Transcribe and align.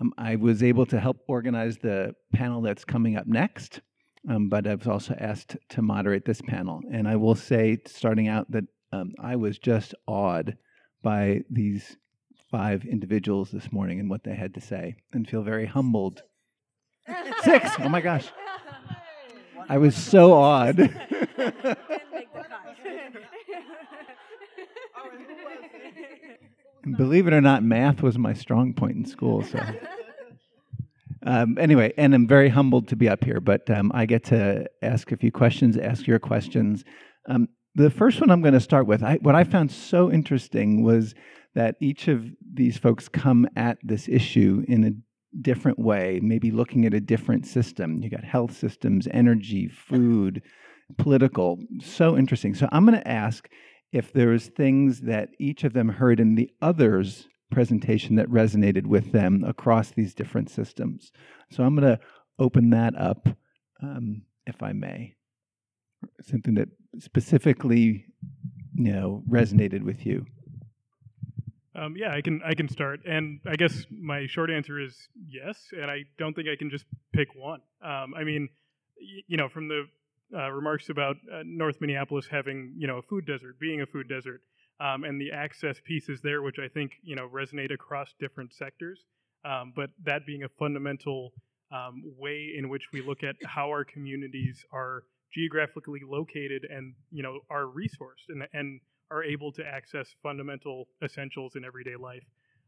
Um, 0.00 0.12
I 0.16 0.36
was 0.36 0.62
able 0.62 0.86
to 0.86 1.00
help 1.00 1.18
organize 1.28 1.78
the 1.78 2.14
panel 2.32 2.62
that's 2.62 2.84
coming 2.84 3.16
up 3.16 3.26
next, 3.26 3.80
um, 4.28 4.48
but 4.48 4.66
I 4.66 4.74
was 4.74 4.86
also 4.86 5.14
asked 5.18 5.56
to 5.70 5.82
moderate 5.82 6.24
this 6.24 6.40
panel. 6.40 6.80
And 6.92 7.08
I 7.08 7.16
will 7.16 7.34
say, 7.34 7.78
starting 7.86 8.28
out, 8.28 8.50
that 8.50 8.64
um, 8.92 9.12
I 9.20 9.36
was 9.36 9.58
just 9.58 9.94
awed 10.06 10.56
by 11.02 11.42
these 11.50 11.96
five 12.50 12.84
individuals 12.84 13.50
this 13.50 13.72
morning 13.72 14.00
and 14.00 14.08
what 14.08 14.24
they 14.24 14.34
had 14.34 14.54
to 14.54 14.60
say, 14.60 14.96
and 15.12 15.28
feel 15.28 15.42
very 15.42 15.66
humbled. 15.66 16.22
Six! 17.42 17.70
Oh 17.78 17.88
my 17.88 18.00
gosh. 18.00 18.28
I 19.68 19.78
was 19.78 19.94
so 19.94 20.32
awed. 20.32 20.78
Believe 26.96 27.26
it 27.26 27.32
or 27.32 27.40
not, 27.40 27.62
math 27.62 28.02
was 28.02 28.18
my 28.18 28.32
strong 28.32 28.74
point 28.74 28.96
in 28.96 29.04
school. 29.04 29.42
So, 29.42 29.60
um, 31.26 31.56
anyway, 31.58 31.92
and 31.96 32.14
I'm 32.14 32.26
very 32.26 32.48
humbled 32.48 32.88
to 32.88 32.96
be 32.96 33.08
up 33.08 33.24
here. 33.24 33.40
But 33.40 33.68
um, 33.70 33.90
I 33.94 34.06
get 34.06 34.24
to 34.24 34.66
ask 34.82 35.12
a 35.12 35.16
few 35.16 35.32
questions, 35.32 35.76
ask 35.76 36.06
your 36.06 36.18
questions. 36.18 36.84
Um, 37.28 37.48
the 37.74 37.90
first 37.90 38.20
one 38.20 38.30
I'm 38.30 38.42
going 38.42 38.54
to 38.54 38.60
start 38.60 38.86
with, 38.86 39.02
I, 39.02 39.16
what 39.16 39.34
I 39.34 39.44
found 39.44 39.70
so 39.70 40.10
interesting 40.10 40.82
was 40.82 41.14
that 41.54 41.76
each 41.80 42.08
of 42.08 42.24
these 42.54 42.78
folks 42.78 43.08
come 43.08 43.48
at 43.56 43.78
this 43.82 44.08
issue 44.08 44.64
in 44.68 44.84
a 44.84 44.92
different 45.40 45.78
way, 45.78 46.20
maybe 46.22 46.50
looking 46.50 46.84
at 46.86 46.94
a 46.94 47.00
different 47.00 47.46
system. 47.46 48.02
You 48.02 48.10
got 48.10 48.24
health 48.24 48.56
systems, 48.56 49.06
energy, 49.10 49.68
food, 49.68 50.42
political. 50.96 51.58
So 51.82 52.16
interesting. 52.16 52.54
So 52.54 52.68
I'm 52.72 52.86
going 52.86 52.98
to 52.98 53.08
ask 53.08 53.48
if 53.92 54.12
there's 54.12 54.48
things 54.48 55.02
that 55.02 55.30
each 55.38 55.64
of 55.64 55.72
them 55.72 55.88
heard 55.88 56.20
in 56.20 56.34
the 56.34 56.50
other's 56.60 57.28
presentation 57.50 58.16
that 58.16 58.28
resonated 58.28 58.86
with 58.86 59.12
them 59.12 59.42
across 59.44 59.90
these 59.90 60.14
different 60.14 60.50
systems. 60.50 61.12
So 61.50 61.64
I'm 61.64 61.74
going 61.74 61.96
to 61.96 62.00
open 62.38 62.70
that 62.70 62.94
up, 62.98 63.28
um, 63.82 64.22
if 64.46 64.62
I 64.62 64.72
may. 64.72 65.14
Something 66.22 66.54
that 66.54 66.68
specifically, 66.98 68.06
you 68.74 68.92
know, 68.92 69.24
resonated 69.28 69.82
with 69.82 70.04
you. 70.06 70.26
Um, 71.74 71.94
yeah, 71.96 72.12
I 72.12 72.20
can 72.20 72.40
I 72.44 72.54
can 72.54 72.68
start, 72.68 73.00
and 73.06 73.40
I 73.46 73.54
guess 73.54 73.86
my 73.90 74.26
short 74.26 74.50
answer 74.50 74.80
is 74.80 74.96
yes, 75.28 75.56
and 75.72 75.88
I 75.88 76.04
don't 76.18 76.34
think 76.34 76.48
I 76.48 76.56
can 76.56 76.70
just 76.70 76.84
pick 77.12 77.28
one. 77.36 77.60
Um, 77.82 78.14
I 78.16 78.24
mean, 78.24 78.48
y- 79.00 79.22
you 79.28 79.36
know, 79.36 79.48
from 79.48 79.68
the 79.68 79.84
uh, 80.34 80.50
remarks 80.50 80.88
about 80.88 81.16
uh, 81.32 81.42
North 81.44 81.80
Minneapolis 81.80 82.26
having 82.30 82.74
you 82.76 82.86
know 82.86 82.98
a 82.98 83.02
food 83.02 83.26
desert, 83.26 83.58
being 83.58 83.80
a 83.80 83.86
food 83.86 84.08
desert, 84.08 84.42
um, 84.80 85.04
and 85.04 85.20
the 85.20 85.30
access 85.32 85.80
pieces 85.84 86.20
there, 86.22 86.42
which 86.42 86.58
I 86.58 86.68
think 86.68 86.92
you 87.02 87.16
know 87.16 87.28
resonate 87.28 87.72
across 87.72 88.14
different 88.20 88.52
sectors. 88.52 89.04
Um, 89.44 89.72
but 89.74 89.90
that 90.04 90.26
being 90.26 90.42
a 90.42 90.48
fundamental 90.58 91.32
um, 91.72 92.02
way 92.18 92.54
in 92.56 92.68
which 92.68 92.92
we 92.92 93.02
look 93.02 93.22
at 93.22 93.36
how 93.46 93.68
our 93.68 93.84
communities 93.84 94.64
are 94.72 95.04
geographically 95.32 96.00
located 96.06 96.66
and 96.70 96.94
you 97.10 97.22
know 97.22 97.40
are 97.50 97.64
resourced 97.64 98.28
and 98.28 98.46
and 98.52 98.80
are 99.10 99.24
able 99.24 99.50
to 99.52 99.64
access 99.64 100.14
fundamental 100.22 100.88
essentials 101.02 101.56
in 101.56 101.64
everyday 101.64 101.96
life. 101.96 102.24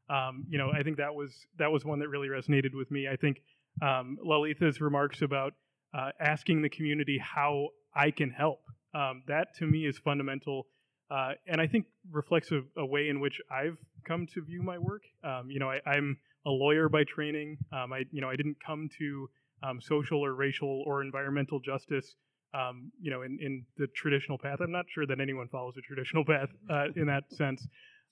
Um, 0.09 0.45
you 0.49 0.59
know, 0.59 0.71
I 0.73 0.83
think 0.83 0.97
that 0.97 1.15
was 1.15 1.47
that 1.59 1.71
was 1.71 1.85
one 1.85 1.99
that 2.01 2.09
really 2.09 2.29
resonated 2.29 2.75
with 2.75 2.91
me. 2.91 3.09
I 3.09 3.17
think 3.17 3.43
um, 3.83 4.19
Lalitha's 4.25 4.81
remarks 4.81 5.23
about 5.23 5.55
uh, 5.95 6.11
asking 6.21 6.63
the 6.63 6.69
community 6.69 7.19
how 7.19 7.69
I 7.95 8.11
can 8.11 8.31
help. 8.31 8.61
Um, 8.95 9.23
that 9.29 9.55
to 9.59 9.67
me 9.67 9.87
is 9.87 9.99
fundamental, 9.99 10.67
uh, 11.11 11.33
and 11.47 11.61
I 11.61 11.67
think 11.67 11.87
reflects 12.11 12.51
a, 12.53 12.63
a, 12.77 12.85
way 12.85 13.09
in 13.09 13.21
which 13.21 13.41
I've 13.51 13.79
come 14.05 14.27
to 14.35 14.43
view 14.43 14.63
my 14.63 14.79
work. 14.79 15.03
Um, 15.25 15.51
you 15.51 15.59
know, 15.59 15.71
I, 15.71 15.97
am 15.97 16.19
a 16.47 16.51
lawyer 16.51 16.89
by 16.89 17.05
training. 17.05 17.59
Um, 17.73 17.93
I 17.93 18.05
you 18.11 18.21
know 18.21 18.29
I 18.29 18.37
didn't 18.37 18.57
come 18.65 18.89
to 18.99 19.31
um, 19.63 19.81
social 19.81 20.25
or 20.25 20.35
racial 20.35 20.83
or 20.87 21.03
environmental 21.03 21.61
justice 21.61 22.17
um, 22.55 22.91
you 23.01 23.11
know, 23.11 23.23
in, 23.23 23.39
in 23.41 23.65
the 23.77 23.87
traditional 23.89 24.39
path. 24.39 24.61
I'm 24.61 24.73
not 24.73 24.87
sure 24.89 25.07
that 25.07 25.21
anyone 25.21 25.49
follows 25.49 25.75
a 25.77 25.81
traditional 25.81 26.25
path 26.25 26.49
uh, 26.69 26.87
in 26.97 27.07
that 27.07 27.25
sense. 27.33 27.67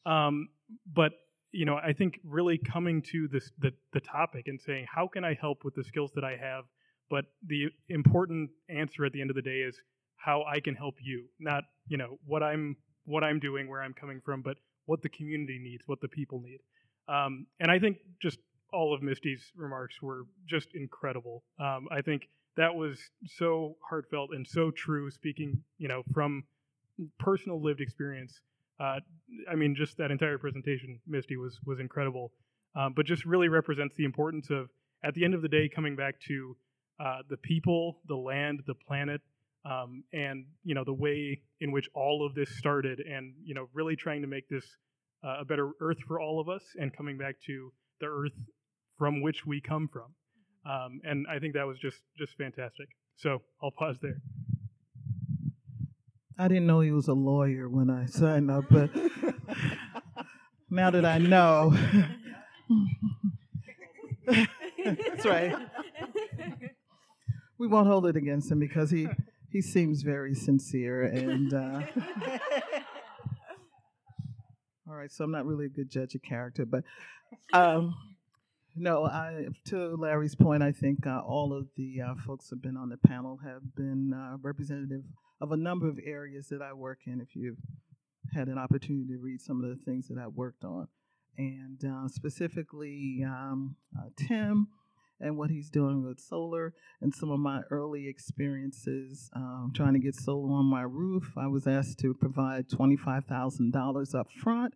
Um, 0.06 0.48
but 0.94 1.12
you 1.50 1.64
know, 1.64 1.76
I 1.76 1.92
think 1.92 2.20
really 2.24 2.58
coming 2.58 3.02
to 3.10 3.26
this 3.28 3.50
the, 3.58 3.72
the 3.92 4.00
topic 4.00 4.48
and 4.48 4.60
saying, 4.60 4.86
how 4.92 5.08
can 5.08 5.24
I 5.24 5.34
help 5.34 5.64
with 5.64 5.74
the 5.74 5.84
skills 5.84 6.12
that 6.14 6.24
I 6.24 6.36
have? 6.36 6.64
But 7.10 7.26
the 7.46 7.68
important 7.88 8.50
answer 8.68 9.04
at 9.04 9.12
the 9.12 9.20
end 9.20 9.30
of 9.30 9.36
the 9.36 9.42
day 9.42 9.60
is 9.60 9.80
how 10.16 10.44
I 10.44 10.60
can 10.60 10.74
help 10.74 10.96
you, 11.00 11.24
not 11.38 11.64
you 11.86 11.96
know 11.96 12.18
what 12.26 12.42
I'm 12.42 12.76
what 13.04 13.24
I'm 13.24 13.40
doing, 13.40 13.68
where 13.68 13.82
I'm 13.82 13.94
coming 13.94 14.20
from, 14.24 14.42
but 14.42 14.58
what 14.86 15.02
the 15.02 15.08
community 15.08 15.58
needs, 15.62 15.82
what 15.86 16.00
the 16.00 16.08
people 16.08 16.40
need. 16.40 16.60
Um, 17.08 17.46
and 17.60 17.70
I 17.70 17.78
think 17.78 17.98
just 18.20 18.38
all 18.72 18.94
of 18.94 19.00
Mysti's 19.00 19.52
remarks 19.56 20.02
were 20.02 20.26
just 20.46 20.68
incredible. 20.74 21.44
Um, 21.58 21.88
I 21.90 22.02
think 22.02 22.28
that 22.56 22.74
was 22.74 22.98
so 23.26 23.76
heartfelt 23.88 24.30
and 24.32 24.46
so 24.46 24.70
true. 24.70 25.10
Speaking, 25.10 25.62
you 25.78 25.88
know, 25.88 26.02
from 26.12 26.44
personal 27.18 27.62
lived 27.62 27.80
experience. 27.80 28.40
Uh, 28.80 29.00
I 29.50 29.54
mean, 29.56 29.74
just 29.74 29.96
that 29.96 30.10
entire 30.10 30.38
presentation, 30.38 31.00
Mysti, 31.10 31.36
was 31.36 31.58
was 31.64 31.80
incredible. 31.80 32.32
Um, 32.76 32.92
but 32.94 33.06
just 33.06 33.24
really 33.24 33.48
represents 33.48 33.96
the 33.96 34.04
importance 34.04 34.50
of, 34.50 34.68
at 35.02 35.14
the 35.14 35.24
end 35.24 35.34
of 35.34 35.42
the 35.42 35.48
day, 35.48 35.68
coming 35.68 35.96
back 35.96 36.20
to 36.28 36.56
uh, 37.00 37.18
the 37.28 37.36
people, 37.36 38.00
the 38.08 38.16
land, 38.16 38.62
the 38.66 38.74
planet, 38.74 39.20
um, 39.64 40.04
and 40.12 40.46
you 40.64 40.74
know 40.74 40.84
the 40.84 40.92
way 40.92 41.40
in 41.60 41.72
which 41.72 41.88
all 41.94 42.24
of 42.24 42.34
this 42.34 42.50
started, 42.56 43.00
and 43.00 43.34
you 43.44 43.54
know 43.54 43.68
really 43.72 43.96
trying 43.96 44.22
to 44.22 44.28
make 44.28 44.48
this 44.48 44.64
uh, 45.24 45.38
a 45.40 45.44
better 45.44 45.70
Earth 45.80 45.98
for 46.06 46.20
all 46.20 46.40
of 46.40 46.48
us, 46.48 46.62
and 46.78 46.96
coming 46.96 47.18
back 47.18 47.36
to 47.46 47.72
the 48.00 48.06
Earth 48.06 48.32
from 48.96 49.20
which 49.22 49.46
we 49.46 49.60
come 49.60 49.88
from. 49.88 50.14
Um, 50.70 51.00
and 51.04 51.26
I 51.30 51.38
think 51.38 51.54
that 51.54 51.66
was 51.66 51.78
just 51.78 52.00
just 52.16 52.36
fantastic. 52.36 52.88
So 53.16 53.42
I'll 53.62 53.70
pause 53.70 53.98
there. 54.00 54.20
I 56.38 56.46
didn't 56.46 56.66
know 56.66 56.80
he 56.80 56.92
was 56.92 57.08
a 57.08 57.14
lawyer 57.14 57.68
when 57.68 57.90
I 57.90 58.06
signed 58.06 58.48
up, 58.50 58.64
but 58.70 58.90
now 60.70 60.90
that 60.90 61.04
I 61.04 61.18
know, 61.18 61.76
that's 64.84 65.24
right. 65.24 65.56
We 67.58 67.66
won't 67.66 67.88
hold 67.88 68.06
it 68.06 68.16
against 68.16 68.50
him 68.50 68.58
because 68.58 68.90
he 68.90 69.08
he 69.50 69.60
seems 69.60 70.02
very 70.02 70.34
sincere 70.34 71.02
and. 71.02 71.52
Uh, 71.52 71.82
all 74.88 74.94
right, 74.94 75.10
so 75.10 75.24
I'm 75.24 75.30
not 75.30 75.46
really 75.46 75.66
a 75.66 75.70
good 75.70 75.90
judge 75.90 76.14
of 76.14 76.22
character, 76.22 76.64
but 76.64 76.84
um, 77.52 77.94
no, 78.76 79.04
I, 79.04 79.46
to 79.66 79.96
Larry's 79.96 80.34
point, 80.34 80.62
I 80.62 80.72
think 80.72 81.06
uh, 81.06 81.20
all 81.20 81.52
of 81.52 81.66
the 81.76 82.00
uh, 82.00 82.14
folks 82.26 82.50
have 82.50 82.62
been 82.62 82.76
on 82.76 82.88
the 82.88 82.96
panel 82.96 83.38
have 83.44 83.74
been 83.74 84.12
uh, 84.12 84.36
representative 84.40 85.02
of 85.40 85.52
a 85.52 85.56
number 85.56 85.88
of 85.88 85.98
areas 86.04 86.48
that 86.48 86.62
I 86.62 86.72
work 86.72 87.00
in. 87.06 87.20
If 87.20 87.34
you've 87.34 87.58
had 88.32 88.48
an 88.48 88.58
opportunity 88.58 89.06
to 89.08 89.18
read 89.18 89.40
some 89.40 89.62
of 89.62 89.70
the 89.70 89.84
things 89.84 90.08
that 90.08 90.18
I've 90.18 90.34
worked 90.34 90.64
on, 90.64 90.88
and 91.36 91.84
uh, 91.84 92.08
specifically 92.08 93.24
um, 93.24 93.76
uh, 93.98 94.08
Tim 94.16 94.68
and 95.20 95.36
what 95.36 95.50
he's 95.50 95.70
doing 95.70 96.04
with 96.04 96.20
solar, 96.20 96.74
and 97.00 97.14
some 97.14 97.30
of 97.30 97.40
my 97.40 97.60
early 97.70 98.08
experiences 98.08 99.30
um, 99.34 99.72
trying 99.74 99.94
to 99.94 99.98
get 99.98 100.14
solar 100.14 100.52
on 100.52 100.66
my 100.66 100.82
roof. 100.82 101.32
I 101.36 101.46
was 101.46 101.66
asked 101.66 101.98
to 102.00 102.14
provide 102.14 102.68
twenty-five 102.70 103.24
thousand 103.24 103.72
dollars 103.72 104.14
up 104.14 104.28
front, 104.42 104.74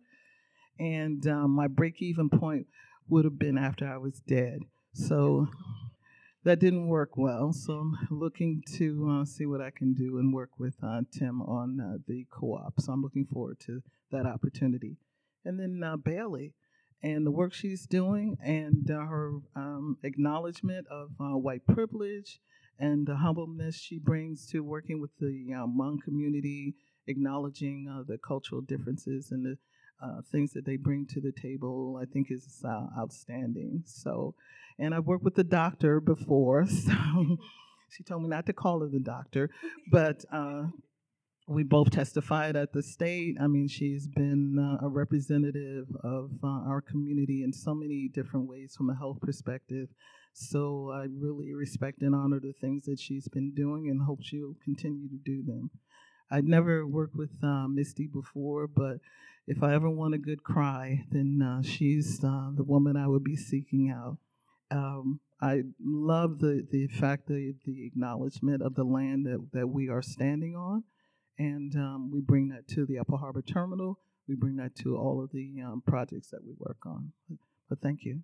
and 0.79 1.25
um, 1.27 1.51
my 1.51 1.67
break-even 1.67 2.29
point 2.29 2.67
would 3.07 3.25
have 3.25 3.39
been 3.39 3.57
after 3.57 3.87
I 3.87 3.97
was 3.97 4.21
dead. 4.27 4.59
So 4.93 5.47
that 6.43 6.59
didn't 6.59 6.87
work 6.87 7.15
well. 7.15 7.53
So 7.53 7.73
I'm 7.73 7.97
looking 8.11 8.63
to 8.77 9.19
uh, 9.21 9.25
see 9.25 9.45
what 9.45 9.61
I 9.61 9.71
can 9.71 9.93
do 9.93 10.17
and 10.19 10.33
work 10.33 10.51
with 10.59 10.75
uh, 10.83 11.01
Tim 11.17 11.41
on 11.41 11.79
uh, 11.79 11.97
the 12.07 12.25
co 12.31 12.55
op. 12.55 12.79
So 12.79 12.91
I'm 12.91 13.01
looking 13.01 13.25
forward 13.25 13.59
to 13.65 13.81
that 14.11 14.25
opportunity. 14.25 14.97
And 15.45 15.59
then 15.59 15.81
uh, 15.83 15.97
Bailey 15.97 16.53
and 17.03 17.25
the 17.25 17.31
work 17.31 17.53
she's 17.53 17.85
doing 17.85 18.37
and 18.43 18.89
uh, 18.89 18.99
her 19.05 19.33
um, 19.55 19.97
acknowledgement 20.03 20.87
of 20.87 21.09
uh, 21.19 21.37
white 21.37 21.65
privilege 21.67 22.39
and 22.79 23.05
the 23.05 23.15
humbleness 23.15 23.75
she 23.75 23.99
brings 23.99 24.47
to 24.47 24.61
working 24.61 24.99
with 24.99 25.11
the 25.19 25.49
Hmong 25.51 26.01
community, 26.01 26.73
acknowledging 27.07 27.85
the 28.07 28.17
cultural 28.17 28.61
differences 28.61 29.31
and 29.31 29.45
the 29.45 29.57
uh, 30.03 30.21
things 30.31 30.51
that 30.53 30.65
they 30.65 30.75
bring 30.75 31.05
to 31.05 31.21
the 31.21 31.31
table, 31.31 31.99
I 32.01 32.05
think 32.05 32.29
is 32.29 32.61
uh, 32.67 32.87
outstanding. 32.97 33.83
So, 33.85 34.35
and 34.77 34.93
I've 34.93 35.05
worked 35.05 35.23
with 35.23 35.35
the 35.35 35.43
doctor 35.43 36.01
before, 36.01 36.65
so 36.67 37.37
she 37.89 38.03
told 38.03 38.23
me 38.23 38.29
not 38.29 38.45
to 38.47 38.53
call 38.53 38.81
her 38.81 38.87
the 38.87 38.99
doctor, 38.99 39.49
but 39.89 40.25
uh, 40.31 40.63
we 41.47 41.63
both 41.63 41.89
testified 41.91 42.55
at 42.55 42.71
the 42.71 42.81
state. 42.81 43.35
I 43.39 43.47
mean, 43.47 43.67
she's 43.67 44.07
been 44.07 44.57
uh, 44.57 44.85
a 44.85 44.89
representative 44.89 45.87
of 46.03 46.31
uh, 46.43 46.47
our 46.47 46.81
community 46.81 47.43
in 47.43 47.51
so 47.51 47.73
many 47.73 48.07
different 48.07 48.47
ways 48.47 48.75
from 48.77 48.89
a 48.89 48.95
health 48.95 49.19
perspective. 49.21 49.89
So 50.33 50.91
I 50.93 51.07
really 51.11 51.53
respect 51.53 52.01
and 52.01 52.15
honor 52.15 52.39
the 52.39 52.53
things 52.53 52.85
that 52.85 52.99
she's 52.99 53.27
been 53.27 53.53
doing 53.53 53.89
and 53.89 54.01
hope 54.01 54.19
she'll 54.21 54.55
continue 54.63 55.09
to 55.09 55.17
do 55.17 55.43
them. 55.43 55.69
I'd 56.31 56.45
never 56.47 56.87
worked 56.87 57.15
with 57.15 57.31
uh, 57.43 57.67
Mysti 57.67 58.11
before, 58.11 58.67
but 58.67 58.97
if 59.45 59.61
I 59.61 59.75
ever 59.75 59.89
want 59.89 60.15
a 60.15 60.17
good 60.17 60.43
cry, 60.43 61.03
then 61.11 61.41
uh, 61.41 61.61
she's 61.61 62.23
uh, 62.23 62.51
the 62.55 62.63
woman 62.63 62.95
I 62.95 63.07
would 63.07 63.23
be 63.23 63.35
seeking 63.35 63.91
out. 63.91 64.17
Um, 64.71 65.19
I 65.41 65.63
love 65.83 66.39
the, 66.39 66.65
the 66.71 66.87
fact 66.87 67.27
that 67.27 67.53
the 67.65 67.85
acknowledgement 67.85 68.61
of 68.63 68.75
the 68.75 68.85
land 68.85 69.25
that, 69.25 69.49
that 69.51 69.67
we 69.67 69.89
are 69.89 70.01
standing 70.01 70.55
on. 70.55 70.85
And 71.39 71.75
um, 71.75 72.11
we 72.11 72.21
bring 72.21 72.49
that 72.49 72.67
to 72.69 72.85
the 72.85 72.99
Upper 72.99 73.17
Harbor 73.17 73.41
Terminal. 73.41 73.99
We 74.27 74.35
bring 74.35 74.55
that 74.57 74.75
to 74.77 74.95
all 74.97 75.21
of 75.23 75.31
the 75.31 75.61
um, 75.61 75.81
projects 75.85 76.29
that 76.29 76.43
we 76.45 76.53
work 76.57 76.77
on. 76.85 77.11
But, 77.29 77.37
but 77.69 77.81
thank 77.81 78.03
you. 78.03 78.21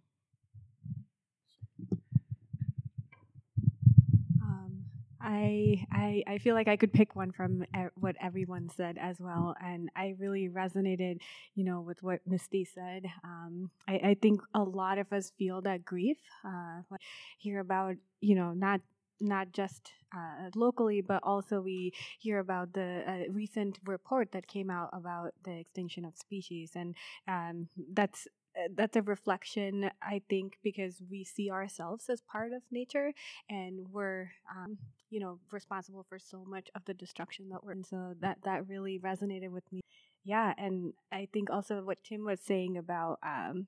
Um, 4.41 4.83
I, 5.21 5.85
I 5.91 6.23
I 6.27 6.38
feel 6.38 6.56
like 6.56 6.67
I 6.67 6.77
could 6.77 6.94
pick 6.94 7.15
one 7.15 7.31
from 7.31 7.63
e- 7.75 7.89
what 7.95 8.15
everyone 8.21 8.69
said 8.69 8.97
as 9.00 9.19
well, 9.19 9.56
and 9.61 9.89
I 9.95 10.15
really 10.17 10.47
resonated, 10.50 11.19
you 11.56 11.65
know, 11.65 11.81
with 11.81 12.01
what 12.03 12.21
Mysti 12.29 12.65
said. 12.73 13.06
Um, 13.23 13.69
I, 13.88 13.94
I 14.03 14.17
think 14.21 14.41
a 14.53 14.61
lot 14.63 14.97
of 14.97 15.11
us 15.11 15.31
feel 15.38 15.61
that 15.63 15.83
grief. 15.83 16.17
Uh, 16.45 16.81
hear 17.38 17.59
about, 17.59 17.95
you 18.21 18.35
know, 18.35 18.53
not 18.53 18.81
not 19.19 19.51
just 19.51 19.92
uh, 20.16 20.50
locally, 20.56 21.01
but 21.01 21.21
also 21.24 21.62
we 21.62 21.94
hear 22.19 22.39
about 22.39 22.74
the 22.74 23.04
uh, 23.07 23.31
recent 23.31 23.80
report 23.86 24.31
that 24.31 24.48
came 24.48 24.69
out 24.69 24.89
about 24.94 25.33
the 25.44 25.57
extinction 25.60 26.06
of 26.06 26.18
species, 26.18 26.71
and 26.75 26.95
um, 27.27 27.68
that's 27.94 28.27
uh, 28.57 28.68
that's 28.75 28.95
a 28.95 29.01
reflection, 29.04 29.92
I 30.01 30.21
think, 30.30 30.57
because 30.63 31.01
we 31.10 31.24
see 31.24 31.51
ourselves 31.51 32.10
as 32.10 32.21
part 32.21 32.51
of 32.51 32.63
nature, 32.71 33.13
and 33.50 33.92
we're, 33.92 34.31
um, 34.56 34.77
you 35.12 35.19
know, 35.19 35.39
responsible 35.51 36.06
for 36.10 36.18
so 36.18 36.44
much 36.48 36.69
of 36.75 36.83
the 36.86 36.94
destruction 36.95 37.50
that 37.50 37.63
we're. 37.63 37.74
And 37.74 37.86
so 37.86 38.13
that 38.21 38.39
that 38.44 38.68
really 38.68 39.00
resonated 39.00 39.50
with 39.51 39.71
me. 39.71 39.81
Yeah, 40.24 40.54
and 40.57 40.94
I 41.12 41.27
think 41.31 41.50
also 41.50 41.81
what 41.81 42.04
Tim 42.04 42.25
was 42.25 42.39
saying 42.42 42.77
about 42.77 43.19
um, 43.24 43.68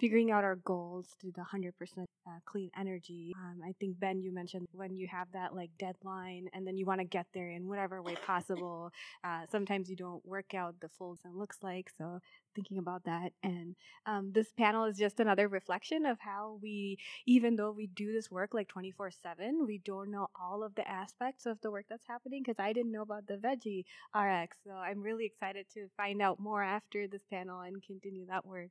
figuring 0.00 0.30
out 0.30 0.44
our 0.44 0.56
goals 0.56 1.08
to 1.20 1.30
the 1.30 1.42
100% 1.42 2.06
uh, 2.26 2.38
clean 2.44 2.70
energy. 2.78 3.32
Um, 3.36 3.60
I 3.66 3.74
think, 3.80 3.98
Ben, 3.98 4.20
you 4.20 4.32
mentioned 4.32 4.66
when 4.72 4.94
you 4.96 5.06
have 5.08 5.28
that 5.32 5.54
like 5.54 5.70
deadline 5.78 6.48
and 6.52 6.66
then 6.66 6.76
you 6.76 6.86
want 6.86 7.00
to 7.00 7.04
get 7.06 7.26
there 7.34 7.50
in 7.50 7.68
whatever 7.68 8.02
way 8.02 8.16
possible. 8.26 8.90
Uh, 9.24 9.42
sometimes 9.50 9.88
you 9.88 9.96
don't 9.96 10.24
work 10.26 10.54
out 10.54 10.74
the 10.80 10.88
full 10.88 11.16
sun 11.16 11.38
looks 11.38 11.58
like. 11.62 11.90
So, 11.96 12.20
thinking 12.54 12.78
about 12.78 13.04
that. 13.04 13.32
And 13.42 13.76
um, 14.06 14.32
this 14.32 14.52
panel 14.52 14.84
is 14.84 14.98
just 14.98 15.20
another 15.20 15.48
reflection 15.48 16.06
of 16.06 16.18
how 16.20 16.58
we, 16.60 16.98
even 17.26 17.56
though 17.56 17.70
we 17.70 17.86
do 17.86 18.12
this 18.12 18.30
work 18.30 18.52
like 18.52 18.68
24 18.68 19.10
7, 19.10 19.64
we 19.66 19.78
don't 19.78 20.10
know 20.10 20.28
all 20.40 20.62
of 20.62 20.74
the 20.74 20.88
aspects 20.88 21.46
of 21.46 21.60
the 21.60 21.70
work 21.70 21.86
that's 21.88 22.06
happening 22.08 22.42
because 22.42 22.58
I 22.58 22.72
didn't 22.72 22.92
know 22.92 23.02
about 23.02 23.26
the 23.26 23.36
veggie 23.36 23.84
RX. 24.14 24.56
So, 24.66 24.72
I'm 24.72 25.02
really 25.02 25.26
excited 25.26 25.66
to 25.74 25.88
find 25.96 26.20
out 26.20 26.40
more 26.40 26.62
after 26.62 27.06
this 27.06 27.24
panel 27.30 27.60
and 27.60 27.82
continue 27.82 28.26
that 28.26 28.46
work. 28.46 28.70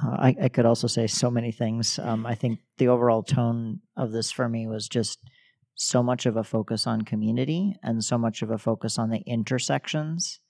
Uh, 0.00 0.16
I, 0.18 0.36
I, 0.44 0.48
could 0.48 0.64
also 0.64 0.86
say 0.86 1.06
so 1.06 1.30
many 1.30 1.52
things. 1.52 1.98
Um, 1.98 2.24
I 2.24 2.34
think 2.34 2.60
the 2.78 2.88
overall 2.88 3.22
tone 3.22 3.80
of 3.96 4.10
this 4.10 4.30
for 4.30 4.48
me 4.48 4.66
was 4.66 4.88
just 4.88 5.18
so 5.74 6.02
much 6.02 6.24
of 6.24 6.36
a 6.36 6.44
focus 6.44 6.86
on 6.86 7.02
community 7.02 7.76
and 7.82 8.02
so 8.02 8.16
much 8.16 8.42
of 8.42 8.50
a 8.50 8.58
focus 8.58 8.98
on 8.98 9.10
the 9.10 9.20
intersections. 9.26 10.40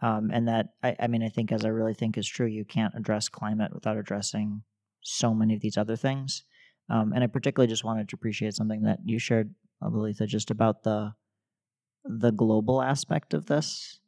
Um, 0.00 0.30
and 0.32 0.48
that, 0.48 0.68
I, 0.82 0.96
I, 1.00 1.06
mean, 1.08 1.22
I 1.22 1.28
think, 1.28 1.52
as 1.52 1.64
I 1.64 1.68
really 1.68 1.94
think 1.94 2.16
is 2.16 2.28
true, 2.28 2.46
you 2.46 2.64
can't 2.64 2.94
address 2.94 3.28
climate 3.28 3.72
without 3.74 3.96
addressing 3.96 4.62
so 5.02 5.34
many 5.34 5.54
of 5.54 5.60
these 5.60 5.76
other 5.76 5.96
things. 5.96 6.44
Um, 6.88 7.12
and 7.12 7.24
I 7.24 7.26
particularly 7.26 7.68
just 7.68 7.84
wanted 7.84 8.08
to 8.08 8.16
appreciate 8.16 8.54
something 8.54 8.82
that 8.82 9.00
you 9.04 9.18
shared, 9.18 9.54
Lalitha, 9.82 10.26
just 10.26 10.50
about 10.50 10.84
the 10.84 11.12
the 12.08 12.30
global 12.30 12.80
aspect 12.80 13.34
of 13.34 13.46
this 13.46 13.98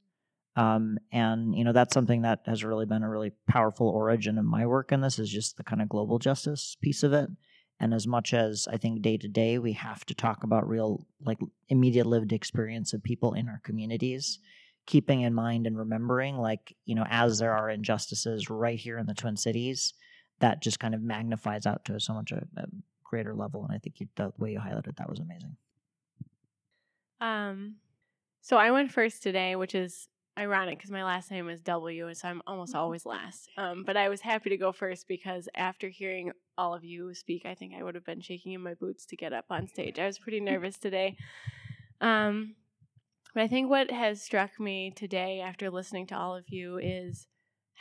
um, 0.59 0.99
and 1.13 1.55
you 1.55 1.63
know 1.63 1.73
that's 1.73 1.95
something 1.95 2.23
that 2.23 2.41
has 2.47 2.65
really 2.65 2.85
been 2.85 3.05
a 3.05 3.09
really 3.09 3.31
powerful 3.47 3.89
origin 3.89 4.39
of 4.39 4.45
my 4.45 4.67
work 4.67 4.91
in 4.91 5.01
this 5.01 5.21
is 5.21 5.31
just 5.31 5.57
the 5.57 5.63
kind 5.63 5.81
of 5.81 5.89
global 5.89 6.19
justice 6.19 6.77
piece 6.83 7.05
of 7.05 7.13
it. 7.13 7.31
And 7.79 7.95
as 7.95 8.09
much 8.09 8.35
as 8.35 8.67
I 8.69 8.77
think 8.77 9.01
day 9.01 9.17
to 9.19 9.29
day 9.29 9.59
we 9.59 9.75
have 9.75 10.05
to 10.07 10.15
talk 10.15 10.43
about 10.43 10.69
real 10.69 11.07
like 11.25 11.39
immediate 11.69 12.07
lived 12.07 12.33
experience 12.33 12.93
of 12.93 13.05
people 13.05 13.35
in 13.35 13.49
our 13.49 13.61
communities, 13.63 14.41
keeping 14.85 15.21
in 15.21 15.33
mind 15.33 15.69
and 15.69 15.79
remembering 15.79 16.37
like 16.37 16.75
you 16.87 16.97
know 16.97 17.07
as 17.09 17.39
there 17.39 17.53
are 17.53 17.71
injustices 17.71 18.51
right 18.51 18.81
here 18.81 18.99
in 18.99 19.07
the 19.07 19.15
Twin 19.15 19.37
Cities, 19.37 19.95
that 20.41 20.61
just 20.61 20.81
kind 20.81 20.93
of 20.93 21.01
magnifies 21.01 21.67
out 21.67 21.85
to 21.85 22.01
so 22.01 22.15
much 22.15 22.33
a, 22.33 22.45
a 22.57 22.67
greater 23.05 23.33
level. 23.33 23.65
And 23.65 23.73
I 23.73 23.79
think 23.79 24.01
you, 24.01 24.09
the 24.17 24.33
way 24.39 24.51
you 24.51 24.59
highlighted 24.59 24.97
that 24.97 25.09
was 25.09 25.21
amazing. 25.21 25.57
Um, 27.21 27.77
so 28.41 28.57
I 28.57 28.73
went 28.73 28.91
first 28.91 29.23
today, 29.23 29.55
which 29.55 29.77
is 29.77 30.09
ironic 30.39 30.79
because 30.79 30.91
my 30.91 31.05
last 31.05 31.31
name 31.31 31.49
is 31.49 31.61
W, 31.63 32.07
and 32.07 32.17
so 32.17 32.29
I'm 32.29 32.43
almost 32.47 32.73
mm-hmm. 32.73 32.81
always 32.81 33.05
last. 33.05 33.49
Um, 33.57 33.85
but 33.85 33.97
I 33.97 34.09
was 34.09 34.21
happy 34.21 34.51
to 34.51 34.57
go 34.57 34.73
first 34.73 35.09
because 35.09 35.49
after 35.55 35.89
hearing 35.89 36.33
all 36.57 36.75
of 36.75 36.85
you 36.85 37.13
speak, 37.15 37.45
I 37.45 37.55
think 37.55 37.75
I 37.75 37.83
would 37.83 37.95
have 37.95 38.07
been 38.07 38.21
shaking 38.21 38.53
in 38.53 38.63
my 38.63 38.75
boots 38.75 39.05
to 39.07 39.17
get 39.17 39.33
up 39.33 39.47
on 39.51 39.67
stage. 39.67 39.99
I 39.99 40.07
was 40.07 40.19
pretty 40.19 40.41
nervous 40.41 40.79
today. 40.79 41.17
Um, 42.01 42.55
but 43.35 43.43
I 43.43 43.49
think 43.49 43.69
what 43.69 43.91
has 43.91 44.23
struck 44.23 44.59
me 44.59 44.93
today 44.95 45.41
after 45.41 45.71
listening 45.71 46.07
to 46.09 46.17
all 46.17 46.37
of 46.37 46.49
you 46.49 46.79
is 46.79 47.27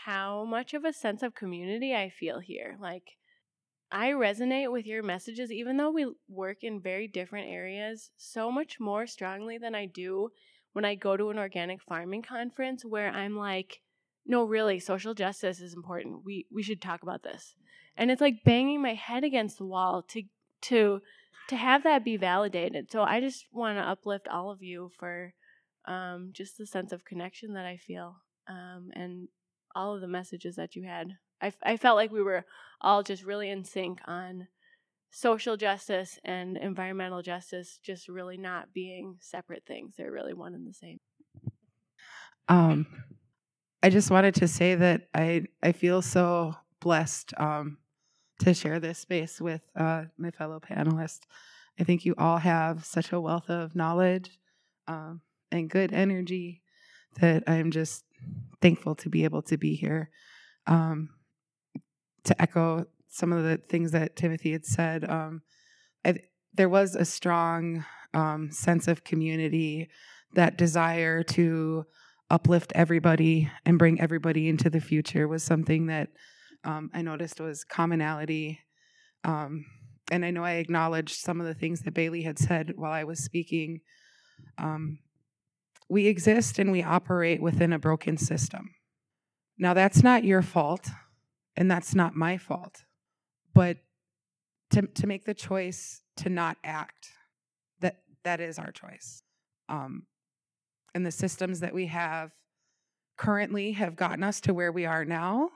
how 0.06 0.44
much 0.46 0.74
of 0.74 0.86
a 0.86 0.94
sense 0.94 1.24
of 1.24 1.36
community 1.36 1.96
I 1.96 2.10
feel 2.10 2.40
here. 2.40 2.78
Like, 2.80 3.18
I 3.92 4.10
resonate 4.10 4.72
with 4.72 4.86
your 4.86 5.02
messages, 5.02 5.52
even 5.52 5.78
though 5.78 5.92
we 5.92 6.12
work 6.28 6.58
in 6.62 6.82
very 6.82 7.08
different 7.08 7.48
areas, 7.48 8.12
so 8.18 8.52
much 8.52 8.80
more 8.80 9.08
strongly 9.08 9.58
than 9.58 9.76
I 9.76 9.86
do 9.86 10.30
when 10.78 10.86
I 10.86 10.94
go 10.94 11.18
to 11.18 11.32
an 11.32 11.40
organic 11.40 11.82
farming 11.82 12.22
conference 12.22 12.86
where 12.86 13.10
I'm 13.10 13.36
like, 13.36 13.82
no, 14.28 14.44
really, 14.44 14.80
social 14.80 15.16
justice 15.16 15.60
is 15.60 15.74
important. 15.74 16.24
We 16.24 16.46
we 16.52 16.62
should 16.62 16.84
talk 16.84 17.02
about 17.02 17.24
this. 17.24 17.56
And 17.98 18.12
it's 18.12 18.22
like 18.22 18.44
banging 18.46 18.84
my 18.84 18.94
head 18.94 19.24
against 19.24 19.58
the 19.58 19.66
wall 19.66 20.04
to 20.10 20.22
to 20.62 21.02
to 21.50 21.56
have 21.56 21.82
that 21.82 22.06
be 22.06 22.16
validated. 22.16 22.92
So 22.92 23.02
I 23.02 23.20
just 23.22 23.48
want 23.52 23.80
to 23.80 23.90
uplift 23.90 24.28
all 24.28 24.52
of 24.52 24.62
you 24.62 24.92
for 25.00 25.34
um, 25.88 26.30
just 26.32 26.60
the 26.60 26.68
sense 26.68 26.92
of 26.92 27.06
connection 27.06 27.54
that 27.54 27.66
I 27.66 27.78
feel 27.78 28.18
um, 28.48 28.92
and 28.94 29.30
all 29.74 29.96
of 29.96 30.02
the 30.02 30.08
messages 30.08 30.58
that 30.58 30.76
you 30.76 30.84
had. 30.84 31.14
I, 31.42 31.54
I 31.64 31.78
felt 31.78 31.96
like 31.96 32.12
we 32.12 32.22
were 32.22 32.46
all 32.82 33.02
just 33.02 33.24
really 33.24 33.50
in 33.50 33.64
sync 33.64 33.98
on 34.06 34.48
social 35.12 35.58
justice 35.58 36.20
and 36.24 36.58
environmental 36.58 37.22
justice 37.22 37.80
just 37.82 38.08
really 38.08 38.38
not 38.38 38.74
being 38.74 39.18
separate 39.20 39.64
things. 39.66 39.96
They're 39.98 40.12
really 40.12 40.34
one 40.34 40.54
and 40.54 40.68
the 40.68 40.74
same. 40.74 41.00
Um, 42.50 42.86
I 43.84 43.90
just 43.90 44.12
wanted 44.12 44.36
to 44.36 44.48
say 44.48 44.76
that 44.76 45.08
I 45.14 45.44
I 45.62 45.72
feel 45.72 46.02
so 46.02 46.56
blessed 46.80 47.34
um, 47.38 47.78
to 48.40 48.54
share 48.54 48.80
this 48.80 49.00
space 49.00 49.42
with 49.42 49.62
uh, 49.76 50.06
my 50.18 50.32
fellow 50.32 50.60
panelists. 50.60 51.22
I 51.80 51.84
think 51.84 52.06
you 52.06 52.16
all 52.18 52.38
have 52.38 52.86
such 52.86 53.12
a 53.12 53.20
wealth 53.20 53.50
of 53.50 53.76
knowledge 53.76 54.40
um, 54.88 55.22
and 55.52 55.70
good 55.70 55.94
energy 55.94 56.62
that 57.20 57.44
I'm 57.48 57.72
just 57.72 58.04
thankful 58.62 58.96
to 58.96 59.10
be 59.10 59.24
able 59.24 59.42
to 59.44 59.58
be 59.58 59.76
here. 59.76 60.10
Um, 60.66 61.10
to 62.26 62.42
echo 62.42 62.86
some 63.10 63.34
of 63.34 63.44
the 63.44 63.58
things 63.58 63.92
that 63.92 64.16
Timothy 64.16 64.52
had 64.52 64.66
said, 64.66 65.10
um, 65.10 65.42
I, 66.06 66.16
there 66.54 66.70
was 66.70 66.96
a 66.96 67.06
strong 67.06 67.86
um, 68.14 68.52
sense 68.52 68.88
of 68.88 69.04
community, 69.04 69.90
that 70.34 70.58
desire 70.58 71.24
to 71.24 71.86
uplift 72.30 72.74
everybody 72.76 73.50
and 73.66 73.80
bring 73.80 74.00
everybody 74.02 74.50
into 74.50 74.70
the 74.70 74.82
future 74.82 75.28
was 75.28 75.44
something 75.44 75.88
that 75.88 76.10
um, 76.64 76.90
I 76.94 77.02
noticed 77.02 77.40
was 77.40 77.64
commonality. 77.64 78.60
Um, 79.24 79.66
and 80.12 80.26
I 80.26 80.32
know 80.32 80.44
I 80.44 80.54
acknowledged 80.54 81.16
some 81.16 81.40
of 81.40 81.48
the 81.48 81.54
things 81.54 81.82
that 81.82 81.94
Bailey 81.94 82.24
had 82.24 82.38
said 82.38 82.74
while 82.76 82.92
I 82.92 83.04
was 83.04 83.24
speaking. 83.24 83.80
Um, 84.58 85.00
we 85.90 86.08
exist 86.08 86.60
and 86.60 86.72
we 86.72 86.84
operate 86.84 87.42
within 87.42 87.72
a 87.72 87.80
broken 87.80 88.18
system. 88.18 88.72
Now, 89.58 89.74
that's 89.74 90.04
not 90.04 90.24
your 90.24 90.42
fault, 90.42 90.88
and 91.56 91.72
that's 91.72 91.96
not 91.96 92.16
my 92.16 92.38
fault 92.38 92.84
but 93.58 93.78
to 94.70 94.84
to 94.84 95.08
make 95.08 95.26
the 95.26 95.34
choice 95.34 96.04
to 96.18 96.30
not 96.30 96.58
act 96.64 97.10
that 97.82 97.98
that 98.24 98.40
is 98.40 98.60
our 98.60 98.72
choice. 98.72 99.24
Um, 99.68 100.06
and 100.94 101.04
the 101.04 101.12
systems 101.12 101.62
that 101.62 101.74
we 101.74 101.88
have 101.88 102.32
currently 103.18 103.72
have 103.72 103.96
gotten 103.96 104.24
us 104.24 104.40
to 104.42 104.54
where 104.54 104.72
we 104.72 104.86
are 104.86 105.04
now. 105.04 105.50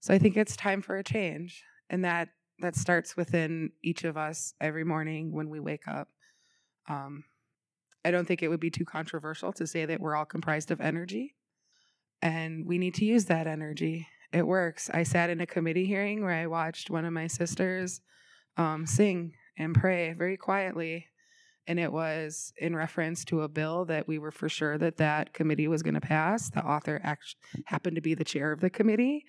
So 0.00 0.12
i 0.12 0.18
think 0.18 0.36
it's 0.36 0.54
time 0.54 0.82
for 0.82 0.96
a 0.98 1.02
change 1.02 1.64
and 1.88 2.04
that 2.04 2.28
that 2.58 2.76
starts 2.76 3.16
within 3.16 3.70
each 3.82 4.04
of 4.04 4.18
us 4.18 4.52
every 4.60 4.84
morning 4.84 5.32
when 5.32 5.48
we 5.48 5.60
wake 5.60 5.88
up. 5.88 6.08
Um, 6.90 7.24
i 8.04 8.10
don't 8.10 8.26
think 8.28 8.42
it 8.42 8.48
would 8.48 8.60
be 8.60 8.70
too 8.70 8.84
controversial 8.84 9.50
to 9.54 9.66
say 9.66 9.86
that 9.86 10.00
we're 10.00 10.14
all 10.14 10.26
comprised 10.26 10.70
of 10.70 10.82
energy 10.82 11.34
and 12.20 12.66
we 12.66 12.76
need 12.76 12.94
to 12.96 13.06
use 13.06 13.24
that 13.26 13.46
energy 13.46 14.06
it 14.32 14.46
works. 14.46 14.90
I 14.92 15.02
sat 15.02 15.30
in 15.30 15.40
a 15.40 15.46
committee 15.46 15.86
hearing 15.86 16.22
where 16.22 16.34
I 16.34 16.46
watched 16.46 16.90
one 16.90 17.04
of 17.04 17.12
my 17.12 17.26
sisters 17.26 18.00
um, 18.56 18.86
sing 18.86 19.32
and 19.56 19.74
pray 19.74 20.12
very 20.12 20.36
quietly, 20.36 21.06
and 21.66 21.78
it 21.78 21.92
was 21.92 22.52
in 22.56 22.74
reference 22.74 23.24
to 23.26 23.42
a 23.42 23.48
bill 23.48 23.84
that 23.86 24.08
we 24.08 24.18
were 24.18 24.32
for 24.32 24.48
sure 24.48 24.78
that 24.78 24.96
that 24.96 25.32
committee 25.32 25.68
was 25.68 25.82
going 25.82 25.94
to 25.94 26.00
pass. 26.00 26.50
The 26.50 26.64
author 26.64 27.00
act- 27.04 27.36
happened 27.66 27.96
to 27.96 28.02
be 28.02 28.14
the 28.14 28.24
chair 28.24 28.52
of 28.52 28.60
the 28.60 28.70
committee, 28.70 29.24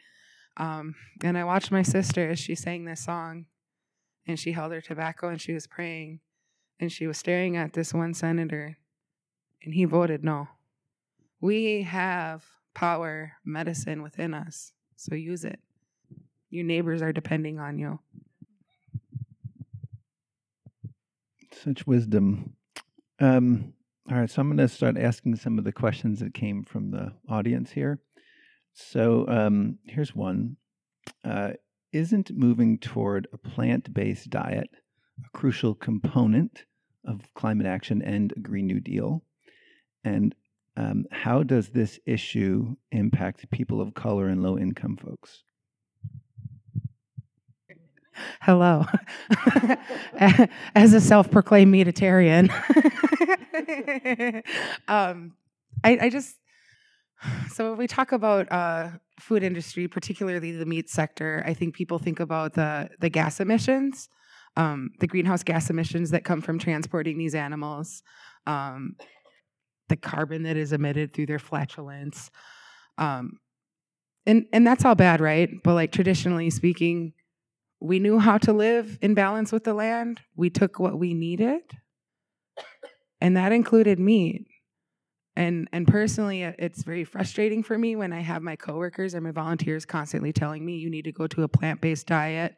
um, 0.58 0.96
and 1.24 1.38
I 1.38 1.44
watched 1.44 1.72
my 1.72 1.84
sister 1.84 2.30
as 2.30 2.40
she 2.40 2.56
sang 2.56 2.86
this 2.86 3.04
song, 3.04 3.46
and 4.28 4.40
she 4.40 4.52
held 4.52 4.72
her 4.72 4.82
tobacco 4.82 5.30
and 5.30 5.42
she 5.42 5.54
was 5.54 5.68
praying 5.68 6.20
and 6.80 6.92
she 6.92 7.08
was 7.08 7.18
staring 7.18 7.56
at 7.56 7.74
this 7.74 7.94
one 7.94 8.14
senator 8.14 8.78
and 9.64 9.74
he 9.74 9.86
voted 9.86 10.24
no. 10.24 10.48
We 11.42 11.84
have 11.84 12.46
power, 12.74 13.34
medicine 13.44 14.02
within 14.02 14.34
us, 14.34 14.74
so 14.96 15.16
use 15.16 15.46
it. 15.46 15.60
Your 16.50 16.64
neighbors 16.64 17.02
are 17.02 17.12
depending 17.12 17.60
on 17.60 17.78
you. 17.80 18.00
Such 21.52 21.86
wisdom. 21.88 22.54
Um, 23.20 23.74
all 24.10 24.18
right, 24.18 24.30
so 24.30 24.42
I'm 24.42 24.48
going 24.48 24.58
to 24.58 24.68
start 24.68 24.98
asking 24.98 25.36
some 25.38 25.58
of 25.58 25.64
the 25.64 25.72
questions 25.72 26.20
that 26.20 26.34
came 26.34 26.64
from 26.64 26.92
the 26.92 27.14
audience 27.28 27.72
here. 27.72 28.00
So 28.74 29.25
um, 29.28 29.80
here's 29.86 30.16
one 30.16 30.58
uh, 31.24 31.54
Isn't 31.92 32.32
moving 32.32 32.78
toward 32.78 33.28
a 33.34 33.38
plant 33.38 33.94
based 33.94 34.30
diet 34.30 34.70
a 35.18 35.38
crucial 35.38 35.74
component 35.74 36.66
of 37.06 37.34
climate 37.36 37.66
action 37.66 38.02
and 38.02 38.34
a 38.36 38.40
Green 38.40 38.68
New 38.68 38.80
Deal? 38.80 39.24
And 40.04 40.36
um, 40.77 41.05
how 41.12 41.44
does 41.44 41.70
this 41.70 42.00
issue 42.05 42.75
impact 42.91 43.50
people 43.51 43.82
of 43.82 43.94
color 43.94 44.27
and 44.27 44.44
low 44.44 44.58
income 44.58 44.98
folks? 44.98 45.44
Hello. 48.41 48.86
As 50.75 50.94
a 50.94 51.01
self 51.01 51.29
proclaimed 51.29 51.74
meatitarian, 51.74 52.50
um, 54.88 55.34
I, 55.84 55.98
I, 56.01 56.10
just, 56.10 56.36
so 57.51 57.70
when 57.70 57.77
we 57.77 57.88
talk 57.88 58.13
about 58.13 58.50
uh, 58.51 58.91
food 59.20 59.44
industry, 59.44 59.88
particularly 59.88 60.51
the 60.53 60.65
meat 60.65 60.89
sector, 60.89 61.44
I 61.46 61.53
think 61.53 61.75
people 61.75 62.00
think 62.00 62.20
about 62.20 62.53
the, 62.53 62.89
the 63.00 63.10
gas 63.10 63.41
emissions, 63.41 64.08
um, 64.55 64.91
the 65.00 65.08
greenhouse 65.08 65.44
gas 65.44 65.70
emissions 65.70 66.12
that 66.12 66.24
come 66.24 66.41
from 66.41 66.58
transporting 66.58 67.17
these 67.17 67.36
animals. 67.36 68.01
Um, 68.48 68.96
the 69.89 69.96
carbon 69.96 70.44
that 70.44 70.58
is 70.58 70.74
emitted 70.74 71.13
through 71.13 71.27
their 71.27 71.39
flatulence. 71.39 72.30
Um, 72.98 73.39
and 74.25 74.46
and 74.51 74.65
that's 74.65 74.86
all 74.86 74.96
bad, 74.96 75.22
right? 75.22 75.50
But 75.63 75.75
like 75.75 75.92
traditionally 75.92 76.50
speaking, 76.50 77.13
we 77.80 78.00
knew 78.00 78.20
how 78.20 78.38
to 78.39 78.54
live 78.54 78.98
in 79.01 79.13
balance 79.13 79.51
with 79.51 79.63
the 79.63 79.74
land. 79.74 80.22
We 80.36 80.50
took 80.50 80.80
what 80.80 80.98
we 80.98 81.13
needed, 81.13 81.62
and 83.22 83.38
that 83.38 83.51
included 83.51 84.00
meat. 84.00 84.48
And 85.36 85.68
and 85.72 85.88
personally, 85.88 86.44
it's 86.44 86.84
very 86.84 87.04
frustrating 87.04 87.62
for 87.62 87.77
me 87.77 87.96
when 87.96 88.13
I 88.13 88.22
have 88.22 88.42
my 88.42 88.56
coworkers 88.56 89.13
and 89.13 89.24
my 89.24 89.32
volunteers 89.32 89.86
constantly 89.86 90.32
telling 90.32 90.65
me 90.65 90.77
you 90.77 90.89
need 90.89 91.04
to 91.04 91.12
go 91.12 91.27
to 91.27 91.44
a 91.44 91.48
plant 91.48 91.82
based 91.82 92.08
diet, 92.08 92.56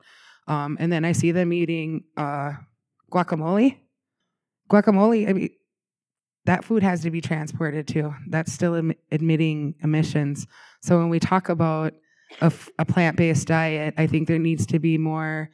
um, 0.48 0.78
and 0.80 0.92
then 0.92 1.04
I 1.04 1.12
see 1.12 1.32
them 1.32 1.52
eating 1.52 2.04
uh, 2.16 2.54
guacamole. 3.12 3.78
Guacamole. 4.70 5.28
I 5.28 5.34
mean, 5.34 5.50
that 6.48 6.64
food 6.64 6.82
has 6.82 7.02
to 7.02 7.12
be 7.12 7.22
transported 7.22 7.88
too. 7.88 8.14
That's 8.30 8.52
still 8.52 8.76
em- 8.76 8.94
emitting 9.12 9.76
emissions. 9.84 10.48
So 10.82 10.98
when 10.98 11.10
we 11.10 11.20
talk 11.20 11.50
about 11.50 11.94
a, 12.42 12.46
f- 12.46 12.70
a 12.80 12.86
plant-based 12.86 13.48
diet, 13.48 13.94
I 13.98 14.08
think 14.08 14.28
there 14.28 14.40
needs 14.40 14.66
to 14.68 14.80
be 14.80 14.98
more 14.98 15.50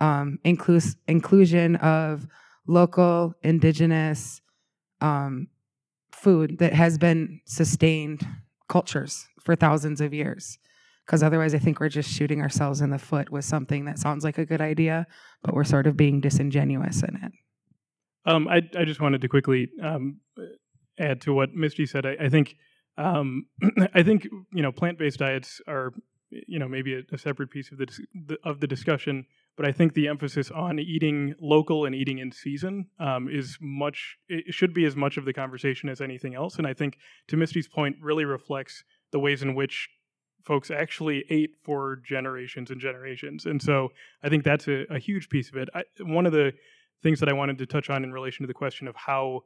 um, 0.00 0.38
inclus- 0.44 0.96
inclusion 1.08 1.76
of 1.76 2.26
local, 2.66 3.34
indigenous 3.42 4.40
um, 5.00 5.48
food 6.12 6.58
that 6.58 6.72
has 6.72 6.96
been 6.96 7.40
sustained 7.44 8.26
cultures 8.68 9.26
for 9.42 9.56
thousands 9.56 10.00
of 10.00 10.14
years. 10.14 10.58
Because 11.04 11.22
otherwise, 11.22 11.54
I 11.54 11.58
think 11.58 11.78
we're 11.80 11.88
just 11.88 12.10
shooting 12.10 12.40
ourselves 12.40 12.80
in 12.80 12.90
the 12.90 12.98
foot 12.98 13.30
with 13.30 13.44
something 13.44 13.84
that 13.84 13.98
sounds 13.98 14.24
like 14.24 14.38
a 14.38 14.46
good 14.46 14.60
idea, 14.60 15.06
but 15.42 15.54
we're 15.54 15.64
sort 15.64 15.86
of 15.86 15.96
being 15.96 16.20
disingenuous 16.20 17.02
in 17.02 17.16
it. 17.22 17.32
Um, 18.26 18.48
I 18.48 18.62
I 18.76 18.84
just 18.84 19.00
wanted 19.00 19.20
to 19.22 19.28
quickly 19.28 19.68
um, 19.82 20.20
add 20.98 21.20
to 21.22 21.32
what 21.32 21.54
Mysti 21.54 21.88
said. 21.88 22.04
I, 22.04 22.16
I 22.20 22.28
think 22.28 22.56
um, 22.98 23.46
I 23.94 24.02
think 24.02 24.24
you 24.52 24.62
know 24.62 24.72
plant 24.72 24.98
based 24.98 25.18
diets 25.18 25.60
are 25.66 25.92
you 26.30 26.58
know 26.58 26.68
maybe 26.68 26.94
a, 26.94 27.02
a 27.12 27.18
separate 27.18 27.50
piece 27.50 27.70
of 27.70 27.78
the, 27.78 27.86
the, 28.26 28.36
of 28.44 28.60
the 28.60 28.66
discussion, 28.66 29.26
but 29.56 29.66
I 29.66 29.72
think 29.72 29.94
the 29.94 30.08
emphasis 30.08 30.50
on 30.50 30.78
eating 30.78 31.34
local 31.40 31.84
and 31.84 31.94
eating 31.94 32.18
in 32.18 32.32
season 32.32 32.86
um, 32.98 33.28
is 33.30 33.58
much. 33.60 34.16
It 34.28 34.54
should 34.54 34.74
be 34.74 34.84
as 34.84 34.96
much 34.96 35.16
of 35.16 35.24
the 35.24 35.32
conversation 35.32 35.88
as 35.88 36.00
anything 36.00 36.34
else. 36.34 36.56
And 36.56 36.66
I 36.66 36.74
think 36.74 36.98
to 37.28 37.36
Mysti's 37.36 37.68
point, 37.68 37.96
really 38.00 38.24
reflects 38.24 38.84
the 39.12 39.20
ways 39.20 39.42
in 39.42 39.54
which 39.54 39.88
folks 40.44 40.70
actually 40.70 41.24
ate 41.28 41.56
for 41.64 41.96
generations 42.04 42.70
and 42.70 42.80
generations. 42.80 43.46
And 43.46 43.60
so 43.60 43.88
I 44.22 44.28
think 44.28 44.44
that's 44.44 44.68
a, 44.68 44.84
a 44.88 44.98
huge 44.98 45.28
piece 45.28 45.48
of 45.48 45.56
it. 45.56 45.68
I, 45.74 45.82
one 46.00 46.24
of 46.24 46.32
the 46.32 46.52
things 47.02 47.20
that 47.20 47.28
I 47.28 47.32
wanted 47.32 47.58
to 47.58 47.66
touch 47.66 47.90
on 47.90 48.04
in 48.04 48.12
relation 48.12 48.42
to 48.42 48.46
the 48.46 48.54
question 48.54 48.88
of 48.88 48.96
how 48.96 49.42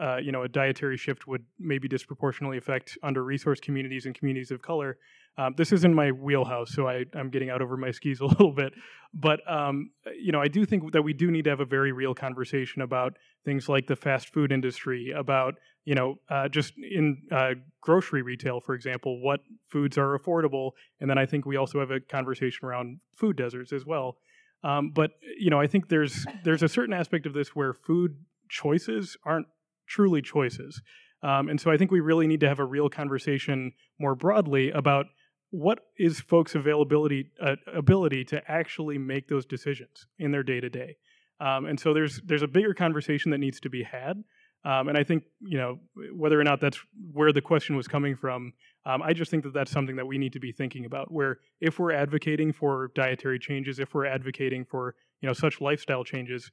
uh, 0.00 0.16
you 0.16 0.32
know 0.32 0.42
a 0.42 0.48
dietary 0.48 0.96
shift 0.96 1.26
would 1.26 1.44
maybe 1.58 1.86
disproportionately 1.86 2.58
affect 2.58 2.98
under 3.02 3.22
resource 3.22 3.60
communities 3.60 4.06
and 4.06 4.14
communities 4.14 4.50
of 4.50 4.60
color. 4.60 4.98
Um, 5.36 5.54
this 5.56 5.72
is 5.72 5.84
in 5.84 5.92
my 5.94 6.12
wheelhouse, 6.12 6.72
so 6.72 6.86
I, 6.86 7.04
am 7.14 7.30
getting 7.30 7.50
out 7.50 7.60
over 7.60 7.76
my 7.76 7.90
skis 7.92 8.20
a 8.20 8.26
little 8.26 8.52
bit. 8.52 8.72
But 9.12 9.40
um, 9.50 9.90
you 10.18 10.32
know, 10.32 10.40
I 10.40 10.48
do 10.48 10.64
think 10.64 10.92
that 10.92 11.02
we 11.02 11.12
do 11.12 11.30
need 11.30 11.44
to 11.44 11.50
have 11.50 11.60
a 11.60 11.64
very 11.64 11.92
real 11.92 12.14
conversation 12.14 12.82
about 12.82 13.16
things 13.44 13.68
like 13.68 13.86
the 13.86 13.96
fast 13.96 14.32
food 14.32 14.52
industry, 14.52 15.12
about 15.16 15.54
you 15.84 15.94
know, 15.94 16.16
uh, 16.30 16.48
just 16.48 16.72
in 16.78 17.22
uh, 17.30 17.50
grocery 17.80 18.22
retail, 18.22 18.60
for 18.60 18.74
example, 18.74 19.20
what 19.20 19.40
foods 19.68 19.98
are 19.98 20.18
affordable, 20.18 20.72
and 21.00 21.10
then 21.10 21.18
I 21.18 21.26
think 21.26 21.44
we 21.46 21.56
also 21.56 21.78
have 21.78 21.90
a 21.90 22.00
conversation 22.00 22.66
around 22.66 23.00
food 23.14 23.36
deserts 23.36 23.72
as 23.72 23.84
well. 23.84 24.16
Um, 24.64 24.90
but 24.90 25.12
you 25.38 25.50
know, 25.50 25.60
I 25.60 25.66
think 25.66 25.88
there's 25.88 26.26
there's 26.42 26.62
a 26.62 26.68
certain 26.68 26.94
aspect 26.94 27.26
of 27.26 27.34
this 27.34 27.54
where 27.54 27.74
food 27.74 28.16
choices 28.48 29.16
aren't 29.24 29.46
truly 29.86 30.22
choices, 30.22 30.80
um, 31.22 31.48
and 31.48 31.60
so 31.60 31.70
I 31.70 31.76
think 31.76 31.90
we 31.90 32.00
really 32.00 32.26
need 32.26 32.40
to 32.40 32.48
have 32.48 32.58
a 32.58 32.64
real 32.64 32.88
conversation 32.88 33.72
more 34.00 34.14
broadly 34.14 34.70
about 34.70 35.06
what 35.50 35.80
is 35.98 36.20
folks' 36.20 36.54
availability 36.54 37.30
uh, 37.40 37.56
ability 37.72 38.24
to 38.24 38.50
actually 38.50 38.96
make 38.96 39.28
those 39.28 39.44
decisions 39.44 40.06
in 40.18 40.32
their 40.32 40.42
day 40.42 40.60
to 40.60 40.70
day. 40.70 40.96
And 41.40 41.78
so 41.78 41.92
there's 41.92 42.20
there's 42.24 42.42
a 42.42 42.48
bigger 42.48 42.72
conversation 42.72 43.30
that 43.32 43.38
needs 43.38 43.60
to 43.60 43.68
be 43.68 43.82
had. 43.82 44.24
Um, 44.64 44.88
and 44.88 44.96
I 44.96 45.04
think 45.04 45.24
you 45.40 45.58
know 45.58 45.78
whether 46.14 46.40
or 46.40 46.44
not 46.44 46.60
that's 46.60 46.78
where 47.12 47.32
the 47.32 47.42
question 47.42 47.76
was 47.76 47.86
coming 47.86 48.16
from. 48.16 48.54
Um, 48.86 49.02
I 49.02 49.12
just 49.12 49.30
think 49.30 49.44
that 49.44 49.54
that's 49.54 49.70
something 49.70 49.96
that 49.96 50.06
we 50.06 50.18
need 50.18 50.32
to 50.34 50.40
be 50.40 50.52
thinking 50.52 50.84
about. 50.84 51.10
Where 51.10 51.38
if 51.60 51.78
we're 51.78 51.92
advocating 51.92 52.52
for 52.52 52.90
dietary 52.94 53.38
changes, 53.38 53.78
if 53.78 53.94
we're 53.94 54.06
advocating 54.06 54.64
for 54.64 54.94
you 55.20 55.26
know 55.26 55.32
such 55.32 55.60
lifestyle 55.60 56.04
changes, 56.04 56.50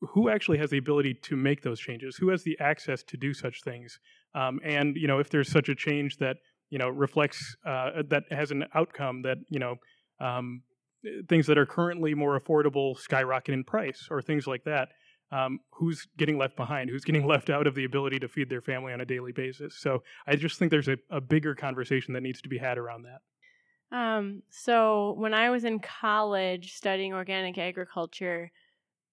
who 0.00 0.28
actually 0.28 0.58
has 0.58 0.70
the 0.70 0.78
ability 0.78 1.14
to 1.14 1.36
make 1.36 1.62
those 1.62 1.80
changes? 1.80 2.16
Who 2.16 2.28
has 2.30 2.42
the 2.42 2.58
access 2.60 3.02
to 3.04 3.16
do 3.16 3.32
such 3.32 3.62
things? 3.62 3.98
Um, 4.34 4.60
and 4.64 4.96
you 4.96 5.06
know 5.06 5.18
if 5.18 5.30
there's 5.30 5.50
such 5.50 5.68
a 5.68 5.74
change 5.74 6.16
that 6.18 6.36
you 6.70 6.78
know 6.78 6.88
reflects 6.88 7.56
uh, 7.66 8.02
that 8.08 8.24
has 8.30 8.50
an 8.50 8.64
outcome 8.74 9.22
that 9.22 9.38
you 9.48 9.58
know 9.58 9.76
um, 10.20 10.62
things 11.28 11.46
that 11.46 11.58
are 11.58 11.66
currently 11.66 12.14
more 12.14 12.38
affordable 12.38 12.98
skyrocket 12.98 13.54
in 13.54 13.64
price 13.64 14.08
or 14.10 14.20
things 14.20 14.46
like 14.46 14.64
that 14.64 14.88
um, 15.30 15.60
who's 15.70 16.06
getting 16.16 16.38
left 16.38 16.56
behind, 16.56 16.90
who's 16.90 17.04
getting 17.04 17.26
left 17.32 17.50
out 17.50 17.66
of 17.66 17.74
the 17.74 17.84
ability 17.84 18.18
to 18.20 18.28
feed 18.28 18.48
their 18.48 18.62
family 18.62 18.92
on 18.92 19.00
a 19.00 19.06
daily 19.06 19.32
basis. 19.32 19.76
So 19.76 20.02
I 20.26 20.36
just 20.36 20.58
think 20.58 20.70
there's 20.70 20.88
a, 20.88 20.96
a 21.10 21.20
bigger 21.20 21.54
conversation 21.54 22.14
that 22.14 22.22
needs 22.22 22.40
to 22.42 22.48
be 22.48 22.58
had 22.58 22.78
around 22.78 23.04
that. 23.04 23.20
Um, 23.90 24.42
so 24.50 25.14
when 25.16 25.32
I 25.32 25.50
was 25.50 25.64
in 25.64 25.78
college 25.78 26.74
studying 26.74 27.14
organic 27.14 27.56
agriculture, 27.56 28.50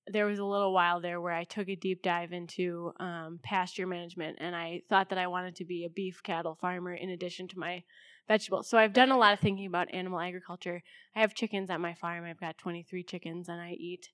there 0.08 0.26
was 0.26 0.40
a 0.40 0.46
little 0.46 0.74
while 0.74 1.02
there 1.02 1.20
where 1.20 1.34
I 1.34 1.46
took 1.46 1.68
a 1.70 1.76
deep 1.76 2.04
dive 2.04 2.32
into 2.32 2.92
um, 3.00 3.40
pasture 3.42 3.88
management, 3.88 4.38
and 4.40 4.56
I 4.56 4.82
thought 4.90 5.10
that 5.10 5.18
I 5.18 5.28
wanted 5.28 5.56
to 5.58 5.66
be 5.66 5.86
a 5.86 5.90
beef 5.90 6.22
cattle 6.22 6.58
farmer 6.60 6.94
in 6.94 7.10
addition 7.10 7.48
to 7.50 7.60
my 7.60 7.84
vegetables. 8.28 8.70
So 8.70 8.78
I've 8.78 8.94
done 8.94 9.12
a 9.12 9.18
lot 9.18 9.34
of 9.34 9.40
thinking 9.40 9.66
about 9.66 9.94
animal 9.94 10.20
agriculture. 10.20 10.84
I 11.16 11.22
have 11.22 11.34
chickens 11.34 11.70
at 11.70 11.82
my 11.82 11.94
farm. 11.94 12.26
I've 12.26 12.40
got 12.40 12.58
23 12.58 13.04
chickens, 13.04 13.50
and 13.50 13.60
I 13.60 13.72
eat 13.72 14.10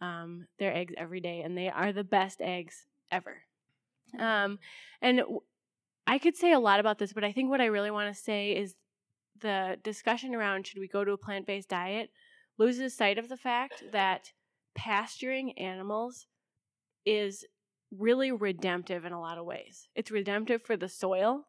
um, 0.00 0.46
their 0.58 0.74
eggs 0.74 0.94
every 0.96 1.20
day, 1.20 1.42
and 1.42 1.56
they 1.56 1.68
are 1.68 1.92
the 1.92 2.04
best 2.04 2.40
eggs 2.40 2.86
ever. 3.10 3.42
Um, 4.18 4.58
and 5.00 5.22
I 6.06 6.18
could 6.18 6.36
say 6.36 6.52
a 6.52 6.60
lot 6.60 6.80
about 6.80 6.98
this, 6.98 7.12
but 7.12 7.24
I 7.24 7.32
think 7.32 7.50
what 7.50 7.60
I 7.60 7.66
really 7.66 7.90
want 7.90 8.14
to 8.14 8.20
say 8.20 8.52
is 8.52 8.74
the 9.40 9.78
discussion 9.82 10.34
around 10.34 10.66
should 10.66 10.80
we 10.80 10.88
go 10.88 11.04
to 11.04 11.12
a 11.12 11.18
plant 11.18 11.46
based 11.46 11.68
diet 11.68 12.10
loses 12.58 12.94
sight 12.94 13.18
of 13.18 13.28
the 13.28 13.36
fact 13.36 13.84
that 13.92 14.32
pasturing 14.74 15.58
animals 15.58 16.26
is 17.06 17.44
really 17.96 18.30
redemptive 18.30 19.04
in 19.04 19.12
a 19.12 19.20
lot 19.20 19.38
of 19.38 19.46
ways. 19.46 19.88
It's 19.94 20.10
redemptive 20.10 20.62
for 20.62 20.76
the 20.76 20.88
soil. 20.88 21.46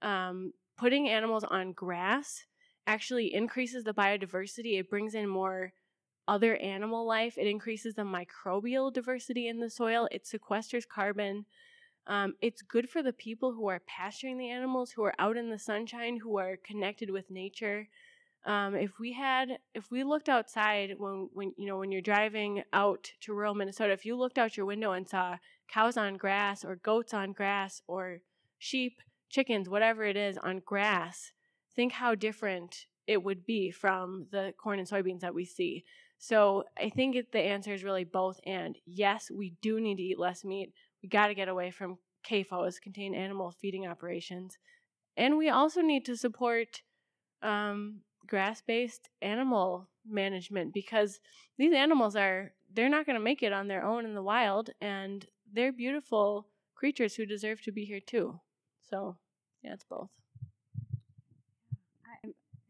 Um, 0.00 0.52
putting 0.78 1.08
animals 1.08 1.44
on 1.44 1.72
grass 1.72 2.44
actually 2.86 3.34
increases 3.34 3.84
the 3.84 3.94
biodiversity. 3.94 4.78
It 4.78 4.90
brings 4.90 5.14
in 5.14 5.28
more 5.28 5.72
other 6.28 6.56
animal 6.56 7.06
life. 7.06 7.36
It 7.36 7.46
increases 7.46 7.94
the 7.94 8.02
microbial 8.02 8.92
diversity 8.92 9.48
in 9.48 9.60
the 9.60 9.70
soil. 9.70 10.08
It 10.10 10.24
sequesters 10.24 10.86
carbon. 10.86 11.46
Um, 12.06 12.34
it's 12.40 12.62
good 12.62 12.88
for 12.88 13.02
the 13.02 13.12
people 13.12 13.52
who 13.52 13.68
are 13.68 13.82
pasturing 13.86 14.38
the 14.38 14.50
animals, 14.50 14.90
who 14.92 15.04
are 15.04 15.14
out 15.18 15.36
in 15.36 15.50
the 15.50 15.58
sunshine, 15.58 16.18
who 16.22 16.38
are 16.38 16.56
connected 16.56 17.10
with 17.10 17.30
nature. 17.30 17.88
Um, 18.44 18.74
if 18.74 18.98
we 18.98 19.12
had, 19.12 19.58
if 19.72 19.90
we 19.90 20.02
looked 20.02 20.28
outside 20.28 20.94
when, 20.98 21.28
when 21.32 21.52
you 21.56 21.66
know, 21.66 21.78
when 21.78 21.92
you're 21.92 22.00
driving 22.00 22.64
out 22.72 23.12
to 23.20 23.32
rural 23.32 23.54
Minnesota, 23.54 23.92
if 23.92 24.04
you 24.04 24.16
looked 24.16 24.38
out 24.38 24.56
your 24.56 24.66
window 24.66 24.92
and 24.92 25.08
saw 25.08 25.36
cows 25.68 25.96
on 25.96 26.16
grass 26.16 26.64
or 26.64 26.74
goats 26.74 27.14
on 27.14 27.32
grass 27.32 27.82
or 27.86 28.18
sheep, 28.58 29.00
chickens, 29.30 29.68
whatever 29.68 30.04
it 30.04 30.16
is 30.16 30.36
on 30.38 30.60
grass, 30.64 31.32
think 31.74 31.92
how 31.92 32.16
different 32.16 32.86
it 33.06 33.22
would 33.22 33.46
be 33.46 33.70
from 33.70 34.26
the 34.32 34.52
corn 34.60 34.78
and 34.78 34.88
soybeans 34.88 35.20
that 35.20 35.34
we 35.34 35.44
see. 35.44 35.84
So 36.22 36.62
I 36.78 36.88
think 36.88 37.16
the 37.32 37.40
answer 37.40 37.74
is 37.74 37.82
really 37.82 38.04
both 38.04 38.38
and. 38.46 38.78
Yes, 38.86 39.28
we 39.28 39.54
do 39.60 39.80
need 39.80 39.96
to 39.96 40.04
eat 40.04 40.20
less 40.20 40.44
meat. 40.44 40.72
We 41.02 41.08
got 41.08 41.26
to 41.26 41.34
get 41.34 41.48
away 41.48 41.72
from 41.72 41.98
CAFOs, 42.24 42.80
contained 42.80 43.16
animal 43.16 43.50
feeding 43.50 43.88
operations. 43.88 44.56
And 45.16 45.36
we 45.36 45.48
also 45.48 45.80
need 45.80 46.04
to 46.04 46.16
support 46.16 46.82
um, 47.42 48.02
grass 48.24 48.62
based 48.64 49.08
animal 49.20 49.88
management 50.08 50.72
because 50.72 51.18
these 51.58 51.74
animals 51.74 52.14
are, 52.14 52.52
they're 52.72 52.88
not 52.88 53.04
going 53.04 53.18
to 53.18 53.24
make 53.24 53.42
it 53.42 53.52
on 53.52 53.66
their 53.66 53.84
own 53.84 54.04
in 54.04 54.14
the 54.14 54.22
wild. 54.22 54.70
And 54.80 55.26
they're 55.52 55.72
beautiful 55.72 56.46
creatures 56.76 57.16
who 57.16 57.26
deserve 57.26 57.60
to 57.62 57.72
be 57.72 57.84
here 57.84 58.00
too. 58.00 58.38
So, 58.88 59.16
yeah, 59.64 59.72
it's 59.72 59.82
both 59.90 60.10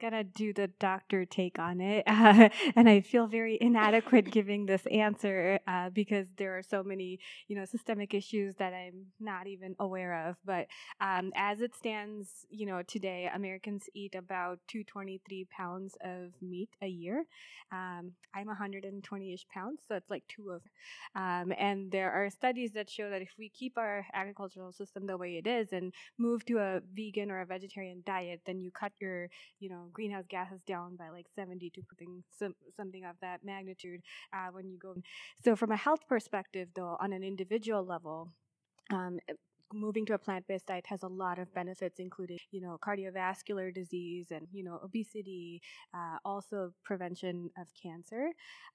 gonna 0.02 0.24
do 0.24 0.52
the 0.52 0.66
doctor 0.80 1.24
take 1.24 1.58
on 1.58 1.80
it, 1.80 2.02
uh, 2.06 2.48
and 2.76 2.88
I 2.88 3.00
feel 3.00 3.26
very 3.28 3.56
inadequate 3.60 4.30
giving 4.30 4.66
this 4.66 4.84
answer 4.90 5.60
uh, 5.68 5.90
because 5.90 6.26
there 6.36 6.58
are 6.58 6.62
so 6.62 6.82
many, 6.82 7.20
you 7.46 7.56
know, 7.56 7.64
systemic 7.64 8.12
issues 8.12 8.56
that 8.56 8.74
I'm 8.74 9.06
not 9.20 9.46
even 9.46 9.76
aware 9.78 10.28
of. 10.28 10.36
But 10.44 10.66
um, 11.00 11.32
as 11.36 11.60
it 11.60 11.74
stands, 11.76 12.44
you 12.50 12.66
know, 12.66 12.82
today 12.82 13.30
Americans 13.32 13.84
eat 13.94 14.14
about 14.16 14.58
223 14.68 15.46
pounds 15.56 15.96
of 16.04 16.32
meat 16.42 16.70
a 16.82 16.88
year. 16.88 17.24
Um, 17.70 18.12
I'm 18.34 18.48
120ish 18.48 19.46
pounds, 19.54 19.80
so 19.86 19.94
it's 19.94 20.10
like 20.10 20.24
two 20.28 20.50
of. 20.50 20.62
Um, 21.14 21.52
and 21.58 21.90
there 21.92 22.10
are 22.10 22.28
studies 22.28 22.72
that 22.72 22.90
show 22.90 23.08
that 23.10 23.22
if 23.22 23.30
we 23.38 23.48
keep 23.48 23.78
our 23.78 24.04
agricultural 24.12 24.72
system 24.72 25.06
the 25.06 25.16
way 25.16 25.36
it 25.36 25.46
is 25.46 25.72
and 25.72 25.92
move 26.18 26.44
to 26.46 26.58
a 26.58 26.80
vegan 26.94 27.30
or 27.30 27.40
a 27.40 27.46
vegetarian 27.46 28.02
diet, 28.04 28.40
then 28.46 28.60
you 28.60 28.70
cut 28.70 28.92
your, 29.00 29.28
you 29.60 29.70
know, 29.70 29.90
greenhouse 29.92 30.24
gases 30.28 30.60
down 30.66 30.96
by 30.96 31.08
like 31.10 31.26
70 31.34 31.70
to 31.70 31.82
something, 31.88 32.22
some, 32.38 32.54
something 32.76 33.04
of 33.04 33.16
that 33.20 33.44
magnitude 33.44 34.00
uh, 34.32 34.48
when 34.52 34.68
you 34.68 34.78
go. 34.78 34.94
So, 35.44 35.56
from 35.56 35.72
a 35.72 35.76
health 35.76 36.06
perspective, 36.08 36.68
though, 36.74 36.96
on 37.00 37.12
an 37.12 37.22
individual 37.22 37.84
level, 37.84 38.28
um, 38.90 39.18
moving 39.74 40.06
to 40.06 40.14
a 40.14 40.18
plant-based 40.18 40.66
diet 40.66 40.86
has 40.86 41.02
a 41.02 41.08
lot 41.08 41.38
of 41.38 41.52
benefits 41.54 41.98
including 41.98 42.38
you 42.50 42.60
know 42.60 42.78
cardiovascular 42.82 43.74
disease 43.74 44.26
and 44.30 44.46
you 44.52 44.64
know 44.64 44.80
obesity 44.84 45.60
uh, 45.94 46.18
also 46.24 46.72
prevention 46.84 47.50
of 47.58 47.66
cancer. 47.80 48.30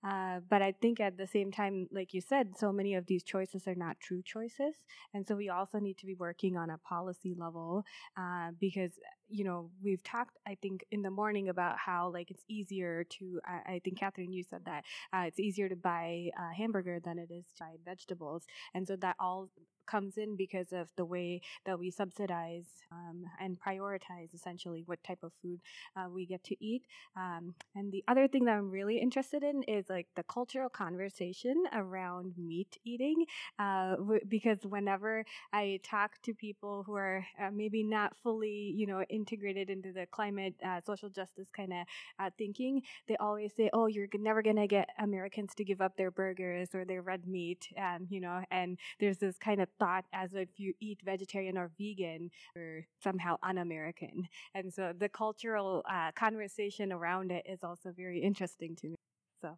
Uh, 0.07 0.39
but 0.49 0.61
i 0.61 0.71
think 0.81 0.99
at 0.99 1.17
the 1.17 1.27
same 1.27 1.51
time 1.51 1.87
like 1.91 2.13
you 2.13 2.21
said 2.21 2.57
so 2.57 2.71
many 2.71 2.95
of 2.95 3.05
these 3.07 3.23
choices 3.23 3.67
are 3.67 3.75
not 3.75 3.99
true 3.99 4.21
choices. 4.23 4.75
And 5.13 5.27
so 5.27 5.35
we 5.35 5.49
also 5.49 5.79
need 5.79 5.97
to 5.99 6.05
be 6.05 6.15
working 6.15 6.57
on 6.57 6.69
a 6.69 6.77
policy 6.77 7.33
level 7.37 7.83
uh, 8.17 8.51
because 8.59 8.91
you 9.29 9.43
know 9.43 9.69
we've 9.83 10.03
talked 10.03 10.37
i 10.47 10.55
think 10.61 10.85
in 10.91 11.01
the 11.01 11.11
morning 11.11 11.49
about 11.49 11.77
how 11.77 12.09
like 12.13 12.31
it's 12.31 12.43
easier 12.47 13.03
to 13.03 13.41
i, 13.45 13.73
I 13.73 13.81
think 13.83 13.99
catherine 13.99 14.31
you 14.31 14.43
said 14.43 14.61
that 14.65 14.85
uh, 15.13 15.23
it's 15.27 15.39
easier 15.39 15.67
to 15.67 15.75
buy 15.75 16.29
a 16.37 16.53
hamburger 16.55 16.99
than 17.03 17.19
it 17.19 17.29
is 17.31 17.45
to 17.57 17.63
buy 17.63 17.75
vegetables. 17.85 18.43
And 18.73 18.87
so 18.87 18.95
that 18.97 19.15
all 19.19 19.49
comes 19.87 20.17
in 20.17 20.35
because 20.35 20.71
of 20.73 20.89
the 20.97 21.05
way 21.05 21.41
that 21.65 21.79
we 21.79 21.89
subsidize 21.91 22.65
um, 22.91 23.25
and 23.39 23.57
prioritize 23.59 24.33
essentially 24.33 24.83
what 24.85 25.03
type 25.03 25.19
of 25.23 25.31
food 25.41 25.59
uh, 25.95 26.07
we 26.09 26.25
get 26.25 26.43
to 26.45 26.55
eat. 26.63 26.83
Um, 27.15 27.55
and 27.75 27.91
the 27.91 28.03
other 28.07 28.27
thing 28.27 28.45
that 28.45 28.55
I'm 28.55 28.69
really 28.69 28.97
interested 28.99 29.43
in 29.43 29.63
is 29.63 29.85
like 29.89 30.07
the 30.15 30.23
cultural 30.23 30.69
conversation 30.69 31.63
around 31.73 32.33
meat 32.37 32.77
eating, 32.85 33.25
uh, 33.59 33.95
w- 33.95 34.21
because 34.27 34.59
whenever 34.65 35.25
I 35.53 35.79
talk 35.83 36.21
to 36.23 36.33
people 36.33 36.83
who 36.85 36.95
are 36.95 37.25
uh, 37.41 37.49
maybe 37.51 37.83
not 37.83 38.15
fully, 38.23 38.73
you 38.75 38.87
know, 38.87 39.03
integrated 39.09 39.69
into 39.69 39.91
the 39.91 40.05
climate, 40.11 40.55
uh, 40.65 40.81
social 40.85 41.09
justice 41.09 41.47
kind 41.55 41.73
of 41.73 41.85
uh, 42.19 42.29
thinking, 42.37 42.81
they 43.07 43.15
always 43.17 43.53
say, 43.55 43.69
"Oh, 43.73 43.87
you're 43.87 44.07
never 44.15 44.41
gonna 44.41 44.67
get 44.67 44.89
Americans 44.99 45.53
to 45.55 45.63
give 45.63 45.81
up 45.81 45.95
their 45.97 46.11
burgers 46.11 46.73
or 46.73 46.85
their 46.85 47.01
red 47.01 47.27
meat," 47.27 47.67
and 47.75 48.07
you 48.09 48.19
know, 48.21 48.43
and 48.51 48.77
there's 48.99 49.17
this 49.17 49.37
kind 49.37 49.61
of 49.61 49.69
thought 49.79 50.05
as 50.13 50.33
if 50.33 50.49
you 50.57 50.73
eat 50.79 50.99
vegetarian 51.03 51.57
or 51.57 51.71
vegan 51.77 52.29
or 52.55 52.85
somehow 53.03 53.37
un-American. 53.43 54.27
And 54.53 54.73
so 54.73 54.93
the 54.97 55.09
cultural 55.09 55.83
uh, 55.89 56.11
conversation 56.15 56.91
around 56.91 57.31
it 57.31 57.45
is 57.47 57.63
also 57.63 57.91
very 57.95 58.21
interesting 58.21 58.75
to 58.77 58.87
me. 58.89 58.95
So. 59.41 59.57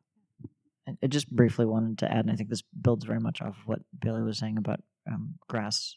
I 1.04 1.08
just 1.08 1.30
briefly 1.30 1.66
wanted 1.66 2.00
to 2.00 2.12
add, 2.12 2.26
and 2.26 2.32
I 2.32 2.36
think 2.36 2.50
this 2.50 2.64
builds 2.82 3.06
very 3.06 3.20
much 3.20 3.42
off 3.42 3.50
of 3.50 3.68
what 3.68 3.82
Bailey 4.00 4.24
was 4.24 4.40
saying 4.40 4.58
about 4.58 4.82
um, 5.10 5.36
grass, 5.48 5.96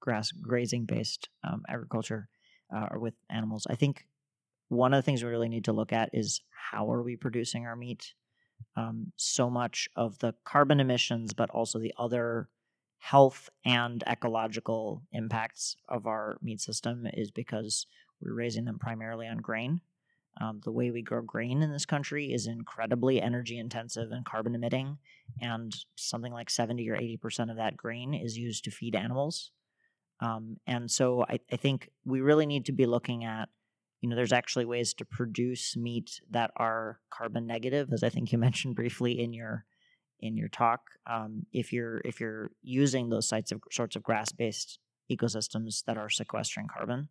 grass 0.00 0.32
grazing 0.32 0.84
based 0.84 1.28
um, 1.44 1.62
agriculture 1.68 2.28
uh, 2.74 2.88
or 2.90 2.98
with 2.98 3.14
animals. 3.30 3.66
I 3.70 3.76
think 3.76 4.06
one 4.68 4.94
of 4.94 4.98
the 4.98 5.02
things 5.02 5.22
we 5.22 5.30
really 5.30 5.48
need 5.48 5.64
to 5.64 5.72
look 5.72 5.92
at 5.92 6.10
is 6.12 6.40
how 6.50 6.90
are 6.92 7.02
we 7.02 7.16
producing 7.16 7.66
our 7.66 7.76
meat. 7.76 8.14
Um, 8.76 9.12
so 9.16 9.48
much 9.48 9.88
of 9.96 10.18
the 10.18 10.34
carbon 10.44 10.80
emissions, 10.80 11.32
but 11.32 11.50
also 11.50 11.78
the 11.78 11.94
other 11.96 12.48
health 13.00 13.48
and 13.64 14.04
ecological 14.06 15.02
impacts 15.12 15.74
of 15.88 16.06
our 16.06 16.38
meat 16.42 16.60
system 16.60 17.06
is 17.14 17.30
because 17.30 17.86
we're 18.20 18.34
raising 18.34 18.66
them 18.66 18.78
primarily 18.78 19.26
on 19.26 19.38
grain. 19.38 19.80
Um, 20.40 20.60
the 20.62 20.70
way 20.70 20.90
we 20.90 21.02
grow 21.02 21.22
grain 21.22 21.62
in 21.62 21.72
this 21.72 21.86
country 21.86 22.32
is 22.32 22.46
incredibly 22.46 23.20
energy 23.20 23.58
intensive 23.58 24.12
and 24.12 24.24
carbon 24.24 24.54
emitting, 24.54 24.98
and 25.40 25.74
something 25.96 26.32
like 26.32 26.50
70 26.50 26.88
or 26.88 26.96
80% 26.96 27.50
of 27.50 27.56
that 27.56 27.76
grain 27.76 28.14
is 28.14 28.38
used 28.38 28.64
to 28.64 28.70
feed 28.70 28.94
animals. 28.94 29.50
Um, 30.20 30.58
and 30.66 30.90
so 30.90 31.24
I, 31.28 31.40
I 31.50 31.56
think 31.56 31.90
we 32.04 32.20
really 32.20 32.46
need 32.46 32.66
to 32.66 32.72
be 32.72 32.86
looking 32.86 33.24
at 33.24 33.48
you 34.00 34.08
know, 34.08 34.16
there's 34.16 34.32
actually 34.32 34.64
ways 34.64 34.94
to 34.94 35.04
produce 35.04 35.76
meat 35.76 36.22
that 36.30 36.50
are 36.56 37.00
carbon 37.10 37.46
negative, 37.46 37.92
as 37.92 38.02
I 38.02 38.08
think 38.08 38.32
you 38.32 38.38
mentioned 38.46 38.76
briefly 38.76 39.20
in 39.20 39.32
your 39.32 39.64
in 40.20 40.36
your 40.36 40.48
talk. 40.48 40.80
Um, 41.08 41.46
if 41.52 41.72
you're 41.72 42.00
if 42.04 42.20
you're 42.20 42.50
using 42.62 43.08
those 43.08 43.28
sites 43.28 43.52
of 43.52 43.60
sorts 43.70 43.96
of 43.96 44.02
grass 44.02 44.32
based 44.32 44.78
ecosystems 45.10 45.84
that 45.86 45.98
are 45.98 46.08
sequestering 46.08 46.68
carbon, 46.68 47.08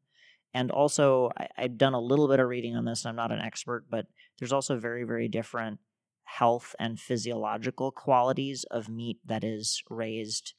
and 0.54 0.72
also 0.72 1.32
I, 1.38 1.48
I've 1.58 1.78
done 1.78 1.94
a 1.94 2.00
little 2.02 2.28
bit 2.28 2.40
of 2.40 2.48
reading 2.48 2.76
on 2.76 2.86
this. 2.86 3.06
I'm 3.06 3.16
not 3.16 3.32
an 3.32 3.40
expert, 3.40 3.86
but 3.90 4.08
there's 4.40 4.54
also 4.54 4.78
very 4.78 5.04
very 5.04 5.28
different 5.28 5.80
health 6.24 6.76
and 6.80 7.00
physiological 7.00 7.92
qualities 7.92 8.64
of 8.70 8.88
meat 8.88 9.18
that 9.26 9.44
is 9.44 9.82
raised 9.90 10.54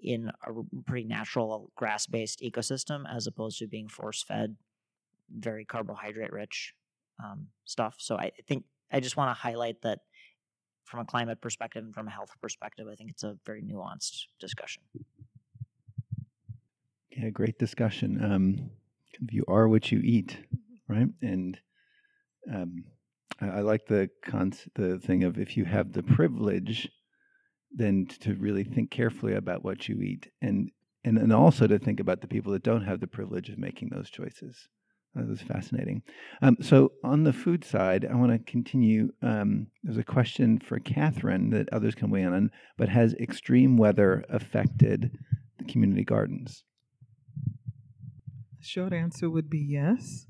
in 0.00 0.30
a 0.46 0.50
pretty 0.84 1.06
natural 1.06 1.70
grass 1.76 2.06
based 2.06 2.40
ecosystem 2.40 3.04
as 3.08 3.28
opposed 3.28 3.58
to 3.60 3.68
being 3.68 3.88
force 3.88 4.24
fed 4.24 4.56
very 5.38 5.64
carbohydrate 5.64 6.32
rich 6.32 6.74
um, 7.22 7.48
stuff. 7.64 7.96
So 7.98 8.16
I 8.16 8.32
think 8.46 8.64
I 8.90 9.00
just 9.00 9.16
want 9.16 9.30
to 9.30 9.40
highlight 9.40 9.82
that 9.82 10.00
from 10.92 11.00
a 11.00 11.04
climate 11.06 11.40
perspective 11.40 11.82
and 11.82 11.94
from 11.94 12.06
a 12.06 12.10
health 12.10 12.32
perspective, 12.42 12.86
I 12.86 12.94
think 12.94 13.10
it's 13.10 13.22
a 13.22 13.38
very 13.46 13.62
nuanced 13.62 14.26
discussion. 14.38 14.82
Yeah, 17.10 17.30
great 17.30 17.58
discussion. 17.58 18.22
Um, 18.22 18.70
you 19.30 19.42
are 19.48 19.68
what 19.68 19.90
you 19.90 20.00
eat, 20.04 20.36
right? 20.88 21.08
And 21.22 21.58
um, 22.52 22.84
I, 23.40 23.48
I, 23.48 23.60
like 23.60 23.86
the 23.86 24.10
con- 24.22 24.52
the 24.74 24.98
thing 24.98 25.24
of 25.24 25.38
if 25.38 25.56
you 25.56 25.64
have 25.64 25.92
the 25.92 26.02
privilege, 26.02 26.90
then 27.74 28.06
to 28.20 28.34
really 28.34 28.64
think 28.64 28.90
carefully 28.90 29.34
about 29.34 29.64
what 29.64 29.88
you 29.88 30.02
eat, 30.02 30.30
and 30.42 30.70
and 31.04 31.16
and 31.16 31.32
also 31.32 31.66
to 31.66 31.78
think 31.78 32.00
about 32.00 32.20
the 32.20 32.28
people 32.28 32.52
that 32.52 32.62
don't 32.62 32.84
have 32.84 33.00
the 33.00 33.06
privilege 33.06 33.48
of 33.48 33.58
making 33.58 33.88
those 33.88 34.10
choices. 34.10 34.68
That 35.14 35.28
was 35.28 35.42
fascinating. 35.42 36.02
Um, 36.40 36.56
so, 36.60 36.92
on 37.04 37.24
the 37.24 37.34
food 37.34 37.64
side, 37.64 38.06
I 38.10 38.14
want 38.14 38.32
to 38.32 38.50
continue. 38.50 39.12
Um, 39.20 39.66
there's 39.82 39.98
a 39.98 40.04
question 40.04 40.58
for 40.58 40.78
Catherine 40.78 41.50
that 41.50 41.68
others 41.70 41.94
can 41.94 42.08
weigh 42.08 42.22
in 42.22 42.32
on, 42.32 42.50
but 42.78 42.88
has 42.88 43.12
extreme 43.14 43.76
weather 43.76 44.24
affected 44.30 45.18
the 45.58 45.64
community 45.70 46.04
gardens? 46.04 46.64
The 48.58 48.64
short 48.64 48.92
answer 48.92 49.28
would 49.28 49.50
be 49.50 49.58
yes. 49.58 50.26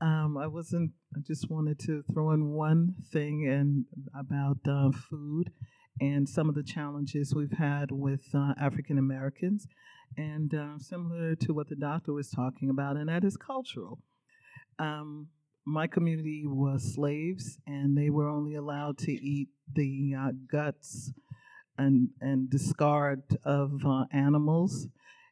Um, 0.00 0.36
I 0.36 0.46
wasn't. 0.46 0.92
I 1.16 1.20
just 1.26 1.50
wanted 1.50 1.78
to 1.80 2.02
throw 2.12 2.32
in 2.32 2.50
one 2.50 2.96
thing 3.10 3.48
and 3.48 3.86
about 4.14 4.58
uh, 4.68 4.90
food 5.08 5.50
and 6.00 6.28
some 6.28 6.48
of 6.48 6.54
the 6.54 6.62
challenges 6.62 7.34
we've 7.34 7.58
had 7.58 7.90
with 7.90 8.22
uh, 8.34 8.52
African 8.60 8.98
Americans, 8.98 9.66
and 10.16 10.54
uh, 10.54 10.78
similar 10.78 11.34
to 11.36 11.52
what 11.52 11.68
the 11.68 11.76
doctor 11.76 12.12
was 12.12 12.30
talking 12.30 12.70
about, 12.70 12.96
and 12.96 13.08
that 13.08 13.24
is 13.24 13.36
cultural. 13.36 13.98
Um, 14.78 15.28
my 15.64 15.86
community 15.86 16.44
was 16.46 16.94
slaves, 16.94 17.58
and 17.66 17.96
they 17.96 18.10
were 18.10 18.28
only 18.28 18.54
allowed 18.54 18.98
to 18.98 19.12
eat 19.12 19.48
the 19.72 20.14
uh, 20.18 20.30
guts 20.50 21.12
and 21.76 22.08
and 22.20 22.50
discard 22.50 23.22
of 23.44 23.84
uh, 23.84 24.04
animals. 24.12 24.88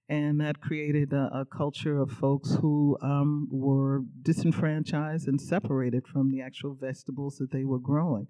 And 0.09 0.41
that 0.41 0.61
created 0.61 1.13
a, 1.13 1.31
a 1.41 1.45
culture 1.45 1.99
of 1.99 2.13
folks 2.13 2.55
who 2.61 2.97
um, 3.03 3.49
were 3.51 4.03
disenfranchised 4.23 5.27
and 5.27 5.41
separated 5.41 6.07
from 6.07 6.31
the 6.31 6.41
actual 6.41 6.75
vegetables 6.75 7.39
that 7.39 7.51
they 7.51 7.65
were 7.65 7.81
growing. 7.81 8.29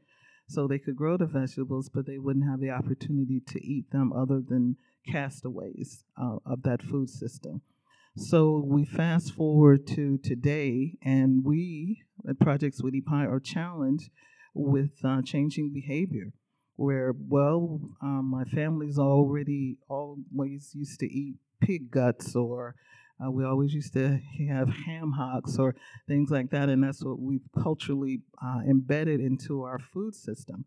So 0.48 0.66
they 0.66 0.78
could 0.78 0.96
grow 0.96 1.18
the 1.18 1.26
vegetables, 1.26 1.90
but 1.92 2.06
they 2.06 2.18
wouldn't 2.18 2.48
have 2.48 2.60
the 2.60 2.70
opportunity 2.70 3.42
to 3.48 3.62
eat 3.62 3.90
them 3.90 4.12
other 4.12 4.40
than 4.40 4.76
castaways 5.06 6.04
uh, 6.20 6.36
of 6.46 6.62
that 6.62 6.82
food 6.82 7.10
system. 7.10 7.60
So 8.18 8.62
we 8.64 8.86
fast 8.86 9.34
forward 9.34 9.86
to 9.88 10.16
today, 10.16 10.96
and 11.02 11.44
we 11.44 12.02
at 12.26 12.40
Project 12.40 12.76
Sweetie 12.76 13.02
Pie 13.02 13.26
are 13.26 13.38
challenged 13.38 14.08
with 14.54 14.92
uh, 15.04 15.20
changing 15.20 15.70
behavior. 15.74 16.32
Where, 16.76 17.12
well, 17.14 17.78
um, 18.00 18.30
my 18.30 18.44
family's 18.44 18.98
already 18.98 19.76
always 19.90 20.70
used 20.72 20.98
to 21.00 21.06
eat 21.06 21.36
pig 21.60 21.90
guts, 21.90 22.34
or 22.34 22.74
uh, 23.22 23.30
we 23.30 23.44
always 23.44 23.74
used 23.74 23.92
to 23.92 24.18
have 24.48 24.70
ham 24.70 25.12
hocks, 25.12 25.58
or 25.58 25.74
things 26.08 26.30
like 26.30 26.48
that, 26.52 26.70
and 26.70 26.82
that's 26.82 27.04
what 27.04 27.20
we've 27.20 27.46
culturally 27.62 28.22
uh, 28.42 28.60
embedded 28.66 29.20
into 29.20 29.62
our 29.62 29.78
food 29.78 30.14
system 30.14 30.64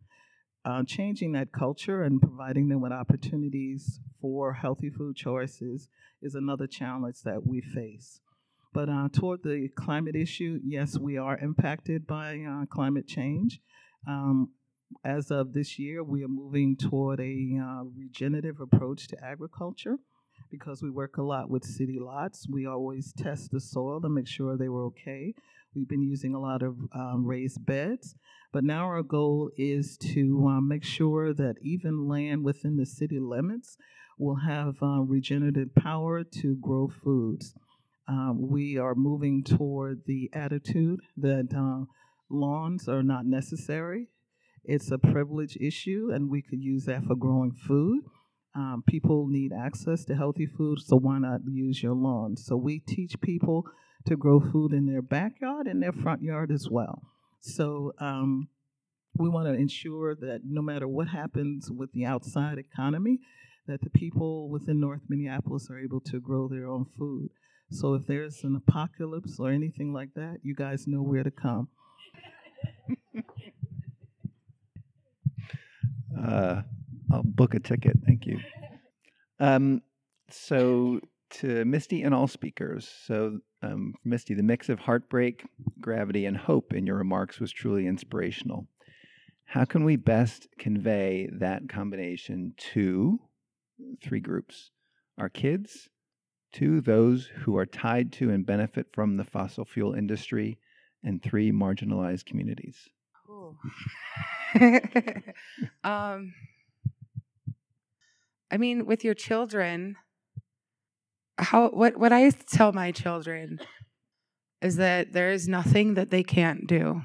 uh, 0.65 0.84
changing 0.84 1.32
that 1.34 1.52
culture 1.52 2.04
and 2.04 2.22
providing 2.22 2.67
them 2.67 2.82
with 2.82 2.91
opportunities 2.91 4.00
for 4.22 4.54
healthy 4.54 4.89
food 4.89 5.15
choices 5.15 5.88
is 6.22 6.36
another 6.36 6.67
challenge 6.67 7.22
that 7.24 7.45
we 7.45 7.62
face. 7.62 8.19
But 8.74 8.89
uh, 8.89 9.10
toward 9.12 9.43
the 9.43 9.69
climate 9.76 10.15
issue, 10.15 10.60
yes, 10.63 10.98
we 10.98 11.17
are 11.17 11.38
impacted 11.38 12.06
by 12.06 12.39
uh, 12.39 12.65
climate 12.65 13.08
change. 13.08 13.62
Um, 14.08 14.52
as 15.04 15.32
of 15.32 15.54
this 15.54 15.80
year, 15.80 16.04
we 16.04 16.24
are 16.24 16.30
moving 16.30 16.76
toward 16.76 17.19
a 17.19 17.60
uh, 17.62 17.84
regenerative 17.95 18.60
approach 18.60 19.08
to 19.08 19.24
agriculture 19.24 19.98
because 20.50 20.82
we 20.82 20.89
work 20.89 21.17
a 21.17 21.24
lot 21.24 21.50
with 21.50 21.63
city 21.63 22.00
lots. 22.00 22.48
We 22.50 22.65
always 22.65 23.13
test 23.13 23.52
the 23.52 23.60
soil 23.60 24.02
to 24.02 24.10
make 24.10 24.28
sure 24.28 24.58
they 24.58 24.69
were 24.69 24.86
okay. 24.86 25.34
We've 25.76 25.88
been 25.88 26.02
using 26.02 26.34
a 26.34 26.40
lot 26.40 26.64
of 26.64 26.76
um, 26.96 27.26
raised 27.26 27.64
beds, 27.66 28.16
but 28.52 28.64
now 28.64 28.86
our 28.86 29.04
goal 29.04 29.52
is 29.56 29.98
to 30.14 30.48
um, 30.48 30.68
make 30.68 30.84
sure 30.84 31.34
that 31.34 31.56
even 31.62 32.08
land 32.08 32.44
within 32.44 32.78
the 32.78 32.88
city 32.88 33.20
limits 33.20 33.78
will 34.18 34.38
have 34.38 34.76
uh, 34.82 35.02
regenerative 35.02 35.76
power 35.76 36.24
to 36.24 36.56
grow 36.56 36.88
foods. 36.88 37.54
Um, 38.08 38.50
we 38.50 38.78
are 38.78 38.96
moving 38.96 39.44
toward 39.44 40.02
the 40.08 40.32
attitude 40.34 41.02
that 41.18 41.50
uh, 41.56 41.86
lawns 42.30 42.90
are 42.90 43.04
not 43.04 43.28
necessary. 43.28 44.08
It's 44.64 44.90
a 44.92 44.98
privilege 44.98 45.56
issue, 45.62 46.10
and 46.12 46.32
we 46.32 46.42
could 46.42 46.64
use 46.64 46.86
that 46.86 47.04
for 47.04 47.16
growing 47.16 47.52
food. 47.52 48.02
Um, 48.56 48.84
people 48.88 49.28
need 49.28 49.54
access 49.54 50.04
to 50.06 50.16
healthy 50.16 50.48
food, 50.48 50.80
so 50.82 50.98
why 50.98 51.20
not 51.20 51.42
use 51.48 51.84
your 51.84 51.94
lawn? 51.94 52.36
So 52.36 52.58
we 52.58 52.80
teach 52.80 53.22
people 53.22 53.66
to 54.06 54.16
grow 54.16 54.40
food 54.40 54.74
in 54.74 54.86
their 54.86 55.02
backyard 55.02 55.68
and 55.68 55.82
their 55.82 55.92
front 55.92 56.22
yard 56.22 56.52
as 56.52 56.68
well. 56.70 57.04
So 57.42 57.94
um, 58.00 58.48
we 59.18 59.30
want 59.30 59.48
to 59.48 59.54
ensure 59.54 60.16
that 60.16 60.42
no 60.46 60.62
matter 60.62 60.88
what 60.88 61.08
happens 61.10 61.72
with 61.72 61.92
the 61.94 62.06
outside 62.06 62.58
economy, 62.58 63.20
that 63.68 63.82
the 63.82 63.90
people 63.90 64.50
within 64.50 64.80
North 64.80 65.02
Minneapolis 65.08 65.70
are 65.70 65.80
able 65.80 66.02
to 66.02 66.20
grow 66.20 66.48
their 66.48 66.68
own 66.68 66.86
food. 66.98 67.30
So 67.72 67.94
if 67.94 68.08
there's 68.08 68.44
an 68.44 68.56
apocalypse 68.56 69.40
or 69.40 69.52
anything 69.52 69.94
like 69.94 70.14
that, 70.16 70.38
you 70.42 70.56
guys 70.56 70.88
know 70.88 71.04
where 71.04 71.24
to 71.24 71.32
come. 71.32 71.68
uh, 76.20 76.62
I'll 77.12 77.24
book 77.24 77.54
a 77.54 77.60
ticket. 77.60 77.98
Thank 78.06 78.26
you. 78.26 78.40
Um, 79.40 79.84
so 80.32 81.00
to 81.30 81.64
Mysti 81.66 82.06
and 82.06 82.14
all 82.14 82.28
speakers. 82.28 82.90
So, 83.06 83.40
um, 83.62 83.95
Mysti, 84.06 84.36
the 84.36 84.43
mix 84.43 84.69
of 84.69 84.80
heartbreak, 84.80 85.45
gravity, 85.80 86.26
and 86.26 86.38
hope 86.38 86.74
in 86.74 86.86
your 86.86 86.98
remarks 86.98 87.39
was 87.39 87.52
truly 87.52 87.88
inspirational. 87.88 88.67
How 89.45 89.65
can 89.65 89.84
we 89.84 89.95
best 89.95 90.48
convey 90.58 91.28
that 91.32 91.67
combination 91.67 92.54
to 92.74 93.19
three 94.02 94.19
groups 94.19 94.72
our 95.17 95.30
kids, 95.30 95.89
to 96.54 96.80
those 96.82 97.28
who 97.28 97.58
are 97.58 97.65
tied 97.65 98.12
to 98.13 98.30
and 98.30 98.45
benefit 98.45 98.88
from 98.93 99.17
the 99.17 99.26
fossil 99.26 99.65
fuel 99.65 99.93
industry, 99.93 100.58
and 101.04 101.22
three 101.22 101.52
marginalized 101.52 102.26
communities? 102.26 102.88
um, 105.84 106.34
I 108.52 108.58
mean, 108.58 108.86
with 108.86 109.04
your 109.04 109.13
children, 109.13 109.98
how 111.39 111.69
what 111.69 111.97
what 111.97 112.12
I 112.12 112.30
tell 112.30 112.71
my 112.71 112.91
children 112.91 113.60
is 114.62 114.75
that 114.75 115.13
there 115.13 115.32
is 115.32 115.47
nothing 115.47 115.93
that 115.95 116.10
they 116.10 116.23
can't 116.23 116.67
do. 116.67 117.02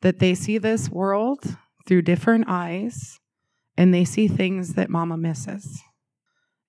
That 0.00 0.18
they 0.18 0.34
see 0.34 0.58
this 0.58 0.88
world 0.88 1.56
through 1.86 2.02
different 2.02 2.46
eyes 2.48 3.18
and 3.76 3.92
they 3.92 4.04
see 4.04 4.28
things 4.28 4.74
that 4.74 4.90
mama 4.90 5.16
misses. 5.16 5.82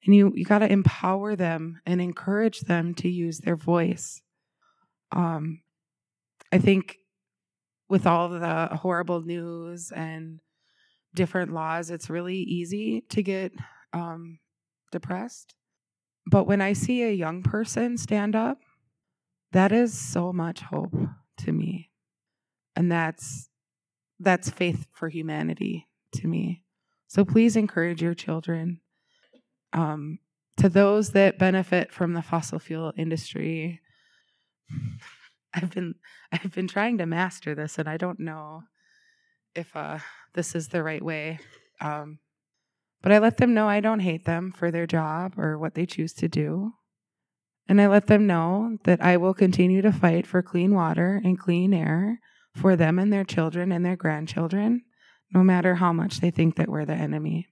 And 0.05 0.15
you 0.15 0.33
you 0.36 0.45
got 0.45 0.59
to 0.59 0.71
empower 0.71 1.36
them 1.36 1.79
and 1.86 2.01
encourage 2.01 2.62
them 2.62 2.93
to 2.95 3.09
use 3.09 3.39
their 3.39 3.55
voice. 3.55 4.21
Um 5.12 5.62
I 6.51 6.57
think 6.59 6.97
with 7.89 8.07
all 8.07 8.29
the 8.29 8.69
horrible 8.81 9.21
news 9.21 9.91
and 9.91 10.39
different 11.13 11.53
laws, 11.53 11.89
it's 11.89 12.09
really 12.09 12.38
easy 12.38 13.01
to 13.09 13.21
get 13.21 13.51
um, 13.93 14.39
depressed. 14.91 15.53
But 16.25 16.47
when 16.47 16.62
I 16.62 16.73
see 16.73 17.03
a 17.03 17.12
young 17.12 17.43
person 17.43 17.97
stand 17.97 18.36
up, 18.36 18.59
that 19.51 19.71
is 19.71 19.97
so 19.97 20.33
much 20.33 20.62
hope 20.62 20.95
to 21.39 21.51
me. 21.51 21.89
And 22.75 22.91
that's 22.91 23.49
that's 24.19 24.49
faith 24.49 24.88
for 24.93 25.09
humanity 25.09 25.88
to 26.15 26.27
me. 26.27 26.63
So 27.07 27.25
please 27.25 27.55
encourage 27.55 28.01
your 28.01 28.13
children. 28.13 28.79
Um, 29.73 30.19
to 30.57 30.69
those 30.69 31.12
that 31.12 31.38
benefit 31.38 31.91
from 31.91 32.13
the 32.13 32.21
fossil 32.21 32.59
fuel 32.59 32.93
industry, 32.97 33.81
I've 35.53 35.71
been 35.71 35.95
I've 36.31 36.53
been 36.53 36.67
trying 36.67 36.97
to 36.99 37.05
master 37.05 37.53
this, 37.53 37.77
and 37.77 37.88
I 37.88 37.97
don't 37.97 38.19
know 38.19 38.63
if 39.55 39.75
uh, 39.75 39.99
this 40.33 40.55
is 40.55 40.69
the 40.69 40.83
right 40.83 41.03
way. 41.03 41.39
Um, 41.81 42.19
but 43.04 43.12
I 43.12 43.20
let 43.20 43.38
them 43.38 43.54
know 43.54 43.68
I 43.68 43.82
don't 43.82 44.00
hate 44.00 44.26
them 44.26 44.52
for 44.52 44.72
their 44.72 44.88
job 44.88 45.38
or 45.38 45.60
what 45.60 45.76
they 45.76 45.86
choose 45.86 46.13
to 46.13 46.30
do. 46.30 46.74
And 47.68 47.80
I 47.80 47.88
let 47.88 48.08
them 48.08 48.26
know 48.26 48.78
that 48.86 49.02
I 49.02 49.18
will 49.18 49.34
continue 49.34 49.82
to 49.82 49.92
fight 49.92 50.26
for 50.26 50.42
clean 50.42 50.74
water 50.74 51.22
and 51.24 51.38
clean 51.38 51.74
air 51.74 52.20
for 52.56 52.76
them 52.76 52.98
and 52.98 53.12
their 53.12 53.26
children 53.26 53.72
and 53.72 53.86
their 53.86 53.98
grandchildren, 53.98 54.84
no 55.34 55.44
matter 55.44 55.76
how 55.76 55.92
much 55.92 56.22
they 56.22 56.32
think 56.32 56.56
that 56.56 56.70
we're 56.70 56.86
the 56.86 56.94
enemy. 56.94 57.48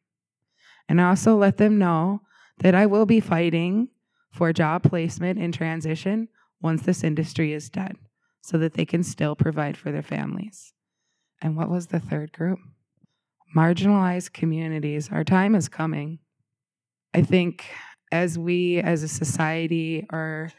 And 0.88 1.02
I 1.02 1.10
also 1.10 1.36
let 1.36 1.58
them 1.58 1.78
know 1.78 2.22
that 2.60 2.76
I 2.76 2.86
will 2.86 3.06
be 3.06 3.20
fighting 3.20 3.90
for 4.32 4.54
job 4.54 4.84
placement 4.84 5.38
and 5.38 5.54
transition 5.54 6.30
once 6.62 6.84
this 6.84 7.04
industry 7.04 7.52
is 7.52 7.70
dead 7.70 7.98
so 8.42 8.58
that 8.58 8.74
they 8.74 8.86
can 8.86 9.04
still 9.04 9.36
provide 9.36 9.76
for 9.76 9.92
their 9.92 10.02
families. 10.02 10.74
And 11.42 11.58
what 11.58 11.70
was 11.70 11.88
the 11.88 12.00
third 12.00 12.32
group? 12.32 12.60
Marginalized 13.56 14.34
communities. 14.34 15.10
Our 15.12 15.24
time 15.24 15.56
is 15.56 15.70
coming. 15.70 16.20
I 17.14 17.22
think 17.22 17.66
as 18.12 18.38
we 18.38 18.80
as 18.80 19.04
a 19.04 19.08
society 19.08 20.06
are 20.10 20.52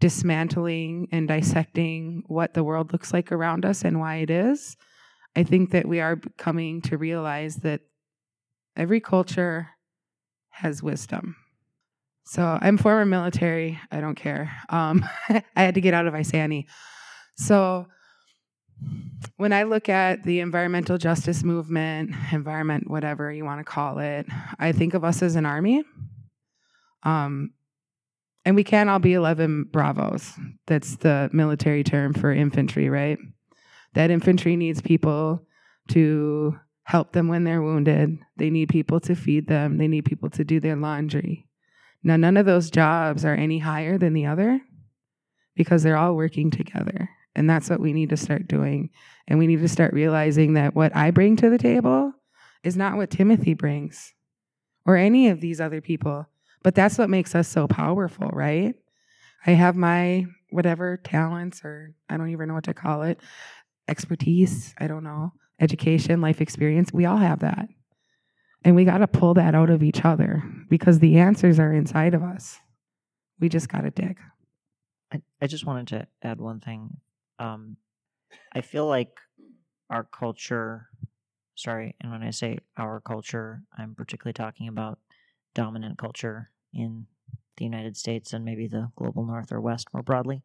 dismantling 0.00 1.08
and 1.10 1.26
dissecting 1.26 2.22
what 2.26 2.54
the 2.54 2.64
world 2.64 2.92
looks 2.92 3.12
like 3.12 3.32
around 3.32 3.64
us 3.64 3.84
and 3.84 3.98
why 3.98 4.16
it 4.16 4.30
is, 4.30 4.76
I 5.34 5.42
think 5.42 5.70
that 5.70 5.86
we 5.86 6.00
are 6.00 6.20
coming 6.36 6.82
to 6.82 6.96
realize 6.96 7.56
that 7.56 7.80
every 8.76 9.00
culture 9.00 9.70
has 10.50 10.82
wisdom. 10.82 11.36
So 12.24 12.58
I'm 12.60 12.76
former 12.76 13.06
military. 13.06 13.80
I 13.90 14.00
don't 14.00 14.14
care. 14.14 14.52
Um, 14.68 15.04
I 15.28 15.42
had 15.56 15.74
to 15.74 15.80
get 15.80 15.94
out 15.94 16.06
of 16.06 16.14
Isani. 16.14 16.66
So 17.36 17.86
when 19.36 19.52
I 19.52 19.64
look 19.64 19.88
at 19.88 20.24
the 20.24 20.40
environmental 20.40 20.98
justice 20.98 21.42
movement, 21.42 22.14
environment, 22.32 22.90
whatever 22.90 23.32
you 23.32 23.44
want 23.44 23.60
to 23.60 23.64
call 23.64 23.98
it, 23.98 24.26
I 24.58 24.72
think 24.72 24.94
of 24.94 25.04
us 25.04 25.22
as 25.22 25.36
an 25.36 25.46
army. 25.46 25.84
Um, 27.02 27.52
and 28.44 28.56
we 28.56 28.64
can't 28.64 28.88
all 28.88 28.98
be 28.98 29.12
11 29.12 29.64
bravos. 29.72 30.32
That's 30.66 30.96
the 30.96 31.28
military 31.32 31.84
term 31.84 32.14
for 32.14 32.32
infantry, 32.32 32.88
right? 32.88 33.18
That 33.94 34.10
infantry 34.10 34.56
needs 34.56 34.80
people 34.80 35.46
to 35.88 36.58
help 36.84 37.12
them 37.12 37.28
when 37.28 37.44
they're 37.44 37.62
wounded. 37.62 38.18
They 38.36 38.50
need 38.50 38.70
people 38.70 39.00
to 39.00 39.14
feed 39.14 39.48
them. 39.48 39.78
They 39.78 39.88
need 39.88 40.04
people 40.04 40.30
to 40.30 40.44
do 40.44 40.60
their 40.60 40.76
laundry. 40.76 41.46
Now, 42.02 42.16
none 42.16 42.36
of 42.36 42.46
those 42.46 42.70
jobs 42.70 43.24
are 43.24 43.34
any 43.34 43.58
higher 43.58 43.98
than 43.98 44.14
the 44.14 44.26
other 44.26 44.60
because 45.54 45.82
they're 45.82 45.96
all 45.96 46.14
working 46.14 46.50
together. 46.50 47.10
And 47.38 47.48
that's 47.48 47.70
what 47.70 47.78
we 47.78 47.92
need 47.92 48.08
to 48.08 48.16
start 48.16 48.48
doing. 48.48 48.90
And 49.28 49.38
we 49.38 49.46
need 49.46 49.60
to 49.60 49.68
start 49.68 49.92
realizing 49.92 50.54
that 50.54 50.74
what 50.74 50.94
I 50.96 51.12
bring 51.12 51.36
to 51.36 51.48
the 51.48 51.56
table 51.56 52.12
is 52.64 52.76
not 52.76 52.96
what 52.96 53.10
Timothy 53.10 53.54
brings 53.54 54.12
or 54.84 54.96
any 54.96 55.28
of 55.28 55.40
these 55.40 55.60
other 55.60 55.80
people, 55.80 56.26
But 56.64 56.74
that's 56.74 56.98
what 56.98 57.08
makes 57.08 57.36
us 57.36 57.46
so 57.46 57.68
powerful, 57.68 58.28
right? 58.32 58.74
I 59.46 59.52
have 59.52 59.76
my 59.76 60.26
whatever 60.50 60.96
talents, 60.96 61.62
or 61.64 61.94
I 62.08 62.16
don't 62.16 62.30
even 62.30 62.48
know 62.48 62.54
what 62.54 62.64
to 62.64 62.74
call 62.74 63.02
it, 63.02 63.20
expertise, 63.86 64.74
I 64.78 64.88
don't 64.88 65.04
know, 65.04 65.32
education, 65.60 66.20
life 66.20 66.40
experience. 66.40 66.92
We 66.92 67.04
all 67.04 67.18
have 67.18 67.38
that. 67.38 67.68
And 68.64 68.74
we 68.74 68.84
got 68.84 68.98
to 68.98 69.06
pull 69.06 69.34
that 69.34 69.54
out 69.54 69.70
of 69.70 69.84
each 69.84 70.04
other 70.04 70.42
because 70.68 70.98
the 70.98 71.18
answers 71.18 71.60
are 71.60 71.72
inside 71.72 72.14
of 72.14 72.24
us. 72.24 72.58
We 73.38 73.48
just 73.48 73.68
got 73.68 73.82
to 73.82 73.90
dig. 73.90 74.18
I, 75.12 75.22
I 75.40 75.46
just 75.46 75.64
wanted 75.64 75.86
to 75.88 76.08
add 76.20 76.40
one 76.40 76.58
thing. 76.58 76.96
Um, 77.38 77.76
I 78.52 78.60
feel 78.60 78.86
like 78.86 79.18
our 79.90 80.04
culture, 80.04 80.88
sorry, 81.54 81.94
and 82.00 82.10
when 82.12 82.22
I 82.22 82.30
say 82.30 82.58
our 82.76 83.00
culture, 83.00 83.62
I'm 83.76 83.94
particularly 83.94 84.34
talking 84.34 84.68
about 84.68 84.98
dominant 85.54 85.98
culture 85.98 86.50
in 86.72 87.06
the 87.56 87.64
United 87.64 87.96
States 87.96 88.32
and 88.32 88.44
maybe 88.44 88.66
the 88.66 88.90
global 88.96 89.24
north 89.24 89.50
or 89.50 89.60
west 89.60 89.88
more 89.92 90.02
broadly, 90.02 90.42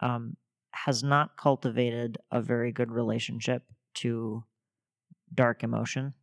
um, 0.00 0.36
has 0.72 1.02
not 1.02 1.36
cultivated 1.36 2.18
a 2.30 2.40
very 2.40 2.72
good 2.72 2.90
relationship 2.90 3.62
to 3.94 4.44
dark 5.32 5.62
emotion. 5.62 6.14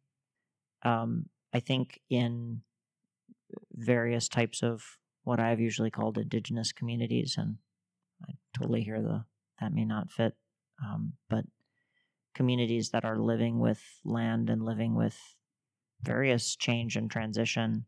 Um, 0.84 1.30
I 1.54 1.60
think 1.60 2.02
in 2.10 2.62
various 3.72 4.28
types 4.28 4.62
of 4.62 4.98
what 5.24 5.40
I've 5.40 5.60
usually 5.60 5.90
called 5.92 6.18
indigenous 6.18 6.72
communities, 6.72 7.36
and 7.38 7.58
I 8.28 8.34
totally 8.54 8.84
hear 8.84 9.02
the 9.02 9.26
that 9.60 9.74
may 9.74 9.86
not 9.86 10.12
fit, 10.12 10.36
um, 10.84 11.14
but 11.30 11.46
communities 12.34 12.90
that 12.90 13.06
are 13.06 13.18
living 13.18 13.60
with 13.60 13.82
land 14.04 14.50
and 14.50 14.64
living 14.64 14.96
with 14.96 15.18
various 16.02 16.56
change 16.56 16.96
and 16.96 17.10
transition, 17.10 17.86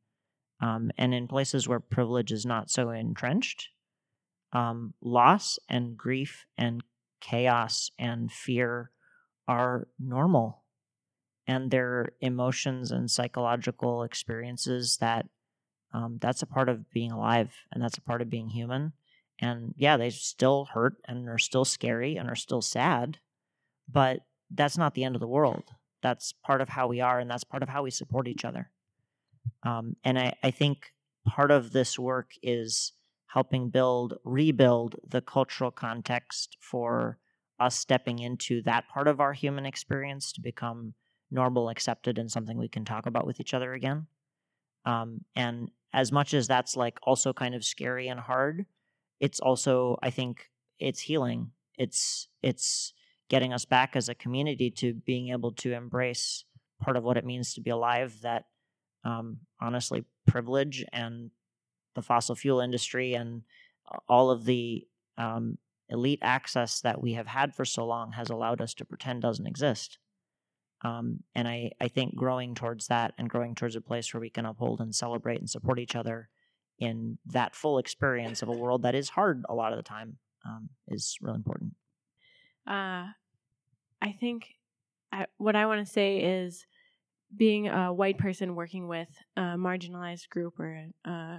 um, 0.62 0.92
and 0.98 1.14
in 1.14 1.28
places 1.28 1.68
where 1.68 1.80
privilege 1.80 2.32
is 2.32 2.46
not 2.46 2.70
so 2.70 2.90
entrenched, 2.90 3.70
um, 4.54 4.94
loss 5.02 5.60
and 5.68 5.98
grief 5.98 6.46
and 6.58 6.82
chaos 7.20 7.92
and 8.00 8.32
fear 8.32 8.92
are 9.48 9.88
normal. 10.00 10.64
And 11.48 11.70
they're 11.70 12.10
emotions 12.22 12.92
and 12.92 13.10
psychological 13.12 14.04
experiences 14.04 14.98
that 15.02 15.28
um, 15.94 16.18
that's 16.20 16.42
a 16.42 16.48
part 16.48 16.70
of 16.70 16.90
being 16.92 17.12
alive 17.12 17.54
and 17.72 17.84
that's 17.84 17.98
a 17.98 18.02
part 18.02 18.22
of 18.22 18.30
being 18.30 18.50
human. 18.50 18.94
And 19.40 19.74
yeah, 19.78 19.98
they 19.98 20.10
still 20.10 20.70
hurt 20.74 20.96
and 21.08 21.28
are 21.30 21.38
still 21.38 21.66
scary 21.66 22.16
and 22.16 22.30
are 22.30 22.36
still 22.36 22.62
sad, 22.62 23.20
but 23.92 24.20
that's 24.50 24.78
not 24.78 24.94
the 24.94 25.04
end 25.04 25.16
of 25.16 25.22
the 25.22 25.28
world. 25.28 25.64
That's 26.02 26.34
part 26.34 26.62
of 26.62 26.70
how 26.70 26.88
we 26.88 27.02
are 27.02 27.20
and 27.20 27.30
that's 27.30 27.44
part 27.44 27.64
of 27.64 27.70
how 27.70 27.84
we 27.84 27.92
support 27.92 28.28
each 28.28 28.46
other. 28.46 28.72
Um, 29.64 29.96
and 30.04 30.18
I, 30.18 30.34
I 30.44 30.52
think 30.52 30.94
part 31.26 31.52
of 31.52 31.72
this 31.72 32.00
work 32.00 32.32
is 32.42 32.94
helping 33.28 33.70
build, 33.70 34.18
rebuild 34.24 34.96
the 35.08 35.22
cultural 35.22 35.72
context 35.72 36.58
for 36.62 37.18
us 37.60 37.76
stepping 37.76 38.20
into 38.20 38.62
that 38.64 38.88
part 38.88 39.08
of 39.08 39.20
our 39.20 39.34
human 39.34 39.66
experience 39.66 40.32
to 40.34 40.42
become 40.42 40.94
normal, 41.32 41.70
accepted, 41.70 42.18
and 42.18 42.32
something 42.32 42.58
we 42.58 42.68
can 42.68 42.86
talk 42.86 43.06
about 43.06 43.26
with 43.26 43.40
each 43.40 43.54
other 43.54 43.74
again. 43.74 44.08
Um, 44.86 45.22
and 45.36 45.72
as 45.94 46.12
much 46.12 46.34
as 46.34 46.48
that's 46.48 46.76
like 46.76 47.00
also 47.04 47.34
kind 47.34 47.56
of 47.56 47.64
scary 47.64 48.08
and 48.08 48.20
hard, 48.20 48.66
it's 49.20 49.40
also 49.40 49.98
I 50.02 50.10
think 50.10 50.50
it's 50.80 51.02
healing. 51.02 51.52
It's 51.78 52.28
it's 52.42 52.94
getting 53.30 53.54
us 53.54 53.66
back 53.66 53.96
as 53.96 54.10
a 54.10 54.16
community 54.16 54.70
to 54.70 54.94
being 54.94 55.30
able 55.30 55.52
to 55.52 55.74
embrace 55.74 56.46
part 56.82 56.98
of 56.98 57.04
what 57.04 57.18
it 57.18 57.26
means 57.26 57.54
to 57.54 57.62
be 57.62 57.70
alive. 57.70 58.20
That 58.22 58.46
um, 59.04 59.40
honestly, 59.62 60.06
privilege 60.28 60.86
and 60.92 61.32
the 61.96 62.02
fossil 62.02 62.36
fuel 62.36 62.60
industry 62.60 63.14
and 63.14 63.44
all 64.10 64.32
of 64.32 64.46
the 64.46 64.86
um, 65.18 65.58
elite 65.90 66.20
access 66.22 66.82
that 66.82 67.02
we 67.02 67.14
have 67.14 67.28
had 67.28 67.54
for 67.54 67.66
so 67.66 67.86
long 67.86 68.14
has 68.14 68.30
allowed 68.30 68.62
us 68.62 68.74
to 68.74 68.86
pretend 68.86 69.22
doesn't 69.22 69.48
exist. 69.48 69.98
Um, 70.84 71.24
and 71.34 71.48
I, 71.48 71.72
I 71.80 71.88
think 71.88 72.16
growing 72.16 72.54
towards 72.54 72.88
that 72.88 73.14
and 73.18 73.30
growing 73.30 73.56
towards 73.56 73.76
a 73.76 73.82
place 73.82 74.14
where 74.14 74.22
we 74.22 74.30
can 74.30 74.46
uphold 74.46 74.82
and 74.82 74.94
celebrate 74.94 75.40
and 75.40 75.50
support 75.50 75.80
each 75.80 75.96
other 75.96 76.30
in 76.80 77.18
that 77.28 77.56
full 77.56 77.78
experience 77.78 78.42
of 78.42 78.50
a 78.50 78.54
world 78.54 78.82
that 78.82 78.96
is 78.96 79.10
hard 79.10 79.44
a 79.50 79.54
lot 79.54 79.72
of 79.72 79.78
the 79.78 79.84
time 79.84 80.18
um, 80.46 80.70
is 80.88 81.18
really 81.22 81.38
important. 81.38 81.74
Uh, 82.68 83.08
I 84.02 84.12
think 84.20 84.56
I, 85.12 85.26
what 85.38 85.56
I 85.56 85.66
want 85.66 85.86
to 85.86 85.92
say 85.92 86.18
is 86.18 86.66
being 87.36 87.68
a 87.68 87.94
white 87.94 88.18
person 88.18 88.56
working 88.56 88.88
with 88.88 89.10
a 89.38 89.56
marginalized 89.58 90.30
group 90.30 90.60
or 90.60 90.88
uh, 91.06 91.38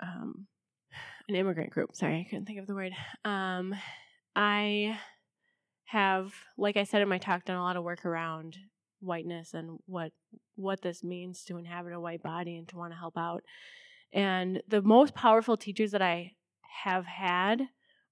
um, 0.00 0.46
an 1.28 1.34
immigrant 1.34 1.70
group. 1.70 1.94
Sorry, 1.94 2.20
I 2.20 2.28
couldn't 2.28 2.46
think 2.46 2.58
of 2.58 2.66
the 2.66 2.74
word. 2.74 2.92
Um, 3.24 3.74
I 4.36 4.98
have, 5.86 6.32
like 6.58 6.76
I 6.76 6.84
said 6.84 7.02
in 7.02 7.08
my 7.08 7.18
talk, 7.18 7.44
done 7.44 7.56
a 7.56 7.62
lot 7.62 7.76
of 7.76 7.84
work 7.84 8.04
around 8.04 8.56
whiteness 9.00 9.52
and 9.52 9.78
what 9.86 10.12
what 10.56 10.80
this 10.80 11.04
means 11.04 11.44
to 11.44 11.58
inhabit 11.58 11.92
a 11.92 12.00
white 12.00 12.22
body 12.22 12.56
and 12.56 12.66
to 12.68 12.76
want 12.76 12.92
to 12.92 12.98
help 12.98 13.16
out. 13.18 13.42
And 14.14 14.62
the 14.68 14.80
most 14.80 15.12
powerful 15.14 15.56
teachers 15.56 15.90
that 15.90 16.00
I 16.00 16.36
have 16.84 17.04
had 17.04 17.62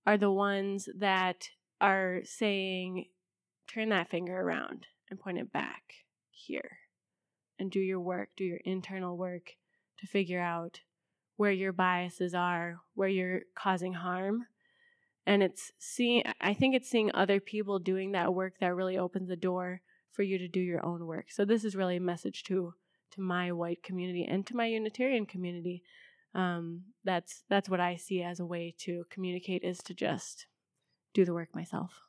are 0.05 0.19
the 0.19 0.33
ones 0.33 0.89
that 0.99 1.51
are 1.81 2.23
saying, 2.25 3.07
turn 3.73 3.91
that 3.91 4.11
finger 4.11 4.39
around 4.39 4.87
and 5.09 5.21
point 5.21 5.39
it 5.39 5.53
back 5.53 5.95
here 6.31 6.79
and 7.57 7.71
do 7.71 7.79
your 7.79 8.01
work, 8.01 8.31
do 8.37 8.45
your 8.45 8.59
internal 8.65 9.17
work 9.17 9.53
to 10.01 10.07
figure 10.09 10.41
out 10.41 10.81
where 11.37 11.53
your 11.53 11.73
biases 11.73 12.35
are, 12.35 12.81
where 12.95 13.09
you're 13.09 13.43
causing 13.55 13.95
harm. 13.95 14.47
And 15.25 15.41
it's 15.41 15.71
seeing, 15.79 16.25
I 16.41 16.53
think 16.53 16.75
it's 16.75 16.91
seeing 16.91 17.13
other 17.15 17.39
people 17.39 17.79
doing 17.79 18.11
that 18.13 18.35
work 18.35 18.55
that 18.59 18.75
really 18.75 18.99
opens 18.99 19.29
the 19.29 19.37
door 19.37 19.83
for 20.11 20.25
you 20.25 20.37
to 20.39 20.49
do 20.49 20.61
your 20.61 20.85
own 20.85 21.07
work. 21.07 21.31
So 21.31 21.45
this 21.45 21.65
is 21.65 21.77
really 21.77 21.97
a 21.97 22.01
message 22.01 22.43
to 22.45 22.75
to 23.13 23.21
my 23.21 23.53
white 23.53 23.83
community 23.83 24.25
and 24.25 24.47
to 24.47 24.57
my 24.57 24.67
Unitarian 24.67 25.27
community. 25.27 25.83
Um, 26.35 26.83
that's 27.05 27.45
that's 27.49 27.69
what 27.69 27.81
I 27.81 27.97
see 27.97 28.23
as 28.23 28.41
a 28.41 28.47
way 28.47 28.75
to 28.81 29.05
communicate 29.11 29.63
is 29.65 29.79
to 29.85 29.95
just 29.95 30.47
do 31.15 31.25
the 31.25 31.35
work 31.35 31.55
myself. 31.55 32.09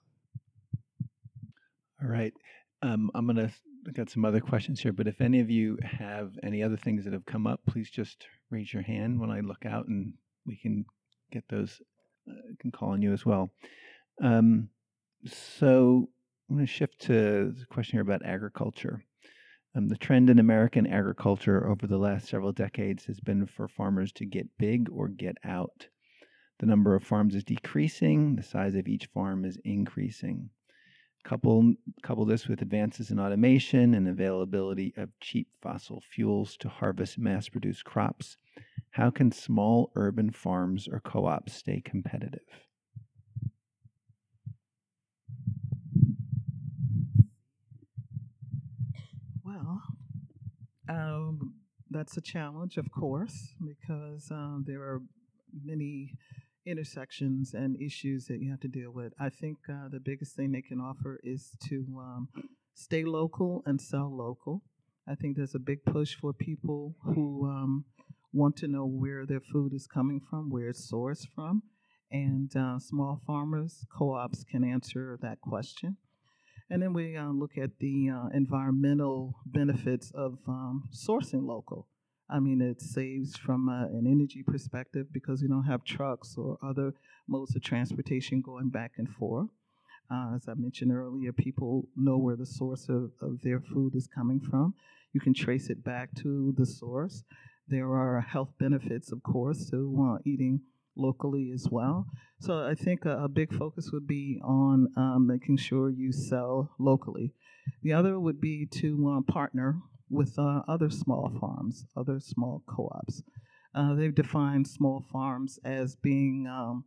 All 2.01 2.09
right. 2.09 2.33
Um, 2.81 3.11
I'm 3.15 3.27
to 3.35 3.51
look 3.85 3.99
at 3.99 4.09
some 4.09 4.25
other 4.25 4.39
questions 4.39 4.79
here, 4.81 4.93
but 4.93 5.07
if 5.07 5.21
any 5.21 5.39
of 5.39 5.49
you 5.49 5.77
have 5.83 6.31
any 6.43 6.63
other 6.63 6.77
things 6.77 7.03
that 7.03 7.13
have 7.13 7.25
come 7.25 7.47
up, 7.47 7.61
please 7.67 7.89
just 7.89 8.25
raise 8.49 8.73
your 8.73 8.83
hand 8.83 9.19
when 9.19 9.29
I 9.29 9.41
look 9.41 9.65
out 9.65 9.87
and 9.87 10.13
we 10.45 10.57
can 10.57 10.85
get 11.31 11.43
those, 11.49 11.81
uh, 12.29 12.33
can 12.59 12.71
call 12.71 12.89
on 12.89 13.01
you 13.01 13.13
as 13.13 13.25
well. 13.25 13.51
Um, 14.21 14.69
so 15.25 16.09
I'm 16.49 16.55
going 16.55 16.65
to 16.65 16.71
shift 16.71 17.01
to 17.01 17.53
the 17.57 17.65
question 17.69 17.93
here 17.93 18.01
about 18.01 18.25
agriculture. 18.25 19.03
Um, 19.75 19.87
the 19.87 19.97
trend 19.97 20.29
in 20.29 20.37
American 20.37 20.85
agriculture 20.85 21.67
over 21.67 21.87
the 21.87 21.97
last 21.97 22.27
several 22.27 22.51
decades 22.51 23.05
has 23.05 23.19
been 23.19 23.47
for 23.47 23.67
farmers 23.67 24.11
to 24.13 24.25
get 24.25 24.57
big 24.59 24.87
or 24.91 25.07
get 25.07 25.37
out. 25.43 25.87
The 26.59 26.67
number 26.67 26.93
of 26.93 27.03
farms 27.03 27.33
is 27.33 27.43
decreasing, 27.43 28.35
the 28.35 28.43
size 28.43 28.75
of 28.75 28.87
each 28.87 29.07
farm 29.07 29.45
is 29.45 29.57
increasing. 29.65 30.51
Couple, 31.23 31.73
couple 32.03 32.25
this 32.25 32.47
with 32.47 32.61
advances 32.61 33.09
in 33.09 33.19
automation 33.19 33.95
and 33.95 34.07
availability 34.07 34.93
of 34.95 35.17
cheap 35.19 35.47
fossil 35.61 36.01
fuels 36.01 36.55
to 36.57 36.69
harvest 36.69 37.17
mass 37.17 37.49
produced 37.49 37.83
crops. 37.83 38.37
How 38.91 39.09
can 39.09 39.31
small 39.31 39.91
urban 39.95 40.31
farms 40.31 40.87
or 40.87 40.99
co 40.99 41.25
ops 41.25 41.53
stay 41.53 41.81
competitive? 41.81 42.67
Well, 49.53 49.81
um, 50.89 51.53
that's 51.91 52.17
a 52.17 52.21
challenge, 52.21 52.77
of 52.77 52.91
course, 52.91 53.53
because 53.63 54.31
um, 54.31 54.63
there 54.65 54.81
are 54.81 55.01
many 55.63 56.13
intersections 56.65 57.53
and 57.53 57.79
issues 57.79 58.25
that 58.25 58.39
you 58.41 58.49
have 58.49 58.61
to 58.61 58.67
deal 58.67 58.91
with. 58.91 59.13
I 59.19 59.29
think 59.29 59.57
uh, 59.69 59.89
the 59.91 59.99
biggest 59.99 60.35
thing 60.35 60.51
they 60.51 60.61
can 60.61 60.79
offer 60.79 61.19
is 61.23 61.51
to 61.69 61.85
um, 61.99 62.29
stay 62.73 63.03
local 63.03 63.61
and 63.65 63.79
sell 63.79 64.15
local. 64.15 64.63
I 65.07 65.15
think 65.15 65.35
there's 65.35 65.55
a 65.55 65.59
big 65.59 65.83
push 65.85 66.15
for 66.15 66.33
people 66.33 66.95
who 67.03 67.45
um, 67.45 67.85
want 68.31 68.55
to 68.57 68.67
know 68.67 68.85
where 68.85 69.25
their 69.25 69.41
food 69.41 69.73
is 69.73 69.85
coming 69.85 70.21
from, 70.29 70.49
where 70.49 70.69
it's 70.69 70.89
sourced 70.91 71.27
from, 71.35 71.61
and 72.09 72.55
uh, 72.55 72.79
small 72.79 73.21
farmers, 73.27 73.85
co 73.95 74.13
ops 74.15 74.43
can 74.43 74.63
answer 74.63 75.19
that 75.21 75.41
question. 75.41 75.97
And 76.73 76.81
then 76.81 76.91
we 76.91 77.15
uh, 77.15 77.27
look 77.27 77.55
at 77.59 77.77
the 77.77 78.09
uh, 78.09 78.29
environmental 78.33 79.35
benefits 79.45 80.11
of 80.15 80.39
um, 80.47 80.89
sourcing 80.91 81.45
local. 81.45 81.87
I 82.27 82.39
mean, 82.39 82.61
it 82.61 82.81
saves 82.81 83.37
from 83.37 83.69
uh, 83.69 83.83
an 83.83 84.07
energy 84.07 84.41
perspective 84.41 85.05
because 85.13 85.43
you 85.43 85.49
don't 85.49 85.65
have 85.65 85.83
trucks 85.83 86.33
or 86.35 86.57
other 86.63 86.95
modes 87.27 87.55
of 87.55 87.61
transportation 87.61 88.41
going 88.41 88.69
back 88.69 88.93
and 88.97 89.07
forth. 89.07 89.49
Uh, 90.09 90.31
as 90.35 90.47
I 90.47 90.55
mentioned 90.55 90.91
earlier, 90.91 91.31
people 91.31 91.89
know 91.95 92.17
where 92.17 92.35
the 92.35 92.47
source 92.47 92.89
of, 92.89 93.11
of 93.21 93.43
their 93.43 93.59
food 93.59 93.93
is 93.93 94.07
coming 94.07 94.39
from. 94.39 94.73
You 95.13 95.21
can 95.21 95.35
trace 95.35 95.69
it 95.69 95.83
back 95.83 96.09
to 96.23 96.55
the 96.57 96.65
source. 96.65 97.23
there 97.67 97.93
are 97.93 98.19
health 98.19 98.53
benefits, 98.57 99.11
of 99.11 99.21
course, 99.21 99.69
to 99.69 100.15
uh, 100.15 100.21
eating 100.25 100.61
locally 100.95 101.51
as 101.53 101.67
well. 101.69 102.07
So 102.39 102.65
I 102.65 102.75
think 102.75 103.05
a, 103.05 103.23
a 103.23 103.27
big 103.27 103.53
focus 103.53 103.91
would 103.91 104.07
be 104.07 104.39
on 104.43 104.89
um, 104.97 105.27
making 105.27 105.57
sure 105.57 105.89
you 105.89 106.11
sell 106.11 106.71
locally. 106.79 107.33
The 107.81 107.93
other 107.93 108.19
would 108.19 108.41
be 108.41 108.67
to 108.73 109.17
uh, 109.17 109.31
partner 109.31 109.77
with 110.09 110.37
uh, 110.37 110.61
other 110.67 110.89
small 110.89 111.31
farms, 111.39 111.85
other 111.95 112.19
small 112.19 112.63
co-ops. 112.67 113.23
Uh, 113.73 113.95
they've 113.95 114.13
defined 114.13 114.67
small 114.67 115.03
farms 115.11 115.59
as 115.65 115.95
being 115.95 116.47
um, 116.47 116.85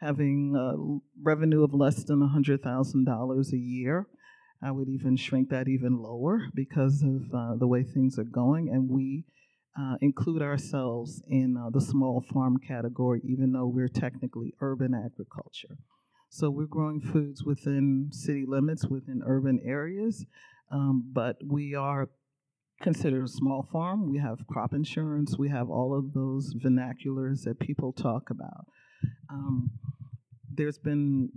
having 0.00 1.00
revenue 1.20 1.64
of 1.64 1.74
less 1.74 2.04
than 2.04 2.20
$100,000 2.20 3.52
a 3.52 3.56
year. 3.56 4.06
I 4.62 4.70
would 4.70 4.88
even 4.88 5.16
shrink 5.16 5.50
that 5.50 5.68
even 5.68 5.98
lower 5.98 6.48
because 6.54 7.02
of 7.02 7.32
uh, 7.34 7.56
the 7.56 7.66
way 7.66 7.82
things 7.84 8.18
are 8.18 8.24
going, 8.24 8.68
and 8.68 8.88
we 8.90 9.24
uh, 9.78 9.96
include 10.00 10.42
ourselves 10.42 11.22
in 11.28 11.56
uh, 11.56 11.70
the 11.70 11.80
small 11.80 12.20
farm 12.32 12.58
category, 12.58 13.20
even 13.24 13.52
though 13.52 13.66
we're 13.66 13.88
technically 13.88 14.52
urban 14.60 14.94
agriculture. 14.94 15.78
So 16.30 16.50
we're 16.50 16.66
growing 16.66 17.00
foods 17.00 17.44
within 17.44 18.08
city 18.10 18.44
limits, 18.46 18.86
within 18.86 19.22
urban 19.24 19.60
areas, 19.64 20.26
um, 20.70 21.08
but 21.12 21.36
we 21.44 21.74
are 21.74 22.08
considered 22.82 23.24
a 23.24 23.28
small 23.28 23.62
farm. 23.62 24.10
We 24.10 24.18
have 24.18 24.46
crop 24.46 24.72
insurance. 24.72 25.38
We 25.38 25.48
have 25.48 25.70
all 25.70 25.96
of 25.96 26.12
those 26.12 26.54
vernaculars 26.54 27.44
that 27.44 27.58
people 27.58 27.92
talk 27.92 28.30
about. 28.30 28.66
Um, 29.30 29.70
there's 30.52 30.78
been 30.78 31.30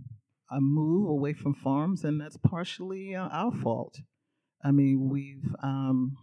a 0.52 0.60
move 0.60 1.10
away 1.10 1.34
from 1.34 1.54
farms, 1.54 2.04
and 2.04 2.20
that's 2.20 2.38
partially 2.38 3.16
uh, 3.16 3.28
our 3.30 3.52
fault. 3.52 4.00
I 4.64 4.72
mean, 4.72 5.10
we've 5.10 5.56
um, 5.64 6.18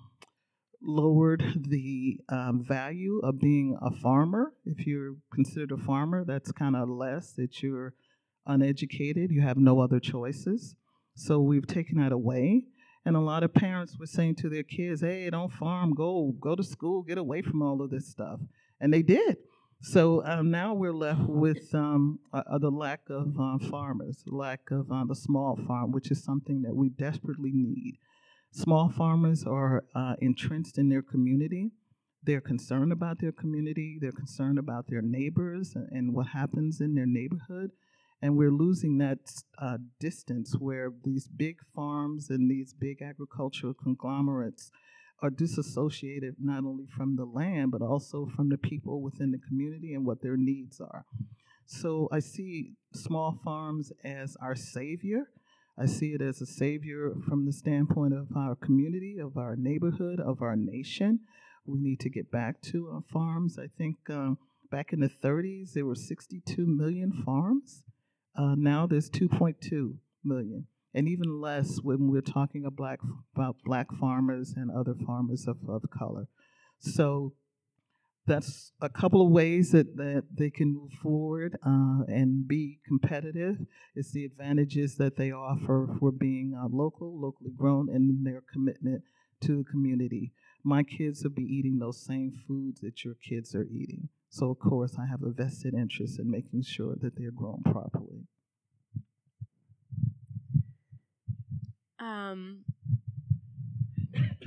lowered 0.81 1.43
the 1.69 2.21
um, 2.29 2.65
value 2.67 3.21
of 3.23 3.41
being 3.41 3.77
a 3.83 3.91
farmer. 3.91 4.53
If 4.65 4.87
you're 4.87 5.17
considered 5.33 5.73
a 5.73 5.77
farmer, 5.77 6.25
that's 6.25 6.53
kind 6.53 6.77
of 6.77 6.89
less 6.89 7.33
that 7.33 7.63
you're 7.63 7.95
uneducated, 8.47 9.31
you 9.31 9.43
have 9.43 9.59
no 9.59 9.81
other 9.81 10.01
choices. 10.01 10.75
So 11.15 11.41
we've 11.41 11.67
taken 11.67 11.99
that 11.99 12.13
away. 12.13 12.65
And 13.05 13.17
a 13.17 13.21
lot 13.21 13.43
of 13.43 13.55
parents 13.55 13.97
were 13.99 14.07
saying 14.07 14.37
to 14.37 14.49
their 14.49 14.63
kids, 14.63 15.01
hey, 15.01 15.29
don't 15.31 15.53
farm, 15.53 15.95
go, 15.95 16.35
go 16.41 16.55
to 16.55 16.63
school, 16.63 17.03
get 17.03 17.19
away 17.19 17.43
from 17.43 17.63
all 17.63 17.81
of 17.83 17.91
this 17.91 18.09
stuff. 18.09 18.41
And 18.81 18.93
they 18.93 19.03
did. 19.03 19.39
So 19.81 20.25
um, 20.25 20.51
now 20.51 20.75
we're 20.75 20.93
left 20.93 21.23
with 21.23 21.73
um, 21.73 22.19
uh, 22.33 22.59
the 22.59 22.71
lack 22.71 23.01
of 23.09 23.39
uh, 23.41 23.59
farmers, 23.71 24.25
lack 24.27 24.71
of 24.71 24.91
uh, 24.91 25.05
the 25.07 25.15
small 25.15 25.57
farm, 25.67 25.93
which 25.93 26.11
is 26.11 26.23
something 26.23 26.63
that 26.63 26.75
we 26.75 26.89
desperately 26.89 27.53
need. 27.55 27.99
Small 28.51 28.89
farmers 28.89 29.45
are 29.45 29.85
uh, 29.95 30.15
entrenched 30.21 30.79
in 30.79 30.89
their 30.89 31.03
community. 31.03 31.71
They're 32.23 32.41
concerned 32.41 32.93
about 32.93 33.21
their 33.21 33.33
community. 33.33 33.99
They're 34.01 34.13
concerned 34.13 34.59
about 34.59 34.87
their 34.89 35.03
neighbors 35.03 35.75
and, 35.75 35.89
and 35.91 36.15
what 36.15 36.29
happens 36.29 36.81
in 36.81 36.95
their 36.95 37.07
neighborhood. 37.07 37.71
And 38.21 38.37
we're 38.37 38.51
losing 38.51 38.99
that 38.99 39.19
uh, 39.59 39.79
distance 40.01 40.55
where 40.59 40.91
these 41.05 41.29
big 41.29 41.59
farms 41.75 42.31
and 42.31 42.51
these 42.51 42.75
big 42.75 43.01
agricultural 43.01 43.75
conglomerates 43.75 44.71
are 45.23 45.31
disassociated 45.31 46.37
not 46.41 46.65
only 46.65 46.87
from 46.87 47.17
the 47.17 47.25
land, 47.25 47.71
but 47.71 47.83
also 47.83 48.27
from 48.27 48.49
the 48.49 48.59
people 48.59 49.03
within 49.03 49.31
the 49.31 49.39
community 49.39 49.95
and 49.95 50.05
what 50.05 50.23
their 50.23 50.37
needs 50.37 50.81
are. 50.81 51.05
So 51.67 52.09
I 52.11 52.21
see 52.21 52.73
small 52.95 53.39
farms 53.45 53.93
as 54.03 54.37
our 54.41 54.55
savior. 54.55 55.29
I 55.81 55.87
see 55.87 56.09
it 56.09 56.21
as 56.21 56.41
a 56.41 56.47
savior 56.47 57.13
from 57.29 57.47
the 57.47 57.53
standpoint 57.53 58.15
of 58.15 58.29
our 58.37 58.57
community, 58.57 59.19
of 59.19 59.37
our 59.37 59.55
neighborhood, 59.57 60.21
of 60.21 60.43
our 60.43 60.57
nation. 60.57 61.21
We 61.67 61.81
need 61.81 62.01
to 62.01 62.11
get 62.11 62.31
back 62.31 62.61
to 62.63 62.89
our 62.89 63.03
farms. 63.13 63.59
I 63.59 63.69
think 63.79 63.97
um, 64.11 64.39
back 64.71 64.93
in 64.93 65.01
the 65.01 65.09
30s, 65.09 65.75
there 65.75 65.87
were 65.87 65.95
62 65.95 66.67
million 66.67 67.13
farms. 67.25 67.85
Uh, 68.37 68.55
now 68.57 68.87
there's 68.87 69.11
2.2 69.11 69.95
million 70.25 70.67
and 70.95 71.09
even 71.09 71.41
less 71.41 71.79
when 71.83 72.11
we're 72.11 72.21
talking 72.21 72.65
about 72.65 72.77
black, 72.77 73.01
about 73.35 73.57
black 73.65 73.87
farmers 73.93 74.55
and 74.57 74.71
other 74.71 74.95
farmers 75.07 75.47
of, 75.47 75.59
of 75.69 75.85
color. 75.91 76.27
So 76.79 77.35
that's 78.29 78.73
a 78.81 78.89
couple 78.89 79.27
of 79.27 79.33
ways 79.33 79.73
that, 79.73 79.97
that 79.97 80.25
they 80.33 80.51
can 80.51 80.75
move 80.75 80.93
forward 81.03 81.59
uh, 81.67 82.05
and 82.07 82.47
be 82.47 82.79
competitive. 82.87 83.57
It's 83.97 84.13
the 84.13 84.25
advantages 84.25 84.97
that 84.97 85.17
they 85.17 85.33
offer 85.33 85.89
for 85.99 86.13
being 86.13 86.55
uh, 86.57 86.69
local, 86.71 87.19
locally 87.21 87.51
grown, 87.57 87.89
and 87.89 88.25
their 88.25 88.43
commitment 88.53 89.03
to 89.41 89.59
the 89.59 89.65
community. 89.65 90.33
My 90.63 90.83
kids 90.83 91.23
will 91.23 91.31
be 91.31 91.43
eating 91.43 91.79
those 91.79 92.05
same 92.05 92.33
foods 92.47 92.81
that 92.83 93.05
your 93.05 93.15
kids 93.15 93.55
are 93.55 93.65
eating. 93.65 94.11
So, 94.31 94.51
of 94.51 94.59
course, 94.59 94.97
I 94.99 95.07
have 95.07 95.23
a 95.23 95.31
vested 95.31 95.75
interest 95.75 96.19
in 96.19 96.31
making 96.31 96.63
sure 96.63 96.95
that 97.01 97.17
they're 97.17 97.31
grown 97.31 97.63
properly. 97.65 98.27
Um, 101.99 102.65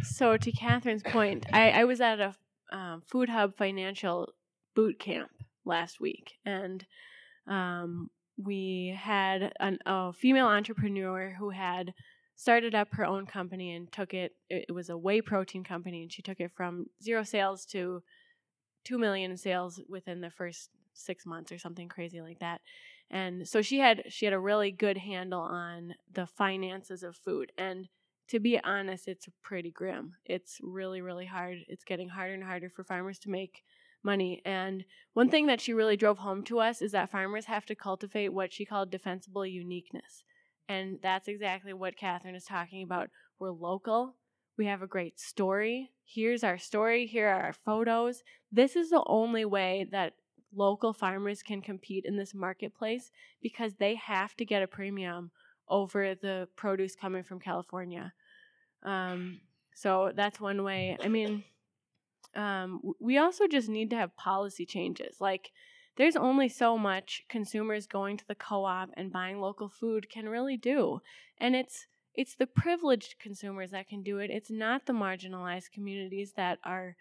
so 0.04 0.38
to 0.38 0.52
Catherine's 0.52 1.04
point, 1.04 1.46
I, 1.52 1.72
I 1.72 1.84
was 1.86 2.00
at 2.00 2.20
a 2.20 2.36
um, 2.72 3.02
Food 3.08 3.30
Hub 3.30 3.56
financial 3.58 4.34
boot 4.76 5.00
camp 5.00 5.32
last 5.66 6.00
week, 6.00 6.34
and 6.46 6.86
um, 7.48 8.10
we 8.38 8.98
had 8.98 9.54
an, 9.60 9.80
a 9.86 10.14
female 10.14 10.48
entrepreneur 10.48 11.36
who 11.38 11.50
had 11.50 11.94
started 12.36 12.74
up 12.74 12.88
her 12.94 13.06
own 13.06 13.26
company 13.26 13.76
and 13.76 13.92
took 13.92 14.14
it. 14.14 14.34
It 14.50 14.74
was 14.74 14.90
a 14.90 14.98
whey 14.98 15.22
protein 15.22 15.64
company, 15.64 16.02
and 16.02 16.12
she 16.12 16.22
took 16.22 16.40
it 16.40 16.52
from 16.52 16.88
zero 17.04 17.24
sales 17.24 17.66
to 17.68 18.02
two 18.84 18.98
million 18.98 19.38
sales 19.38 19.82
within 19.88 20.22
the 20.22 20.32
first 20.32 20.70
six 20.94 21.26
months 21.26 21.52
or 21.52 21.58
something 21.58 21.88
crazy 21.88 22.22
like 22.22 22.40
that 22.40 22.62
and 23.12 23.48
so 23.48 23.62
she 23.62 23.80
had 23.80 24.04
she 24.08 24.26
had 24.26 24.34
a 24.34 24.40
really 24.40 24.72
good 24.72 24.98
handle 24.98 25.42
on 25.42 25.94
the 26.12 26.26
finances 26.26 27.04
of 27.04 27.16
food 27.16 27.52
and 27.58 27.88
to 28.32 28.40
be 28.40 28.60
honest 28.64 29.08
it's 29.08 29.28
pretty 29.42 29.72
grim. 29.72 30.14
It's 30.26 30.58
really 30.62 31.02
really 31.02 31.26
hard. 31.26 31.60
It's 31.68 31.84
getting 31.84 32.10
harder 32.10 32.34
and 32.34 32.44
harder 32.44 32.70
for 32.70 32.84
farmers 32.84 33.20
to 33.20 33.30
make 33.30 33.64
money 34.04 34.42
and 34.46 34.84
one 35.14 35.30
thing 35.30 35.46
that 35.46 35.62
she 35.62 35.74
really 35.74 35.96
drove 35.96 36.18
home 36.18 36.44
to 36.44 36.60
us 36.60 36.82
is 36.82 36.92
that 36.94 37.12
farmers 37.12 37.46
have 37.46 37.68
to 37.68 37.76
cultivate 37.76 38.30
what 38.30 38.52
she 38.52 38.66
called 38.66 38.90
defensible 38.90 39.46
uniqueness 39.46 40.24
and 40.72 41.00
that's 41.04 41.28
exactly 41.28 41.74
what 41.74 41.98
catherine 41.98 42.36
is 42.36 42.46
talking 42.46 42.84
about. 42.84 43.10
We're 43.40 43.52
local. 43.52 44.16
We 44.58 44.66
have 44.68 44.82
a 44.82 44.88
great 44.88 45.20
story. 45.20 45.92
Here's 46.06 46.44
our 46.44 46.58
story. 46.58 47.08
Here 47.08 47.28
are 47.28 47.42
our 47.42 47.54
photos. 47.54 48.24
This 48.52 48.76
is 48.76 48.90
the 48.90 49.04
only 49.06 49.44
way 49.44 49.88
that 49.92 50.14
local 50.56 50.94
farmers 50.94 51.44
can 51.44 51.62
compete 51.62 52.06
in 52.06 52.16
this 52.16 52.34
marketplace 52.34 53.12
because 53.42 53.74
they 53.76 53.96
have 53.96 54.36
to 54.38 54.46
get 54.46 54.64
a 54.64 54.68
premium 54.68 55.32
over 55.68 56.16
the 56.16 56.48
produce 56.56 56.96
coming 56.96 57.24
from 57.24 57.40
California. 57.40 58.14
Um, 58.84 59.42
so 59.74 60.12
that's 60.16 60.40
one 60.40 60.64
way. 60.64 60.98
I 61.02 61.08
mean, 61.08 61.44
um, 62.36 62.94
we 63.00 63.18
also 63.18 63.48
just 63.48 63.70
need 63.70 63.90
to 63.92 63.96
have 63.96 64.16
policy 64.16 64.66
changes. 64.66 65.18
Like, 65.20 65.52
there's 65.98 66.16
only 66.16 66.48
so 66.48 66.78
much 66.78 67.24
consumers 67.30 67.86
going 67.86 68.18
to 68.18 68.28
the 68.28 68.36
co-op 68.36 68.90
and 68.96 69.12
buying 69.12 69.40
local 69.40 69.70
food 69.70 70.10
can 70.10 70.30
really 70.30 70.58
do, 70.58 71.02
and 71.38 71.56
it's 71.56 71.88
it's 72.14 72.36
the 72.36 72.48
privileged 72.48 73.16
consumers 73.20 73.72
that 73.72 73.88
can 73.88 74.04
do 74.04 74.20
it. 74.20 74.30
It's 74.30 74.52
not 74.52 74.86
the 74.86 74.94
marginalized 74.94 75.72
communities 75.72 76.34
that 76.36 76.60
are 76.64 76.96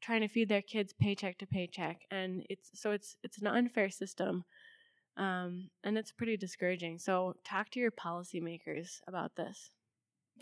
trying 0.00 0.20
to 0.20 0.28
feed 0.28 0.48
their 0.48 0.62
kids 0.62 0.92
paycheck 0.92 1.38
to 1.38 1.46
paycheck 1.46 2.02
and 2.10 2.44
it's 2.48 2.70
so 2.74 2.92
it's 2.92 3.16
it's 3.22 3.38
an 3.38 3.46
unfair 3.46 3.90
system 3.90 4.44
um, 5.16 5.70
and 5.82 5.98
it's 5.98 6.12
pretty 6.12 6.36
discouraging 6.36 6.98
so 6.98 7.34
talk 7.44 7.70
to 7.70 7.80
your 7.80 7.90
policymakers 7.90 9.00
about 9.08 9.34
this 9.36 9.70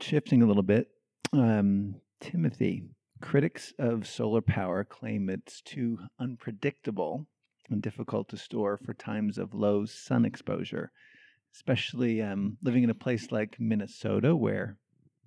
shifting 0.01 0.43
a 0.43 0.47
little 0.47 0.63
bit 0.63 0.89
um, 1.33 1.95
timothy 2.21 2.85
critics 3.21 3.73
of 3.79 4.07
solar 4.07 4.41
power 4.41 4.85
claim 4.85 5.29
it's 5.31 5.61
too 5.63 5.99
unpredictable 6.21 7.27
and 7.71 7.83
difficult 7.83 8.29
to 8.29 8.37
store 8.37 8.77
for 8.77 8.95
times 8.95 9.39
of 9.39 9.55
low 9.55 9.85
sun 9.85 10.25
exposure 10.25 10.90
especially 11.55 12.21
um, 12.23 12.57
living 12.63 12.85
in 12.85 12.90
a 12.90 12.94
place 12.94 13.33
like 13.33 13.57
minnesota 13.59 14.37
where 14.37 14.77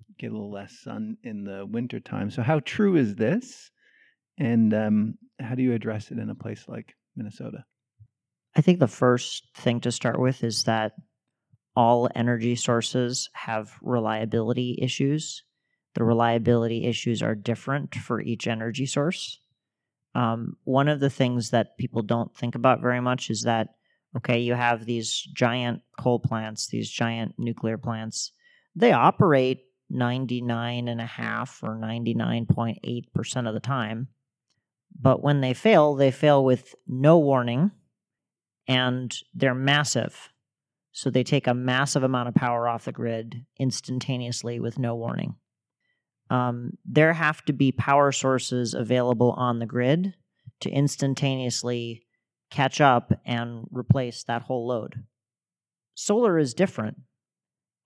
you 0.08 0.14
get 0.18 0.30
a 0.30 0.34
little 0.34 0.52
less 0.52 0.78
sun 0.80 1.16
in 1.22 1.44
the 1.44 1.66
wintertime 1.66 2.30
so 2.30 2.42
how 2.42 2.60
true 2.60 2.96
is 2.96 3.16
this 3.16 3.70
and 4.40 4.72
um, 4.72 5.18
how 5.38 5.54
do 5.54 5.62
you 5.62 5.74
address 5.74 6.10
it 6.10 6.18
in 6.18 6.30
a 6.30 6.34
place 6.34 6.64
like 6.66 6.94
Minnesota? 7.14 7.64
I 8.56 8.62
think 8.62 8.80
the 8.80 8.88
first 8.88 9.46
thing 9.54 9.80
to 9.80 9.92
start 9.92 10.18
with 10.18 10.42
is 10.42 10.64
that 10.64 10.92
all 11.76 12.08
energy 12.14 12.56
sources 12.56 13.30
have 13.34 13.76
reliability 13.82 14.78
issues. 14.82 15.44
The 15.94 16.04
reliability 16.04 16.84
issues 16.84 17.22
are 17.22 17.34
different 17.34 17.94
for 17.94 18.20
each 18.20 18.46
energy 18.46 18.86
source. 18.86 19.40
Um, 20.14 20.56
one 20.64 20.88
of 20.88 21.00
the 21.00 21.10
things 21.10 21.50
that 21.50 21.78
people 21.78 22.02
don't 22.02 22.34
think 22.36 22.54
about 22.54 22.80
very 22.80 23.00
much 23.00 23.30
is 23.30 23.42
that, 23.42 23.68
okay, 24.16 24.40
you 24.40 24.54
have 24.54 24.84
these 24.86 25.20
giant 25.34 25.82
coal 25.98 26.18
plants, 26.18 26.68
these 26.68 26.90
giant 26.90 27.34
nuclear 27.38 27.78
plants. 27.78 28.32
They 28.74 28.92
operate 28.92 29.62
99.5 29.92 31.62
or 31.62 31.76
99.8% 31.76 33.48
of 33.48 33.54
the 33.54 33.60
time 33.60 34.08
But 34.98 35.22
when 35.22 35.40
they 35.40 35.54
fail, 35.54 35.94
they 35.94 36.10
fail 36.10 36.44
with 36.44 36.74
no 36.86 37.18
warning 37.18 37.70
and 38.66 39.14
they're 39.34 39.54
massive. 39.54 40.30
So 40.92 41.10
they 41.10 41.22
take 41.22 41.46
a 41.46 41.54
massive 41.54 42.02
amount 42.02 42.28
of 42.28 42.34
power 42.34 42.68
off 42.68 42.84
the 42.84 42.92
grid 42.92 43.44
instantaneously 43.58 44.58
with 44.58 44.78
no 44.78 44.96
warning. 44.96 45.36
Um, 46.30 46.72
there 46.84 47.12
have 47.12 47.44
to 47.46 47.52
be 47.52 47.72
power 47.72 48.12
sources 48.12 48.74
available 48.74 49.32
on 49.32 49.58
the 49.58 49.66
grid 49.66 50.14
to 50.60 50.70
instantaneously 50.70 52.06
catch 52.50 52.80
up 52.80 53.12
and 53.24 53.66
replace 53.70 54.24
that 54.24 54.42
whole 54.42 54.66
load. 54.66 55.04
Solar 55.94 56.38
is 56.38 56.54
different. 56.54 56.98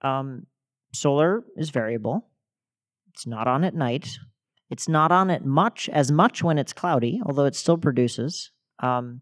Um, 0.02 0.46
solar 0.92 1.44
is 1.56 1.70
variable. 1.70 2.28
It's 3.12 3.26
not 3.26 3.46
on 3.46 3.64
at 3.64 3.74
night. 3.74 4.18
It's 4.70 4.88
not 4.88 5.12
on 5.12 5.30
at 5.30 5.44
much 5.44 5.88
as 5.90 6.10
much 6.10 6.42
when 6.42 6.58
it's 6.58 6.72
cloudy, 6.72 7.20
although 7.24 7.44
it 7.44 7.54
still 7.54 7.78
produces. 7.78 8.50
Um, 8.80 9.20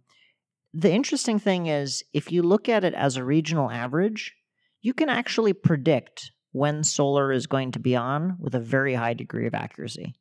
the 0.75 0.93
interesting 0.93 1.39
thing 1.39 1.67
is, 1.67 2.03
if 2.13 2.33
you 2.33 2.43
look 2.43 2.69
at 2.69 2.85
it 2.85 2.95
as 2.95 3.17
a 3.17 3.25
regional 3.25 3.71
average, 3.71 4.35
you 4.81 4.95
can 4.95 5.09
actually 5.09 5.53
predict 5.53 6.33
when 6.53 6.85
solar 6.85 7.33
is 7.33 7.47
going 7.47 7.73
to 7.73 7.79
be 7.79 7.95
on 7.95 8.37
with 8.39 8.55
a 8.55 8.61
very 8.61 8.95
high 8.95 9.15
degree 9.15 9.47
of 9.47 9.55
accuracy. 9.55 10.15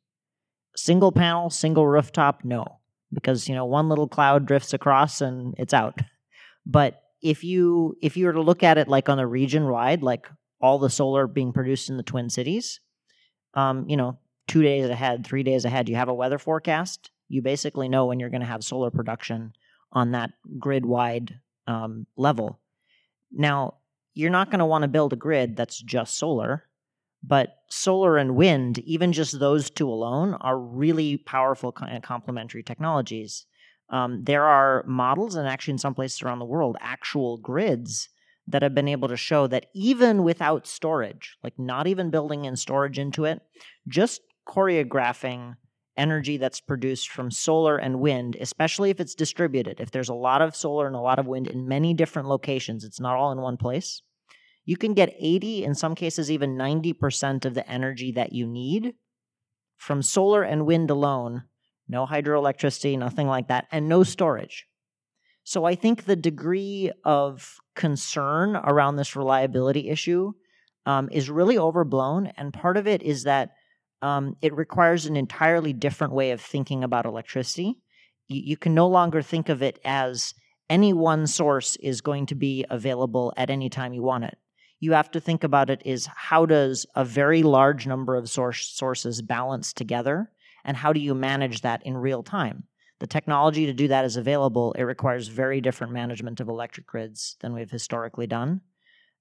Single 0.76 1.12
panel, 1.12 1.50
single 1.50 1.86
rooftop, 1.86 2.44
no, 2.44 2.80
because 3.12 3.48
you 3.48 3.54
know 3.54 3.66
one 3.66 3.88
little 3.88 4.08
cloud 4.08 4.46
drifts 4.46 4.72
across 4.72 5.20
and 5.20 5.54
it's 5.58 5.74
out. 5.74 5.98
But 6.64 7.02
if 7.20 7.44
you 7.44 7.96
if 8.02 8.16
you 8.16 8.26
were 8.26 8.32
to 8.32 8.40
look 8.40 8.62
at 8.62 8.78
it 8.78 8.88
like 8.88 9.08
on 9.08 9.18
a 9.18 9.26
region 9.26 9.68
wide, 9.68 10.02
like 10.02 10.28
all 10.60 10.78
the 10.78 10.90
solar 10.90 11.26
being 11.26 11.52
produced 11.52 11.90
in 11.90 11.96
the 11.96 12.02
Twin 12.02 12.30
Cities, 12.30 12.80
um, 13.54 13.88
you 13.88 13.96
know, 13.96 14.18
two 14.48 14.62
days 14.62 14.88
ahead, 14.88 15.26
three 15.26 15.42
days 15.42 15.64
ahead, 15.64 15.88
you 15.88 15.96
have 15.96 16.08
a 16.08 16.14
weather 16.14 16.38
forecast. 16.38 17.10
You 17.28 17.42
basically 17.42 17.88
know 17.88 18.06
when 18.06 18.20
you're 18.20 18.30
going 18.30 18.42
to 18.42 18.46
have 18.46 18.64
solar 18.64 18.90
production 18.90 19.52
on 19.92 20.12
that 20.12 20.30
grid 20.58 20.84
wide 20.84 21.38
um, 21.66 22.06
level. 22.16 22.58
Now, 23.30 23.74
you're 24.14 24.30
not 24.30 24.50
going 24.50 24.58
to 24.58 24.66
want 24.66 24.82
to 24.82 24.88
build 24.88 25.12
a 25.12 25.16
grid 25.16 25.56
that's 25.56 25.78
just 25.78 26.16
solar, 26.16 26.64
but 27.22 27.56
solar 27.70 28.18
and 28.18 28.36
wind, 28.36 28.78
even 28.80 29.12
just 29.12 29.38
those 29.38 29.70
two 29.70 29.88
alone, 29.88 30.34
are 30.34 30.58
really 30.58 31.16
powerful 31.16 31.72
complementary 31.72 32.62
technologies. 32.62 33.46
Um, 33.88 34.24
there 34.24 34.44
are 34.44 34.84
models, 34.86 35.34
and 35.34 35.46
actually 35.46 35.72
in 35.72 35.78
some 35.78 35.94
places 35.94 36.22
around 36.22 36.38
the 36.38 36.44
world, 36.44 36.76
actual 36.80 37.36
grids 37.38 38.08
that 38.48 38.62
have 38.62 38.74
been 38.74 38.88
able 38.88 39.08
to 39.08 39.16
show 39.16 39.46
that 39.46 39.66
even 39.74 40.24
without 40.24 40.66
storage, 40.66 41.36
like 41.42 41.58
not 41.58 41.86
even 41.86 42.10
building 42.10 42.44
in 42.44 42.56
storage 42.56 42.98
into 42.98 43.24
it, 43.24 43.40
just 43.86 44.20
choreographing 44.48 45.56
energy 45.96 46.36
that's 46.36 46.60
produced 46.60 47.08
from 47.08 47.30
solar 47.30 47.76
and 47.76 48.00
wind, 48.00 48.36
especially 48.40 48.90
if 48.90 49.00
it's 49.00 49.14
distributed. 49.14 49.80
If 49.80 49.90
there's 49.90 50.08
a 50.08 50.14
lot 50.14 50.42
of 50.42 50.56
solar 50.56 50.86
and 50.86 50.96
a 50.96 51.00
lot 51.00 51.18
of 51.18 51.26
wind 51.26 51.48
in 51.48 51.68
many 51.68 51.94
different 51.94 52.28
locations, 52.28 52.84
it's 52.84 53.00
not 53.00 53.16
all 53.16 53.32
in 53.32 53.40
one 53.40 53.56
place. 53.56 54.02
You 54.64 54.76
can 54.76 54.94
get 54.94 55.14
80, 55.18 55.64
in 55.64 55.74
some 55.74 55.94
cases, 55.94 56.30
even 56.30 56.56
90% 56.56 57.44
of 57.44 57.54
the 57.54 57.68
energy 57.68 58.12
that 58.12 58.32
you 58.32 58.46
need 58.46 58.94
from 59.76 60.02
solar 60.02 60.42
and 60.42 60.66
wind 60.66 60.90
alone. 60.90 61.44
No 61.88 62.06
hydroelectricity, 62.06 62.96
nothing 62.96 63.26
like 63.26 63.48
that, 63.48 63.66
and 63.72 63.88
no 63.88 64.04
storage. 64.04 64.66
So 65.44 65.64
I 65.64 65.74
think 65.74 66.04
the 66.04 66.16
degree 66.16 66.92
of 67.04 67.56
concern 67.74 68.54
around 68.56 68.96
this 68.96 69.16
reliability 69.16 69.88
issue 69.88 70.32
um, 70.86 71.08
is 71.10 71.28
really 71.28 71.58
overblown. 71.58 72.28
And 72.36 72.52
part 72.52 72.76
of 72.76 72.86
it 72.86 73.02
is 73.02 73.24
that 73.24 73.50
um, 74.02 74.36
it 74.42 74.54
requires 74.54 75.06
an 75.06 75.16
entirely 75.16 75.72
different 75.72 76.12
way 76.12 76.32
of 76.32 76.40
thinking 76.40 76.84
about 76.84 77.06
electricity. 77.06 77.78
You, 78.28 78.42
you 78.44 78.56
can 78.56 78.74
no 78.74 78.88
longer 78.88 79.22
think 79.22 79.48
of 79.48 79.62
it 79.62 79.78
as 79.84 80.34
any 80.68 80.92
one 80.92 81.26
source 81.26 81.76
is 81.76 82.00
going 82.00 82.26
to 82.26 82.34
be 82.34 82.64
available 82.68 83.32
at 83.36 83.50
any 83.50 83.70
time 83.70 83.92
you 83.92 84.02
want 84.02 84.24
it. 84.24 84.36
You 84.80 84.92
have 84.92 85.10
to 85.12 85.20
think 85.20 85.44
about 85.44 85.70
it 85.70 85.82
is 85.84 86.08
how 86.14 86.44
does 86.44 86.86
a 86.96 87.04
very 87.04 87.42
large 87.42 87.86
number 87.86 88.16
of 88.16 88.28
source 88.28 88.68
sources 88.68 89.22
balance 89.22 89.72
together 89.72 90.30
and 90.64 90.76
how 90.76 90.92
do 90.92 91.00
you 91.00 91.14
manage 91.14 91.60
that 91.60 91.84
in 91.86 91.96
real 91.96 92.22
time? 92.22 92.64
The 92.98 93.06
technology 93.06 93.66
to 93.66 93.72
do 93.72 93.88
that 93.88 94.04
is 94.04 94.16
available. 94.16 94.72
It 94.72 94.82
requires 94.82 95.28
very 95.28 95.60
different 95.60 95.92
management 95.92 96.40
of 96.40 96.48
electric 96.48 96.86
grids 96.86 97.36
than 97.40 97.52
we've 97.52 97.70
historically 97.70 98.26
done. 98.26 98.60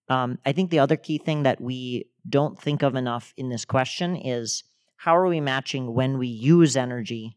Um, 0.09 0.39
I 0.45 0.51
think 0.51 0.69
the 0.69 0.79
other 0.79 0.97
key 0.97 1.17
thing 1.17 1.43
that 1.43 1.61
we 1.61 2.05
don't 2.27 2.59
think 2.59 2.83
of 2.83 2.95
enough 2.95 3.33
in 3.37 3.49
this 3.49 3.65
question 3.65 4.15
is 4.15 4.63
how 5.01 5.17
are 5.17 5.25
we 5.25 5.41
matching 5.41 5.95
when 5.95 6.19
we 6.19 6.27
use 6.27 6.77
energy 6.77 7.35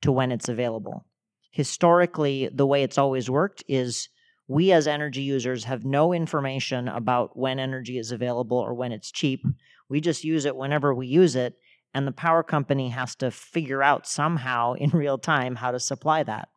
to 0.00 0.10
when 0.10 0.32
it's 0.32 0.48
available? 0.48 1.04
Historically, 1.50 2.48
the 2.50 2.66
way 2.66 2.82
it's 2.82 2.96
always 2.96 3.28
worked 3.28 3.62
is 3.68 4.08
we 4.48 4.72
as 4.72 4.86
energy 4.86 5.20
users 5.20 5.64
have 5.64 5.84
no 5.84 6.14
information 6.14 6.88
about 6.88 7.36
when 7.36 7.58
energy 7.58 7.98
is 7.98 8.12
available 8.12 8.56
or 8.56 8.72
when 8.72 8.92
it's 8.92 9.12
cheap. 9.12 9.44
We 9.90 10.00
just 10.00 10.24
use 10.24 10.46
it 10.46 10.56
whenever 10.56 10.94
we 10.94 11.06
use 11.06 11.36
it, 11.36 11.58
and 11.92 12.06
the 12.06 12.12
power 12.12 12.42
company 12.42 12.88
has 12.88 13.14
to 13.16 13.30
figure 13.30 13.82
out 13.82 14.06
somehow 14.06 14.72
in 14.78 14.88
real 14.88 15.18
time 15.18 15.56
how 15.56 15.72
to 15.72 15.80
supply 15.80 16.22
that. 16.22 16.48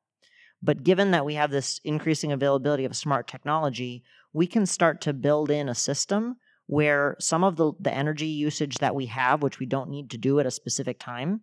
But 0.64 0.84
given 0.84 1.12
that 1.12 1.26
we 1.26 1.34
have 1.34 1.52
this 1.52 1.82
increasing 1.84 2.32
availability 2.32 2.86
of 2.86 2.96
smart 2.96 3.28
technology, 3.28 4.06
we 4.32 4.48
can 4.48 4.66
start 4.66 5.02
to 5.02 5.12
build 5.12 5.52
in 5.52 5.68
a 5.68 5.76
system 5.76 6.38
where 6.68 7.16
some 7.20 7.44
of 7.44 7.56
the, 7.56 7.74
the 7.80 7.94
energy 7.94 8.28
usage 8.28 8.78
that 8.80 8.96
we 8.96 9.06
have, 9.08 9.44
which 9.44 9.60
we 9.60 9.66
don't 9.66 9.90
need 9.90 10.10
to 10.12 10.18
do 10.18 10.40
at 10.40 10.46
a 10.46 10.52
specific 10.52 11.00
time, 11.00 11.42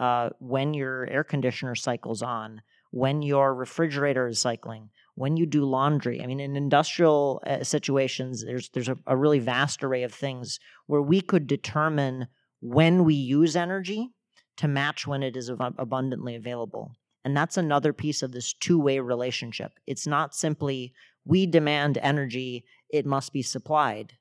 uh, 0.00 0.30
when 0.40 0.74
your 0.74 1.06
air 1.06 1.24
conditioner 1.24 1.74
cycles 1.74 2.22
on, 2.22 2.60
when 2.90 3.22
your 3.22 3.54
refrigerator 3.54 4.26
is 4.26 4.40
cycling, 4.40 4.90
when 5.14 5.36
you 5.36 5.46
do 5.46 5.64
laundry. 5.64 6.20
I 6.20 6.26
mean, 6.26 6.40
in 6.40 6.56
industrial 6.56 7.42
uh, 7.46 7.62
situations, 7.62 8.44
there's 8.44 8.68
there's 8.70 8.88
a, 8.88 8.98
a 9.06 9.16
really 9.16 9.38
vast 9.38 9.84
array 9.84 10.02
of 10.02 10.12
things 10.12 10.58
where 10.86 11.02
we 11.02 11.20
could 11.20 11.46
determine 11.46 12.26
when 12.60 13.04
we 13.04 13.14
use 13.14 13.54
energy 13.54 14.10
to 14.56 14.68
match 14.68 15.06
when 15.06 15.22
it 15.22 15.36
is 15.36 15.50
ab- 15.50 15.74
abundantly 15.78 16.34
available. 16.34 16.92
And 17.24 17.36
that's 17.36 17.56
another 17.56 17.92
piece 17.92 18.22
of 18.22 18.32
this 18.32 18.52
two 18.52 18.78
way 18.78 18.98
relationship. 18.98 19.72
It's 19.86 20.06
not 20.06 20.34
simply 20.34 20.92
we 21.24 21.46
demand 21.46 21.98
energy, 21.98 22.64
it 22.90 23.06
must 23.06 23.32
be 23.32 23.42
supplied 23.42 24.14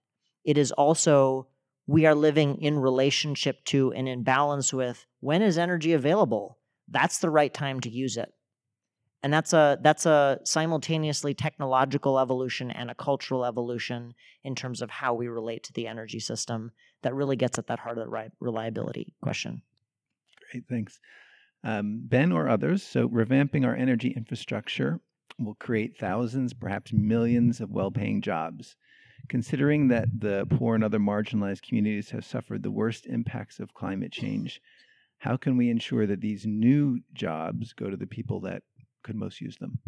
it 0.43 0.57
is 0.57 0.71
also 0.71 1.47
we 1.87 2.05
are 2.05 2.15
living 2.15 2.61
in 2.61 2.79
relationship 2.79 3.63
to 3.65 3.91
and 3.93 4.07
in 4.07 4.23
balance 4.23 4.73
with 4.73 5.05
when 5.19 5.41
is 5.41 5.57
energy 5.57 5.93
available? 5.93 6.57
That's 6.87 7.19
the 7.19 7.29
right 7.29 7.53
time 7.53 7.79
to 7.81 7.89
use 7.89 8.17
it. 8.17 8.33
And 9.21 9.33
that's 9.33 9.53
a 9.53 9.79
that's 9.81 10.05
a 10.05 10.39
simultaneously 10.43 11.33
technological 11.33 12.19
evolution 12.19 12.71
and 12.71 12.91
a 12.91 12.95
cultural 12.95 13.45
evolution 13.45 14.13
in 14.43 14.53
terms 14.53 14.81
of 14.81 14.89
how 14.89 15.13
we 15.13 15.29
relate 15.29 15.63
to 15.63 15.73
the 15.73 15.87
energy 15.87 16.19
system 16.19 16.71
that 17.03 17.13
really 17.13 17.37
gets 17.37 17.57
at 17.57 17.67
that 17.67 17.79
heart 17.79 17.97
of 17.97 18.09
the 18.09 18.31
reliability 18.41 19.13
question. 19.21 19.61
Great 20.51 20.65
thanks. 20.67 20.99
Um, 21.63 22.01
ben 22.03 22.33
or 22.33 22.49
others 22.49 22.83
so 22.83 23.07
revamping 23.07 23.65
our 23.65 23.75
energy 23.75 24.09
infrastructure 24.09 24.99
will 25.39 25.55
create 25.55 25.97
thousands 25.97 26.53
perhaps 26.53 26.91
millions 26.91 27.61
of 27.61 27.71
well-paying 27.71 28.21
jobs 28.21 28.75
Considering 29.29 29.87
that 29.87 30.07
the 30.19 30.45
poor 30.57 30.75
and 30.75 30.83
other 30.83 30.99
marginalized 30.99 31.61
communities 31.61 32.09
have 32.11 32.25
suffered 32.25 32.61
the 32.61 32.71
worst 32.71 33.05
impacts 33.05 33.59
of 33.59 33.73
climate 33.73 34.11
change, 34.11 34.61
how 35.19 35.37
can 35.37 35.55
we 35.55 35.69
ensure 35.69 36.05
that 36.05 36.21
these 36.21 36.45
new 36.45 36.99
jobs 37.13 37.73
go 37.73 37.89
to 37.89 37.97
the 37.97 38.05
people 38.05 38.41
that 38.41 38.63
could 39.03 39.15
most 39.15 39.39
use 39.39 39.57
them? 39.57 39.79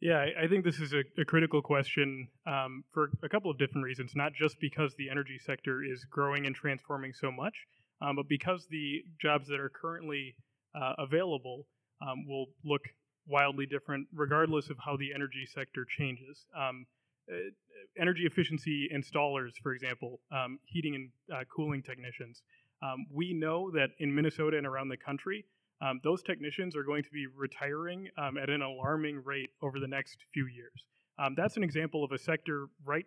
Yeah, 0.00 0.24
I 0.40 0.46
think 0.46 0.64
this 0.64 0.78
is 0.78 0.92
a, 0.92 1.02
a 1.20 1.24
critical 1.24 1.60
question 1.60 2.28
um, 2.46 2.84
for 2.92 3.10
a 3.22 3.28
couple 3.28 3.50
of 3.50 3.58
different 3.58 3.84
reasons. 3.84 4.12
Not 4.14 4.32
just 4.32 4.60
because 4.60 4.94
the 4.96 5.10
energy 5.10 5.38
sector 5.44 5.82
is 5.82 6.04
growing 6.04 6.46
and 6.46 6.54
transforming 6.54 7.12
so 7.12 7.32
much, 7.32 7.54
um, 8.00 8.16
but 8.16 8.28
because 8.28 8.66
the 8.70 9.02
jobs 9.20 9.48
that 9.48 9.58
are 9.58 9.68
currently 9.70 10.36
uh, 10.74 10.92
available 10.98 11.66
um, 12.00 12.26
will 12.28 12.46
look 12.64 12.82
wildly 13.26 13.66
different 13.66 14.06
regardless 14.14 14.70
of 14.70 14.76
how 14.78 14.96
the 14.96 15.12
energy 15.12 15.46
sector 15.52 15.84
changes. 15.84 16.46
Um, 16.56 16.86
energy 17.98 18.24
efficiency 18.26 18.88
installers, 18.94 19.52
for 19.62 19.72
example, 19.72 20.20
um, 20.32 20.58
heating 20.64 20.94
and 20.94 21.10
uh, 21.34 21.44
cooling 21.54 21.82
technicians. 21.82 22.42
Um, 22.82 23.06
we 23.12 23.32
know 23.32 23.70
that 23.72 23.90
in 23.98 24.14
Minnesota 24.14 24.56
and 24.56 24.66
around 24.66 24.88
the 24.88 24.96
country, 24.96 25.44
um, 25.80 26.00
those 26.02 26.22
technicians 26.22 26.76
are 26.76 26.82
going 26.82 27.02
to 27.02 27.10
be 27.10 27.26
retiring 27.26 28.08
um, 28.16 28.36
at 28.36 28.50
an 28.50 28.62
alarming 28.62 29.22
rate 29.24 29.50
over 29.62 29.78
the 29.78 29.86
next 29.86 30.18
few 30.32 30.46
years. 30.46 30.86
Um, 31.18 31.34
that's 31.36 31.56
an 31.56 31.64
example 31.64 32.04
of 32.04 32.12
a 32.12 32.18
sector 32.18 32.66
right 32.84 33.06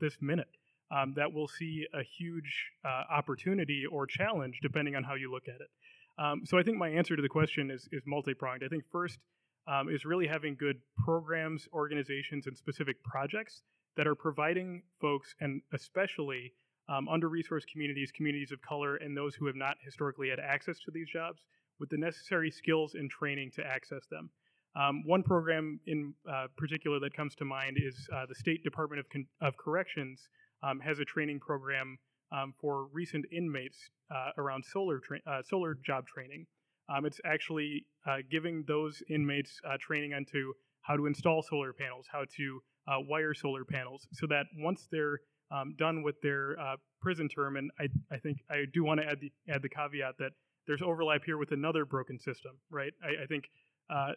this 0.00 0.16
minute 0.20 0.48
um, 0.90 1.14
that 1.16 1.32
will 1.32 1.48
see 1.48 1.86
a 1.94 2.02
huge 2.02 2.70
uh, 2.84 3.04
opportunity 3.12 3.84
or 3.90 4.06
challenge 4.06 4.58
depending 4.62 4.96
on 4.96 5.04
how 5.04 5.14
you 5.14 5.30
look 5.30 5.48
at 5.48 5.60
it. 5.60 6.48
so 6.48 6.58
I 6.58 6.62
think 6.62 6.76
my 6.76 6.88
answer 6.88 7.16
to 7.16 7.22
the 7.22 7.28
question 7.28 7.70
is, 7.70 7.88
is 7.92 8.02
multi 8.06 8.34
pronged. 8.34 8.62
I 8.64 8.68
think 8.68 8.84
first, 8.90 9.18
um, 9.66 9.88
is 9.88 10.04
really 10.04 10.26
having 10.26 10.56
good 10.56 10.80
programs, 11.04 11.68
organizations, 11.72 12.46
and 12.46 12.56
specific 12.56 13.02
projects 13.04 13.62
that 13.96 14.06
are 14.06 14.14
providing 14.14 14.82
folks, 15.00 15.34
and 15.40 15.60
especially 15.72 16.52
um, 16.88 17.08
under-resourced 17.08 17.66
communities, 17.70 18.10
communities 18.10 18.52
of 18.52 18.60
color, 18.62 18.96
and 18.96 19.16
those 19.16 19.34
who 19.34 19.46
have 19.46 19.56
not 19.56 19.76
historically 19.84 20.28
had 20.28 20.40
access 20.40 20.78
to 20.80 20.90
these 20.90 21.08
jobs 21.08 21.42
with 21.78 21.88
the 21.90 21.96
necessary 21.96 22.50
skills 22.50 22.94
and 22.94 23.10
training 23.10 23.50
to 23.54 23.64
access 23.66 24.06
them. 24.10 24.30
Um, 24.74 25.02
one 25.06 25.22
program 25.22 25.80
in 25.86 26.14
uh, 26.30 26.46
particular 26.56 26.98
that 27.00 27.14
comes 27.14 27.34
to 27.36 27.44
mind 27.44 27.76
is 27.80 28.08
uh, 28.14 28.24
the 28.26 28.34
State 28.34 28.64
Department 28.64 29.00
of, 29.00 29.08
Con- 29.10 29.26
of 29.40 29.56
Corrections 29.56 30.28
um, 30.62 30.80
has 30.80 30.98
a 30.98 31.04
training 31.04 31.40
program 31.40 31.98
um, 32.32 32.54
for 32.58 32.86
recent 32.92 33.26
inmates 33.30 33.76
uh, 34.14 34.30
around 34.38 34.64
solar 34.64 34.98
tra- 34.98 35.20
uh, 35.26 35.42
solar 35.42 35.76
job 35.84 36.06
training. 36.06 36.46
Um, 36.88 37.06
it's 37.06 37.20
actually 37.24 37.86
uh, 38.06 38.18
giving 38.30 38.64
those 38.66 39.02
inmates 39.08 39.60
uh, 39.68 39.76
training 39.80 40.14
onto 40.14 40.52
how 40.82 40.96
to 40.96 41.06
install 41.06 41.42
solar 41.42 41.72
panels, 41.72 42.06
how 42.10 42.24
to 42.36 42.60
wire 43.08 43.32
solar 43.34 43.64
panels, 43.64 44.06
so 44.12 44.26
that 44.26 44.46
once 44.58 44.88
they're 44.90 45.20
um, 45.52 45.74
done 45.78 46.02
with 46.02 46.20
their 46.22 46.56
prison 47.00 47.28
term, 47.28 47.56
and 47.56 47.70
I, 47.78 47.88
I 48.12 48.18
think 48.18 48.38
I 48.50 48.64
do 48.72 48.84
want 48.84 49.00
to 49.00 49.06
add 49.06 49.20
the 49.20 49.30
add 49.48 49.62
the 49.62 49.68
caveat 49.68 50.14
that 50.18 50.32
there's 50.66 50.82
overlap 50.82 51.22
here 51.24 51.38
with 51.38 51.52
another 51.52 51.84
broken 51.84 52.18
system, 52.18 52.52
right? 52.70 52.92
I, 53.02 53.24
I 53.24 53.26
think 53.26 53.44
uh, 53.90 54.12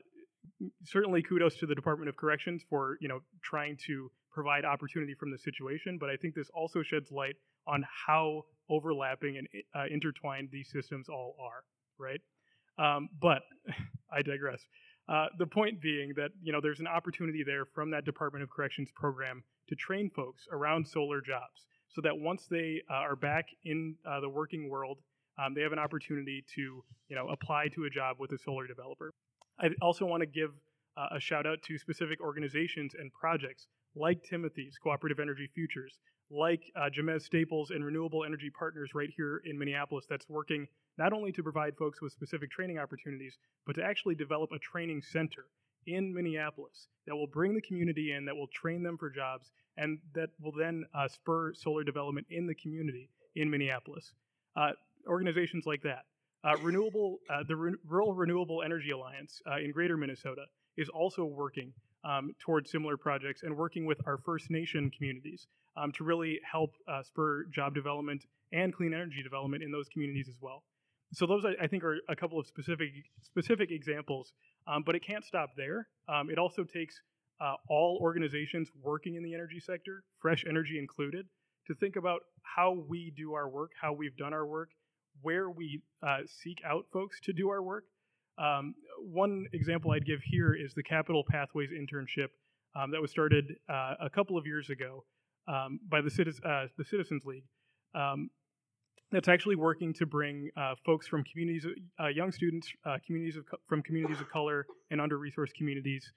certainly 0.83 1.21
kudos 1.21 1.55
to 1.57 1.65
the 1.65 1.75
Department 1.75 2.09
of 2.09 2.15
Corrections 2.15 2.63
for 2.69 2.97
you 3.01 3.07
know 3.07 3.19
trying 3.43 3.77
to 3.87 4.11
provide 4.31 4.65
opportunity 4.65 5.13
from 5.15 5.31
the 5.31 5.37
situation, 5.37 5.97
but 5.99 6.09
I 6.09 6.17
think 6.17 6.35
this 6.35 6.49
also 6.53 6.83
sheds 6.83 7.11
light 7.11 7.35
on 7.67 7.83
how 8.07 8.43
overlapping 8.69 9.37
and 9.37 9.47
uh, 9.75 9.85
intertwined 9.89 10.49
these 10.51 10.69
systems 10.71 11.07
all 11.09 11.35
are, 11.39 11.63
right? 11.97 12.19
Um, 12.77 13.09
but 13.21 13.43
I 14.11 14.21
digress. 14.21 14.61
Uh, 15.07 15.27
the 15.37 15.45
point 15.45 15.81
being 15.81 16.13
that 16.15 16.31
you 16.41 16.51
know 16.51 16.59
there's 16.61 16.79
an 16.79 16.87
opportunity 16.87 17.43
there 17.43 17.65
from 17.65 17.91
that 17.91 18.05
Department 18.05 18.43
of 18.43 18.49
Corrections 18.49 18.89
program 18.95 19.43
to 19.67 19.75
train 19.75 20.09
folks 20.09 20.47
around 20.51 20.87
solar 20.87 21.21
jobs, 21.21 21.67
so 21.89 22.01
that 22.01 22.17
once 22.17 22.47
they 22.49 22.81
uh, 22.89 22.95
are 22.95 23.15
back 23.15 23.45
in 23.63 23.95
uh, 24.05 24.19
the 24.19 24.29
working 24.29 24.69
world 24.69 24.97
um, 25.37 25.53
they 25.53 25.61
have 25.61 25.73
an 25.73 25.79
opportunity 25.79 26.43
to 26.55 26.83
you 27.09 27.15
know 27.15 27.27
apply 27.29 27.67
to 27.69 27.85
a 27.85 27.89
job 27.89 28.17
with 28.19 28.31
a 28.31 28.37
solar 28.37 28.67
developer. 28.67 29.13
I 29.59 29.69
also 29.81 30.05
want 30.05 30.21
to 30.21 30.27
give 30.27 30.51
uh, 30.97 31.07
a 31.11 31.19
shout 31.19 31.45
out 31.45 31.61
to 31.63 31.77
specific 31.77 32.21
organizations 32.21 32.93
and 32.97 33.11
projects 33.11 33.67
like 33.95 34.23
Timothy's 34.23 34.77
Cooperative 34.81 35.19
Energy 35.19 35.49
Futures, 35.53 35.99
like 36.29 36.61
uh, 36.75 36.89
Jamez 36.89 37.21
Staples 37.21 37.71
and 37.71 37.85
Renewable 37.85 38.25
Energy 38.25 38.49
Partners 38.49 38.91
right 38.93 39.09
here 39.15 39.41
in 39.45 39.57
Minneapolis, 39.57 40.05
that's 40.09 40.27
working 40.29 40.67
not 40.97 41.13
only 41.13 41.31
to 41.31 41.43
provide 41.43 41.75
folks 41.77 42.01
with 42.01 42.11
specific 42.11 42.51
training 42.51 42.79
opportunities, 42.79 43.37
but 43.65 43.75
to 43.75 43.83
actually 43.83 44.15
develop 44.15 44.51
a 44.51 44.59
training 44.59 45.01
center 45.01 45.45
in 45.87 46.13
Minneapolis 46.13 46.87
that 47.05 47.15
will 47.15 47.27
bring 47.27 47.53
the 47.53 47.61
community 47.61 48.13
in, 48.13 48.25
that 48.25 48.35
will 48.35 48.47
train 48.47 48.81
them 48.81 48.97
for 48.97 49.09
jobs, 49.09 49.51
and 49.77 49.99
that 50.13 50.29
will 50.39 50.51
then 50.51 50.83
uh, 50.93 51.07
spur 51.07 51.53
solar 51.53 51.83
development 51.83 52.25
in 52.29 52.47
the 52.47 52.55
community 52.55 53.09
in 53.35 53.49
Minneapolis. 53.49 54.13
Uh, 54.55 54.71
organizations 55.07 55.65
like 55.65 55.83
that. 55.83 56.05
Uh, 56.43 56.55
renewable, 56.61 57.19
uh, 57.29 57.43
the 57.47 57.55
Re- 57.55 57.75
Rural 57.87 58.13
Renewable 58.13 58.61
Energy 58.63 58.91
Alliance 58.91 59.41
uh, 59.49 59.57
in 59.57 59.71
Greater 59.71 59.97
Minnesota 59.97 60.45
is 60.77 60.89
also 60.89 61.25
working 61.25 61.73
um, 62.05 62.33
towards 62.39 62.71
similar 62.71 62.97
projects 62.97 63.43
and 63.43 63.57
working 63.57 63.85
with 63.85 63.99
our 64.05 64.17
First 64.17 64.49
Nation 64.49 64.91
communities 64.95 65.47
um, 65.75 65.91
to 65.93 66.03
really 66.03 66.39
help 66.49 66.75
uh, 66.87 67.03
spur 67.03 67.45
job 67.45 67.73
development 67.73 68.23
and 68.53 68.73
clean 68.73 68.93
energy 68.93 69.23
development 69.23 69.63
in 69.63 69.71
those 69.71 69.89
communities 69.89 70.29
as 70.29 70.35
well. 70.39 70.63
So 71.13 71.25
those, 71.25 71.45
I, 71.45 71.63
I 71.63 71.67
think, 71.67 71.83
are 71.83 71.97
a 72.07 72.15
couple 72.15 72.39
of 72.39 72.47
specific 72.47 72.89
specific 73.21 73.71
examples. 73.71 74.33
Um, 74.67 74.83
but 74.85 74.95
it 74.95 75.05
can't 75.05 75.23
stop 75.23 75.51
there. 75.55 75.87
Um, 76.07 76.29
it 76.29 76.39
also 76.39 76.63
takes 76.63 76.99
uh, 77.39 77.55
all 77.69 77.99
organizations 78.01 78.69
working 78.81 79.15
in 79.15 79.23
the 79.23 79.33
energy 79.33 79.59
sector, 79.59 80.03
Fresh 80.19 80.45
Energy 80.47 80.79
included, 80.79 81.27
to 81.67 81.75
think 81.75 81.95
about 81.95 82.21
how 82.41 82.71
we 82.87 83.11
do 83.15 83.33
our 83.33 83.47
work, 83.47 83.71
how 83.79 83.93
we've 83.93 84.15
done 84.17 84.33
our 84.33 84.45
work, 84.45 84.69
where 85.21 85.49
we 85.49 85.81
uh, 86.01 86.19
seek 86.25 86.61
out 86.65 86.85
folks 86.91 87.19
to 87.21 87.33
do 87.33 87.49
our 87.49 87.61
work. 87.61 87.85
Um, 88.37 88.75
one 88.99 89.45
example 89.53 89.91
I'd 89.91 90.05
give 90.05 90.21
here 90.23 90.53
is 90.53 90.73
the 90.73 90.83
Capitol 90.83 91.23
Pathways 91.29 91.69
internship 91.71 92.29
um, 92.75 92.91
that 92.91 93.01
was 93.01 93.11
started 93.11 93.55
uh, 93.69 93.93
a 94.01 94.09
couple 94.09 94.37
of 94.37 94.45
years 94.45 94.69
ago 94.69 95.03
um, 95.47 95.79
by 95.89 96.01
the, 96.01 96.09
Citi- 96.09 96.39
uh, 96.45 96.67
the 96.77 96.83
Citizens 96.83 97.23
League. 97.25 97.45
Um, 97.93 98.29
that's 99.11 99.27
actually 99.27 99.55
working 99.55 99.93
to 99.93 100.05
bring 100.05 100.49
uh, 100.57 100.73
folks 100.85 101.07
from 101.07 101.23
communities, 101.23 101.65
uh, 101.99 102.07
young 102.07 102.31
students, 102.31 102.67
uh, 102.85 102.97
communities 103.05 103.37
of 103.37 103.45
co- 103.45 103.57
from 103.69 103.81
communities 103.83 104.19
of 104.19 104.29
color 104.29 104.65
and 104.91 104.99
under-resourced 104.99 105.53
communities 105.55 106.11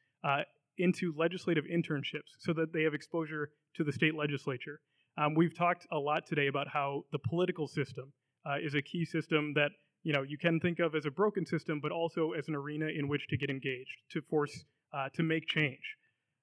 into 0.78 1.12
legislative 1.16 1.64
internships 1.64 2.30
so 2.38 2.52
that 2.52 2.72
they 2.72 2.82
have 2.82 2.94
exposure 2.94 3.50
to 3.74 3.84
the 3.84 3.92
state 3.92 4.14
legislature. 4.14 4.80
Um, 5.18 5.34
we've 5.34 5.56
talked 5.56 5.86
a 5.92 5.98
lot 5.98 6.26
today 6.26 6.46
about 6.46 6.68
how 6.68 7.02
the 7.12 7.18
political 7.18 7.66
system 7.66 8.12
uh, 8.46 8.56
is 8.62 8.74
a 8.74 8.82
key 8.82 9.04
system 9.04 9.52
that 9.54 9.70
you 10.02 10.12
know 10.12 10.22
you 10.22 10.38
can 10.38 10.60
think 10.60 10.78
of 10.78 10.94
as 10.94 11.06
a 11.06 11.10
broken 11.10 11.44
system, 11.46 11.80
but 11.80 11.92
also 11.92 12.32
as 12.32 12.48
an 12.48 12.54
arena 12.54 12.86
in 12.86 13.08
which 13.08 13.26
to 13.28 13.36
get 13.36 13.50
engaged, 13.50 13.96
to 14.12 14.20
force, 14.22 14.64
uh, 14.92 15.08
to 15.14 15.22
make 15.22 15.46
change. 15.46 15.96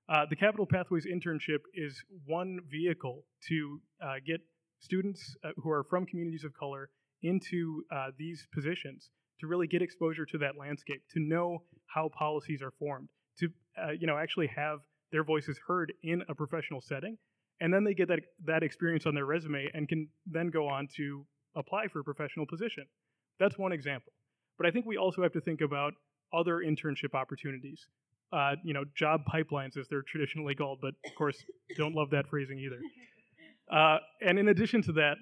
Uh, 0.08 0.26
the 0.30 0.36
Capitol 0.36 0.68
Pathways 0.68 1.06
internship 1.06 1.60
is 1.74 2.04
one 2.26 2.60
vehicle 2.70 3.24
to 3.48 3.82
uh, 4.04 4.16
get 4.26 4.40
students 4.80 5.36
uh, 5.44 5.50
who 5.58 5.72
are 5.72 5.84
from 5.84 6.06
communities 6.06 6.44
of 6.44 6.54
color 6.54 6.90
into 7.24 7.84
uh, 7.92 8.08
these 8.18 8.48
positions 8.54 9.10
to 9.40 9.48
really 9.48 9.68
get 9.68 9.82
exposure 9.82 10.26
to 10.26 10.38
that 10.38 10.58
landscape, 10.60 11.02
to 11.12 11.20
know 11.20 11.64
how 11.88 12.10
policies 12.10 12.62
are 12.62 12.72
formed, 12.78 13.10
to 13.40 13.50
you 14.00 14.08
know 14.08 14.18
actually 14.18 14.48
have 14.48 14.80
their 15.12 15.24
voices 15.24 15.60
heard 15.68 15.92
in 16.04 16.22
a 16.30 16.36
professional 16.36 16.82
setting, 16.82 17.18
and 17.62 17.74
then 17.74 17.84
they 17.84 17.94
get 17.94 18.08
that 18.08 18.20
that 18.46 18.64
experience 18.64 19.06
on 19.06 19.16
their 19.16 19.26
resume 19.26 19.68
and 19.74 19.88
can 19.88 20.08
then 20.26 20.50
go 20.50 20.68
on 20.68 20.88
to 20.96 21.26
apply 21.56 21.88
for 21.88 22.00
a 22.00 22.04
professional 22.04 22.46
position. 22.46 22.86
That's 23.40 23.58
one 23.58 23.72
example. 23.72 24.14
But 24.58 24.68
I 24.68 24.72
think 24.72 24.86
we 24.86 24.98
also 24.98 25.22
have 25.22 25.34
to 25.34 25.42
think 25.42 25.62
about 25.62 25.94
other 26.34 26.58
internship 26.58 27.14
opportunities. 27.14 27.88
Uh, 28.32 28.56
you 28.64 28.74
know, 28.74 28.84
job 28.96 29.22
pipelines, 29.32 29.78
as 29.78 29.88
they're 29.88 30.02
traditionally 30.02 30.56
called, 30.56 30.80
but 30.82 30.94
of 31.06 31.16
course, 31.16 31.38
don't 31.78 31.94
love 31.94 32.10
that 32.12 32.28
phrasing 32.28 32.60
either. 32.60 32.80
Uh, 33.68 33.98
and 34.22 34.38
in 34.38 34.50
addition 34.50 34.80
to 34.80 34.92
that, 34.92 35.16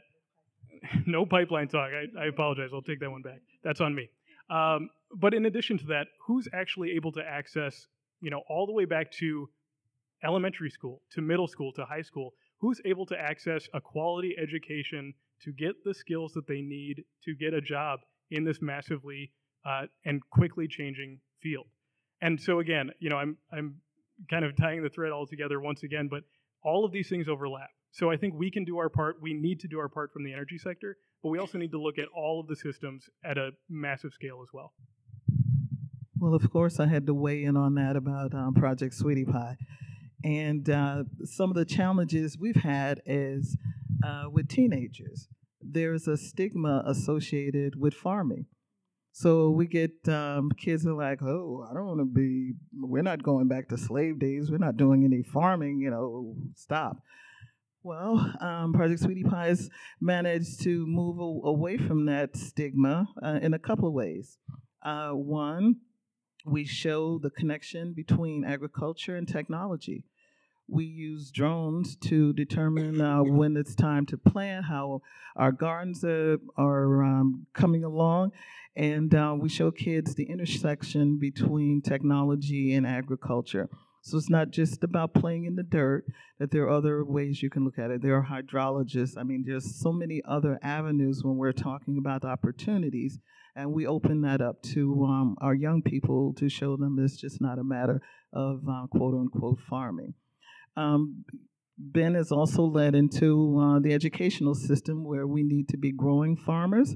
no 1.05 1.26
pipeline 1.26 1.68
talk. 1.68 1.91
I, 1.91 2.24
I, 2.24 2.26
apologize. 2.26 2.72
I'll 2.74 2.82
take 2.82 2.99
that 2.99 3.09
one 3.09 3.22
back. 3.22 3.39
That's 3.64 3.80
on 3.80 3.95
me. 3.95 4.09
Um, 4.49 4.89
but 5.16 5.34
in 5.34 5.45
addition 5.45 5.78
to 5.78 5.86
that, 5.88 6.07
who's 6.26 6.47
actually 6.53 6.91
able 6.91 7.11
to 7.14 7.22
access, 7.22 7.88
you 8.20 8.30
know, 8.30 8.41
all 8.49 8.66
the 8.66 8.74
way 8.74 8.86
back 8.86 9.11
to 9.20 9.47
elementary 10.26 10.70
school, 10.70 11.01
to 11.11 11.22
middle 11.22 11.47
school, 11.47 11.72
to 11.74 11.86
high 11.86 12.01
school, 12.01 12.34
who's 12.59 12.82
able 12.86 13.05
to 13.05 13.20
access 13.20 13.68
a 13.74 13.82
quality 13.82 14.36
education 14.38 15.14
to 15.44 15.52
get 15.52 15.84
the 15.84 15.94
skills 15.94 16.34
that 16.34 16.48
they 16.48 16.62
need 16.62 17.04
to 17.24 17.36
get 17.36 17.54
a 17.54 17.62
job 17.62 18.00
in 18.32 18.44
this 18.44 18.62
massively 18.62 19.32
uh, 19.66 19.84
and 20.06 20.22
quickly 20.30 20.68
changing 20.68 21.20
field. 21.41 21.68
And 22.22 22.39
so 22.39 22.60
again, 22.60 22.91
you 23.00 23.10
know, 23.10 23.18
I'm 23.18 23.38
I'm 23.52 23.76
kind 24.30 24.46
of 24.46 24.56
tying 24.56 24.84
the 24.84 24.89
thread 24.89 25.12
all 25.12 25.26
together 25.26 25.60
once 25.60 25.84
again, 25.84 26.08
but 26.10 26.24
all 26.64 26.86
of 26.86 26.91
these 26.91 27.10
things 27.10 27.28
overlap. 27.28 27.70
So 27.91 28.10
I 28.10 28.18
think 28.18 28.34
we 28.34 28.50
can 28.50 28.64
do 28.64 28.78
our 28.78 28.89
part. 28.89 29.18
We 29.22 29.34
need 29.34 29.60
to 29.62 29.68
do 29.68 29.80
our 29.80 29.89
part 29.89 30.12
from 30.14 30.24
the 30.24 30.34
energy 30.34 30.58
sector, 30.58 30.98
but 31.22 31.30
we 31.30 31.38
also 31.38 31.58
need 31.58 31.72
to 31.72 31.82
look 31.82 32.00
at 32.00 32.08
all 32.16 32.39
of 32.39 32.48
the 32.48 32.56
systems 32.56 33.10
at 33.24 33.38
a 33.38 33.52
massive 33.70 34.14
scale 34.14 34.39
as 34.41 34.50
well. 34.54 34.74
Well, 36.20 36.34
of 36.34 36.50
course, 36.50 36.80
I 36.80 36.88
had 36.88 37.06
to 37.08 37.14
weigh 37.14 37.44
in 37.44 37.58
on 37.58 37.76
that 37.76 37.96
about 37.96 38.34
um, 38.34 38.54
Project 38.54 38.94
Sweetie 38.94 39.26
Pie. 39.26 39.58
And 40.24 40.70
uh, 40.70 41.04
some 41.26 41.50
of 41.50 41.56
the 41.56 41.66
challenges 41.66 42.38
we've 42.39 42.56
had 42.56 43.02
is 43.06 43.58
uh, 44.06 44.30
with 44.32 44.48
teenagers. 44.48 45.28
There's 45.66 46.07
a 46.07 46.18
stigma 46.18 46.84
associated 46.86 47.80
with 47.80 47.93
farming. 47.93 48.45
So 49.11 49.51
we 49.51 49.68
get 49.68 50.09
um, 50.09 50.49
kids 50.57 50.88
are 50.88 50.93
like, 50.93 51.22
oh, 51.22 51.68
I 51.70 51.74
don't 51.74 51.86
want 51.86 51.99
to 51.99 52.05
be, 52.05 52.53
we're 52.74 53.03
not 53.03 53.22
going 53.22 53.47
back 53.47 53.70
to 53.70 53.78
slave 53.78 54.18
days. 54.18 54.49
We're 54.49 54.57
not 54.57 54.76
doing 54.76 55.05
any 55.05 55.22
farming, 55.22 55.80
you 55.80 55.91
know, 55.91 56.36
stop. 56.55 56.97
Well, 57.84 58.34
um, 58.39 58.74
Project 58.74 59.01
Sweetie 59.01 59.24
Pie 59.24 59.47
has 59.47 59.70
managed 60.01 60.64
to 60.64 60.88
move 60.88 61.20
a- 61.20 61.47
away 61.47 61.78
from 61.78 62.05
that 62.05 62.36
stigma 62.36 63.07
uh, 63.22 63.39
in 63.41 63.53
a 63.53 63.59
couple 63.59 63.88
of 63.88 63.93
ways. 63.93 64.38
Uh, 64.82 65.11
one, 65.11 65.76
we 66.45 66.66
show 66.66 67.20
the 67.20 67.30
connection 67.30 67.93
between 67.93 68.43
agriculture 68.43 69.16
and 69.16 69.28
technology 69.28 70.05
we 70.68 70.86
use 70.86 71.32
drones 71.32 71.95
to 71.97 72.34
determine 72.34 73.01
uh, 73.01 73.24
when 73.24 73.57
it's 73.57 73.76
time 73.76 74.05
to 74.07 74.18
plant, 74.18 74.66
how 74.66 75.01
our 75.36 75.51
gardens 75.51 76.03
are, 76.03 76.38
are 76.57 77.03
um, 77.03 77.45
coming 77.53 77.84
along, 77.84 78.32
and 78.76 79.14
uh, 79.14 79.36
we 79.38 79.49
show 79.49 79.72
kids 79.72 80.16
the 80.16 80.24
intersection 80.24 81.20
between 81.20 81.82
technology 81.82 82.74
and 82.74 82.88
agriculture. 82.88 83.70
So 84.01 84.18
it's 84.18 84.30
not 84.30 84.51
just 84.51 84.84
about 84.84 85.14
playing 85.14 85.45
in 85.45 85.55
the 85.55 85.64
dirt, 85.64 86.05
that 86.38 86.51
there 86.51 86.64
are 86.64 86.70
other 86.70 87.05
ways 87.05 87.41
you 87.41 87.49
can 87.49 87.64
look 87.64 87.80
at 87.80 87.89
it. 87.89 88.01
There 88.01 88.16
are 88.16 88.26
hydrologists. 88.26 89.18
I 89.18 89.24
mean, 89.24 89.45
there's 89.47 89.80
so 89.80 89.93
many 89.93 90.22
other 90.28 90.59
avenues 90.61 91.24
when 91.24 91.38
we're 91.38 91.53
talking 91.53 91.97
about 91.97 92.26
opportunities. 92.26 93.20
And 93.55 93.72
we 93.72 93.88
open 93.88 94.22
that 94.22 94.41
up 94.41 94.61
to 94.74 95.05
um, 95.05 95.38
our 95.39 95.53
young 95.53 95.84
people 95.84 96.34
to 96.34 96.49
show 96.49 96.76
them 96.76 96.97
it's 96.99 97.16
just 97.16 97.39
not 97.39 97.59
a 97.59 97.64
matter 97.64 98.01
of 98.34 98.64
uh, 98.68 98.88
quote 98.88 99.14
unquote 99.14 99.59
farming. 99.70 100.16
Um, 100.76 101.26
Ben 101.78 102.13
has 102.13 102.32
also 102.32 102.63
led 102.63 102.95
into 102.95 103.59
uh, 103.59 103.80
the 103.80 103.93
educational 103.93 104.55
system 104.55 105.03
where 105.03 105.28
we 105.28 105.43
need 105.43 105.67
to 105.69 105.78
be 105.78 105.91
growing 105.91 106.38
farmers. 106.38 106.95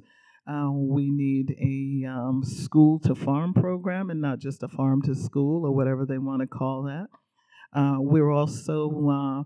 Uh, 0.50 0.70
we 0.72 1.10
need 1.12 1.56
a 1.60 2.08
um, 2.10 2.42
school 2.44 3.00
to 3.00 3.14
farm 3.14 3.54
program 3.54 4.10
and 4.10 4.22
not 4.22 4.40
just 4.40 4.64
a 4.64 4.68
farm 4.68 5.02
to 5.02 5.14
school 5.14 5.66
or 5.66 5.76
whatever 5.76 6.06
they 6.06 6.18
want 6.18 6.42
to 6.42 6.48
call 6.48 6.84
that. 6.84 7.08
Uh, 7.78 7.98
we're 8.00 8.32
also 8.32 9.10
uh, 9.10 9.44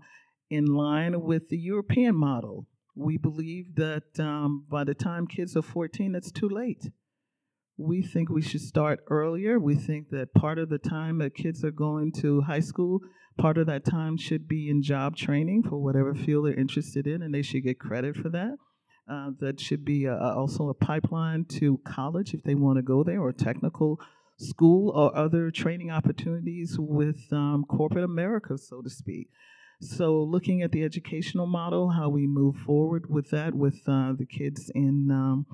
in 0.48 0.66
line 0.66 1.22
with 1.22 1.48
the 1.48 1.58
European 1.58 2.14
model. 2.14 2.66
We 2.94 3.16
believe 3.16 3.74
that 3.76 4.20
um, 4.20 4.64
by 4.70 4.84
the 4.84 4.94
time 4.94 5.26
kids 5.26 5.56
are 5.56 5.62
14, 5.62 6.14
it's 6.14 6.30
too 6.30 6.48
late. 6.48 6.90
We 7.76 8.02
think 8.02 8.28
we 8.28 8.42
should 8.42 8.60
start 8.60 9.00
earlier. 9.08 9.58
We 9.58 9.74
think 9.74 10.10
that 10.10 10.34
part 10.34 10.58
of 10.58 10.68
the 10.68 10.78
time 10.78 11.18
that 11.18 11.34
kids 11.34 11.64
are 11.64 11.70
going 11.70 12.12
to 12.20 12.42
high 12.42 12.60
school, 12.60 13.00
part 13.38 13.58
of 13.58 13.66
that 13.66 13.84
time 13.84 14.16
should 14.16 14.46
be 14.46 14.68
in 14.68 14.82
job 14.82 15.16
training 15.16 15.62
for 15.64 15.78
whatever 15.78 16.14
field 16.14 16.46
they're 16.46 16.54
interested 16.54 17.06
in, 17.06 17.22
and 17.22 17.34
they 17.34 17.42
should 17.42 17.64
get 17.64 17.78
credit 17.78 18.16
for 18.16 18.28
that. 18.28 18.56
Uh, 19.10 19.30
that 19.40 19.58
should 19.58 19.84
be 19.84 20.04
a, 20.04 20.16
also 20.16 20.68
a 20.68 20.74
pipeline 20.74 21.44
to 21.44 21.78
college 21.84 22.34
if 22.34 22.42
they 22.44 22.54
want 22.54 22.76
to 22.76 22.82
go 22.82 23.02
there, 23.02 23.20
or 23.20 23.32
technical 23.32 24.00
school, 24.38 24.90
or 24.90 25.16
other 25.16 25.50
training 25.50 25.90
opportunities 25.90 26.76
with 26.78 27.32
um, 27.32 27.64
corporate 27.68 28.04
America, 28.04 28.56
so 28.56 28.80
to 28.80 28.90
speak. 28.90 29.28
So, 29.80 30.22
looking 30.22 30.62
at 30.62 30.70
the 30.70 30.84
educational 30.84 31.46
model, 31.46 31.90
how 31.90 32.08
we 32.08 32.28
move 32.28 32.56
forward 32.56 33.10
with 33.10 33.30
that 33.30 33.54
with 33.54 33.80
uh, 33.88 34.12
the 34.16 34.26
kids 34.26 34.70
in 34.72 35.10
um, 35.10 35.46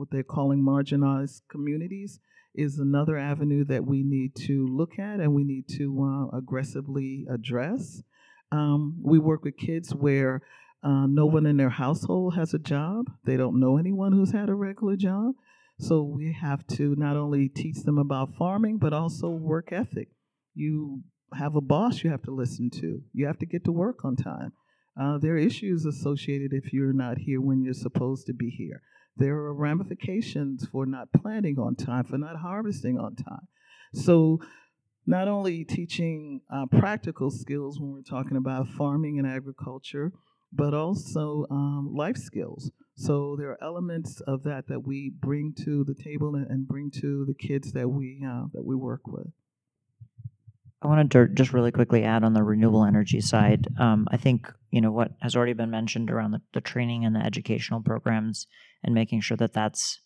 what 0.00 0.10
they're 0.10 0.22
calling 0.22 0.62
marginalized 0.62 1.42
communities 1.50 2.20
is 2.54 2.78
another 2.78 3.18
avenue 3.18 3.64
that 3.66 3.84
we 3.84 4.02
need 4.02 4.34
to 4.34 4.66
look 4.66 4.98
at 4.98 5.20
and 5.20 5.34
we 5.34 5.44
need 5.44 5.68
to 5.68 6.02
uh, 6.02 6.36
aggressively 6.36 7.26
address. 7.30 8.02
Um, 8.50 8.98
we 9.02 9.18
work 9.18 9.44
with 9.44 9.58
kids 9.58 9.94
where 9.94 10.40
uh, 10.82 11.06
no 11.06 11.26
one 11.26 11.44
in 11.44 11.58
their 11.58 11.68
household 11.68 12.34
has 12.34 12.54
a 12.54 12.58
job, 12.58 13.10
they 13.24 13.36
don't 13.36 13.60
know 13.60 13.76
anyone 13.76 14.12
who's 14.12 14.32
had 14.32 14.48
a 14.48 14.54
regular 14.54 14.96
job. 14.96 15.34
So, 15.78 16.02
we 16.02 16.32
have 16.32 16.66
to 16.76 16.94
not 16.96 17.16
only 17.16 17.48
teach 17.48 17.84
them 17.84 17.96
about 17.96 18.34
farming, 18.34 18.78
but 18.78 18.92
also 18.92 19.28
work 19.28 19.72
ethic. 19.72 20.08
You 20.54 21.02
have 21.32 21.56
a 21.56 21.62
boss 21.62 22.04
you 22.04 22.10
have 22.10 22.22
to 22.24 22.30
listen 22.30 22.68
to. 22.80 23.00
You 23.14 23.26
have 23.26 23.38
to 23.38 23.46
get 23.46 23.64
to 23.64 23.72
work 23.72 24.04
on 24.04 24.16
time. 24.16 24.52
Uh, 25.00 25.16
there 25.16 25.34
are 25.34 25.38
issues 25.38 25.86
associated 25.86 26.52
if 26.52 26.72
you're 26.72 26.92
not 26.92 27.16
here 27.18 27.40
when 27.40 27.62
you're 27.62 27.72
supposed 27.72 28.26
to 28.26 28.34
be 28.34 28.50
here. 28.50 28.82
There 29.16 29.36
are 29.36 29.54
ramifications 29.54 30.66
for 30.66 30.86
not 30.86 31.08
planting 31.12 31.58
on 31.58 31.76
time, 31.76 32.04
for 32.04 32.18
not 32.18 32.36
harvesting 32.36 32.98
on 32.98 33.16
time. 33.16 33.48
So, 33.92 34.40
not 35.06 35.28
only 35.28 35.64
teaching 35.64 36.42
uh, 36.52 36.66
practical 36.66 37.30
skills 37.30 37.80
when 37.80 37.92
we're 37.92 38.02
talking 38.02 38.36
about 38.36 38.68
farming 38.68 39.18
and 39.18 39.26
agriculture, 39.26 40.12
but 40.52 40.74
also 40.74 41.46
um, 41.50 41.90
life 41.94 42.16
skills. 42.16 42.70
So 42.96 43.36
there 43.38 43.50
are 43.50 43.62
elements 43.62 44.20
of 44.20 44.42
that 44.44 44.68
that 44.68 44.86
we 44.86 45.10
bring 45.10 45.54
to 45.64 45.84
the 45.84 45.94
table 45.94 46.34
and, 46.34 46.46
and 46.50 46.68
bring 46.68 46.90
to 47.00 47.24
the 47.24 47.34
kids 47.34 47.72
that 47.72 47.88
we 47.88 48.22
uh, 48.26 48.44
that 48.52 48.64
we 48.64 48.76
work 48.76 49.06
with. 49.06 49.28
I 50.82 50.86
wanted 50.86 51.10
to 51.12 51.28
just 51.28 51.52
really 51.52 51.72
quickly 51.72 52.04
add 52.04 52.24
on 52.24 52.32
the 52.32 52.42
renewable 52.42 52.84
energy 52.84 53.20
side. 53.20 53.68
Um, 53.78 54.08
I 54.10 54.16
think 54.16 54.52
you 54.70 54.80
know 54.80 54.92
what 54.92 55.12
has 55.20 55.36
already 55.36 55.52
been 55.52 55.70
mentioned 55.70 56.10
around 56.10 56.32
the, 56.32 56.42
the 56.52 56.60
training 56.60 57.04
and 57.04 57.14
the 57.14 57.20
educational 57.20 57.80
programs, 57.80 58.46
and 58.82 58.94
making 58.94 59.20
sure 59.20 59.36
that 59.36 59.52
that's 59.52 60.00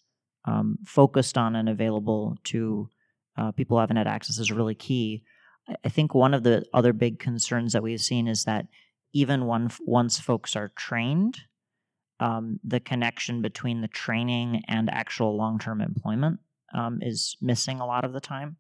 um, 0.44 0.78
focused 0.84 1.38
on 1.38 1.56
and 1.56 1.68
available 1.68 2.36
to 2.44 2.88
uh, 3.36 3.52
people 3.52 3.76
who 3.76 3.80
haven't 3.80 3.96
had 3.96 4.06
access 4.06 4.38
is 4.38 4.52
really 4.52 4.74
key. 4.74 5.22
I 5.84 5.88
think 5.88 6.14
one 6.14 6.34
of 6.34 6.42
the 6.42 6.64
other 6.74 6.92
big 6.92 7.18
concerns 7.18 7.72
that 7.72 7.82
we've 7.82 8.00
seen 8.00 8.28
is 8.28 8.44
that 8.44 8.66
even 9.12 9.46
one, 9.46 9.70
once 9.86 10.20
folks 10.20 10.56
are 10.56 10.72
trained, 10.76 11.40
um, 12.20 12.60
the 12.62 12.80
connection 12.80 13.42
between 13.42 13.80
the 13.80 13.88
training 13.88 14.62
and 14.68 14.90
actual 14.90 15.36
long 15.36 15.58
term 15.58 15.80
employment 15.80 16.40
um, 16.74 16.98
is 17.00 17.36
missing 17.40 17.80
a 17.80 17.86
lot 17.86 18.04
of 18.04 18.12
the 18.12 18.20
time. 18.20 18.56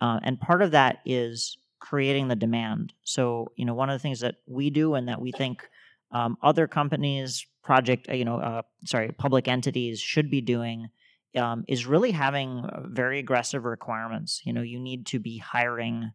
Uh, 0.00 0.20
and 0.22 0.40
part 0.40 0.62
of 0.62 0.70
that 0.72 0.98
is 1.04 1.58
creating 1.78 2.28
the 2.28 2.36
demand. 2.36 2.92
So, 3.02 3.52
you 3.56 3.64
know, 3.64 3.74
one 3.74 3.90
of 3.90 3.94
the 3.94 4.02
things 4.02 4.20
that 4.20 4.36
we 4.46 4.70
do 4.70 4.94
and 4.94 5.08
that 5.08 5.20
we 5.20 5.32
think 5.32 5.68
um, 6.12 6.36
other 6.42 6.66
companies, 6.66 7.46
project, 7.66 8.08
uh, 8.08 8.14
you 8.14 8.24
know, 8.24 8.38
uh, 8.38 8.62
sorry, 8.84 9.10
public 9.12 9.48
entities 9.48 10.00
should 10.00 10.30
be 10.30 10.40
doing 10.40 10.88
um, 11.36 11.64
is 11.68 11.84
really 11.84 12.12
having 12.12 12.60
uh, 12.60 12.82
very 12.86 13.18
aggressive 13.18 13.64
requirements. 13.64 14.40
You 14.44 14.52
know, 14.52 14.62
you 14.62 14.78
need 14.78 15.06
to 15.06 15.18
be 15.18 15.36
hiring 15.36 16.12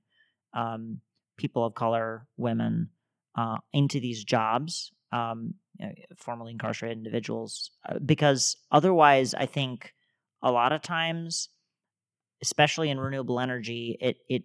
um, 0.54 1.02
people 1.38 1.66
of 1.66 1.76
color, 1.76 2.26
women 2.38 2.90
uh, 3.36 3.58
into 3.74 4.00
these 4.00 4.24
jobs, 4.24 4.92
um, 5.12 5.56
know, 5.80 5.92
formerly 6.16 6.54
incarcerated 6.54 6.98
individuals, 6.98 7.72
uh, 7.88 8.00
because 8.00 8.56
otherwise, 8.72 9.34
I 9.34 9.46
think 9.46 9.94
a 10.42 10.52
lot 10.52 10.72
of 10.72 10.82
times 10.82 11.50
especially 12.42 12.90
in 12.90 13.00
renewable 13.00 13.40
energy, 13.40 13.98
it 14.02 14.18
it 14.28 14.44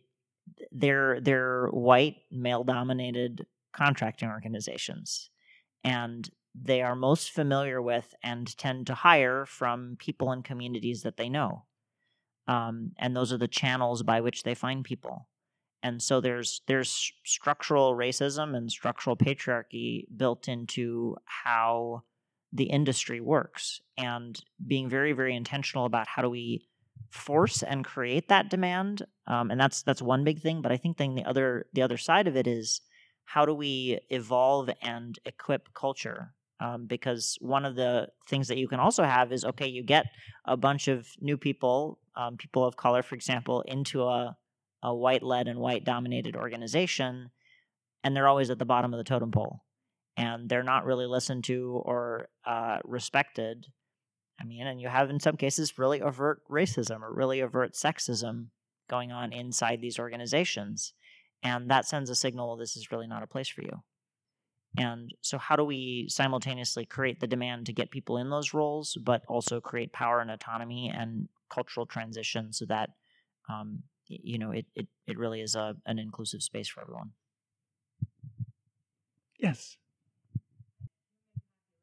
they're 0.70 1.20
they're 1.20 1.68
white 1.68 2.16
male 2.30 2.64
dominated 2.64 3.46
contracting 3.72 4.28
organizations, 4.28 5.30
and 5.82 6.28
they 6.60 6.82
are 6.82 6.96
most 6.96 7.30
familiar 7.30 7.82
with 7.82 8.14
and 8.22 8.56
tend 8.56 8.86
to 8.86 8.94
hire 8.94 9.44
from 9.46 9.96
people 9.98 10.32
in 10.32 10.42
communities 10.42 11.02
that 11.02 11.16
they 11.16 11.28
know, 11.28 11.64
um, 12.48 12.92
and 12.98 13.16
those 13.16 13.32
are 13.32 13.38
the 13.38 13.48
channels 13.48 14.02
by 14.02 14.20
which 14.20 14.42
they 14.42 14.54
find 14.54 14.84
people. 14.84 15.28
And 15.82 16.02
so 16.02 16.20
there's 16.20 16.62
there's 16.66 17.12
structural 17.24 17.94
racism 17.94 18.56
and 18.56 18.70
structural 18.70 19.16
patriarchy 19.16 20.04
built 20.16 20.48
into 20.48 21.16
how 21.24 22.02
the 22.52 22.64
industry 22.64 23.20
works, 23.20 23.80
and 23.96 24.40
being 24.66 24.88
very 24.88 25.12
very 25.12 25.36
intentional 25.36 25.84
about 25.84 26.08
how 26.08 26.22
do 26.22 26.30
we 26.30 26.66
force 27.10 27.62
and 27.62 27.84
create 27.84 28.28
that 28.28 28.50
demand 28.50 29.06
um, 29.26 29.50
and 29.50 29.60
that's 29.60 29.82
that's 29.82 30.02
one 30.02 30.24
big 30.24 30.40
thing 30.40 30.60
but 30.60 30.72
i 30.72 30.76
think 30.76 30.96
then 30.96 31.14
the 31.14 31.24
other 31.24 31.66
the 31.72 31.82
other 31.82 31.96
side 31.96 32.26
of 32.26 32.36
it 32.36 32.46
is 32.46 32.80
how 33.24 33.44
do 33.44 33.54
we 33.54 33.98
evolve 34.10 34.68
and 34.82 35.18
equip 35.24 35.72
culture 35.74 36.34
um, 36.60 36.86
because 36.86 37.36
one 37.40 37.64
of 37.64 37.76
the 37.76 38.08
things 38.28 38.48
that 38.48 38.58
you 38.58 38.68
can 38.68 38.80
also 38.80 39.02
have 39.02 39.32
is 39.32 39.44
okay 39.44 39.66
you 39.68 39.82
get 39.82 40.06
a 40.44 40.56
bunch 40.56 40.88
of 40.88 41.06
new 41.20 41.36
people 41.36 41.98
um, 42.16 42.36
people 42.36 42.64
of 42.64 42.76
color 42.76 43.02
for 43.02 43.14
example 43.14 43.62
into 43.62 44.02
a, 44.02 44.36
a 44.82 44.94
white 44.94 45.22
led 45.22 45.48
and 45.48 45.58
white 45.58 45.84
dominated 45.84 46.36
organization 46.36 47.30
and 48.04 48.14
they're 48.14 48.28
always 48.28 48.50
at 48.50 48.58
the 48.58 48.64
bottom 48.64 48.92
of 48.92 48.98
the 48.98 49.04
totem 49.04 49.30
pole 49.30 49.60
and 50.16 50.48
they're 50.48 50.62
not 50.62 50.84
really 50.84 51.06
listened 51.06 51.44
to 51.44 51.82
or 51.84 52.28
uh, 52.46 52.78
respected 52.84 53.66
I 54.40 54.44
mean, 54.44 54.66
and 54.66 54.80
you 54.80 54.88
have 54.88 55.10
in 55.10 55.20
some 55.20 55.36
cases 55.36 55.78
really 55.78 56.02
overt 56.02 56.42
racism 56.50 57.02
or 57.02 57.12
really 57.12 57.40
overt 57.42 57.74
sexism 57.74 58.48
going 58.88 59.12
on 59.12 59.32
inside 59.32 59.80
these 59.80 59.98
organizations. 59.98 60.92
And 61.42 61.70
that 61.70 61.86
sends 61.86 62.10
a 62.10 62.14
signal 62.14 62.56
this 62.56 62.76
is 62.76 62.90
really 62.90 63.06
not 63.06 63.22
a 63.22 63.26
place 63.26 63.48
for 63.48 63.62
you. 63.62 63.82
And 64.78 65.14
so, 65.22 65.38
how 65.38 65.56
do 65.56 65.64
we 65.64 66.06
simultaneously 66.08 66.84
create 66.84 67.20
the 67.20 67.26
demand 67.26 67.66
to 67.66 67.72
get 67.72 67.90
people 67.90 68.18
in 68.18 68.28
those 68.28 68.52
roles, 68.52 68.96
but 69.02 69.22
also 69.26 69.60
create 69.60 69.92
power 69.92 70.20
and 70.20 70.30
autonomy 70.30 70.92
and 70.94 71.28
cultural 71.48 71.86
transition 71.86 72.52
so 72.52 72.66
that, 72.66 72.90
um, 73.48 73.82
you 74.08 74.38
know, 74.38 74.50
it, 74.50 74.66
it, 74.74 74.86
it 75.06 75.18
really 75.18 75.40
is 75.40 75.54
a, 75.54 75.76
an 75.86 75.98
inclusive 75.98 76.42
space 76.42 76.68
for 76.68 76.82
everyone? 76.82 77.12
Yes. 79.38 79.76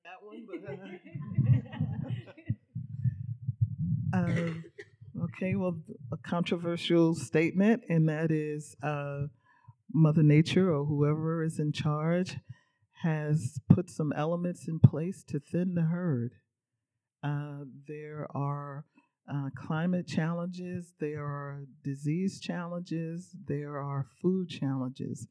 That 0.03 0.21
one, 0.21 0.45
but, 0.45 0.61
Uh, 4.13 4.27
okay, 5.23 5.55
well, 5.55 5.79
a 6.11 6.17
controversial 6.17 7.15
statement, 7.15 7.81
and 7.89 8.07
that 8.07 8.31
is 8.31 8.75
uh, 8.83 9.23
Mother 9.91 10.21
Nature 10.21 10.71
or 10.71 10.85
whoever 10.85 11.43
is 11.43 11.57
in 11.59 11.71
charge 11.71 12.37
has 13.03 13.59
put 13.69 13.89
some 13.89 14.13
elements 14.13 14.67
in 14.67 14.79
place 14.79 15.23
to 15.25 15.39
thin 15.39 15.75
the 15.75 15.83
herd. 15.83 16.33
Uh, 17.21 17.65
there 17.87 18.27
are 18.33 18.85
uh, 19.31 19.49
climate 19.55 20.07
challenges, 20.07 20.93
there 20.99 21.23
are 21.23 21.65
disease 21.83 22.39
challenges, 22.39 23.35
there 23.47 23.77
are 23.77 24.05
food 24.21 24.49
challenges. 24.49 25.27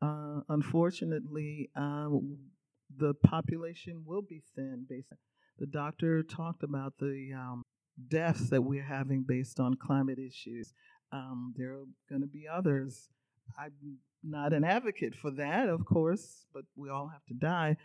Uh, 0.00 0.40
unfortunately, 0.48 1.70
uh, 1.76 2.08
the 2.96 3.14
population 3.24 4.02
will 4.06 4.22
be 4.22 4.42
thin. 4.54 4.86
Based, 4.88 5.12
the 5.58 5.66
doctor 5.66 6.22
talked 6.22 6.62
about 6.62 6.94
the 6.98 7.30
um, 7.34 7.62
deaths 8.08 8.48
that 8.50 8.62
we're 8.62 8.82
having 8.84 9.24
based 9.26 9.58
on 9.58 9.74
climate 9.74 10.18
issues. 10.18 10.72
Um, 11.12 11.54
there 11.56 11.72
are 11.72 11.84
going 12.08 12.22
to 12.22 12.28
be 12.28 12.46
others. 12.46 13.08
I'm 13.58 13.98
not 14.22 14.52
an 14.52 14.64
advocate 14.64 15.14
for 15.14 15.30
that, 15.32 15.68
of 15.68 15.84
course, 15.84 16.46
but 16.52 16.64
we 16.76 16.90
all 16.90 17.08
have 17.08 17.24
to 17.26 17.34
die. 17.34 17.76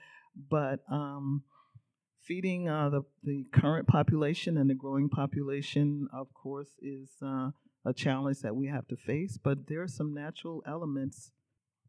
But 0.49 0.79
um, 0.91 1.43
feeding 2.21 2.69
uh, 2.69 2.89
the, 2.89 3.01
the 3.23 3.45
current 3.53 3.87
population 3.87 4.57
and 4.57 4.69
the 4.69 4.75
growing 4.75 5.09
population, 5.09 6.07
of 6.13 6.33
course, 6.33 6.69
is 6.81 7.09
uh, 7.21 7.49
a 7.85 7.93
challenge 7.93 8.39
that 8.39 8.55
we 8.55 8.67
have 8.67 8.87
to 8.87 8.95
face. 8.95 9.37
But 9.41 9.67
there 9.67 9.81
are 9.81 9.87
some 9.87 10.13
natural 10.13 10.63
elements. 10.67 11.31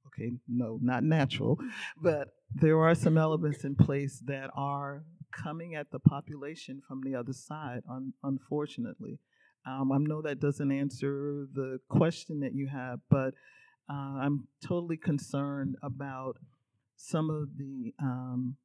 Okay, 0.09 0.33
no, 0.47 0.79
not 0.83 1.03
natural, 1.03 1.59
but 2.03 2.29
there 2.55 2.79
are 2.81 2.95
some 2.95 3.17
elements 3.17 3.65
in 3.65 3.75
place 3.75 4.23
that 4.27 4.51
are 4.55 5.05
coming 5.33 5.75
at 5.75 5.91
the 5.91 5.99
population 5.99 6.81
from 6.87 7.01
the 7.03 7.15
other 7.15 7.33
side, 7.33 7.81
un- 7.91 8.13
unfortunately. 8.23 9.19
Um, 9.67 9.91
I 9.93 9.99
know 9.99 10.21
that 10.23 10.41
doesn't 10.41 10.71
answer 10.71 11.47
the 11.53 11.79
question 11.89 12.41
that 12.41 12.55
you 12.55 12.69
have, 12.69 13.01
but 13.11 13.33
uh, 13.89 14.19
I'm 14.21 14.49
totally 14.67 14.97
concerned 14.97 15.77
about 15.83 16.39
some 16.97 17.31
of 17.31 17.57
the 17.59 17.95
um, 18.01 18.57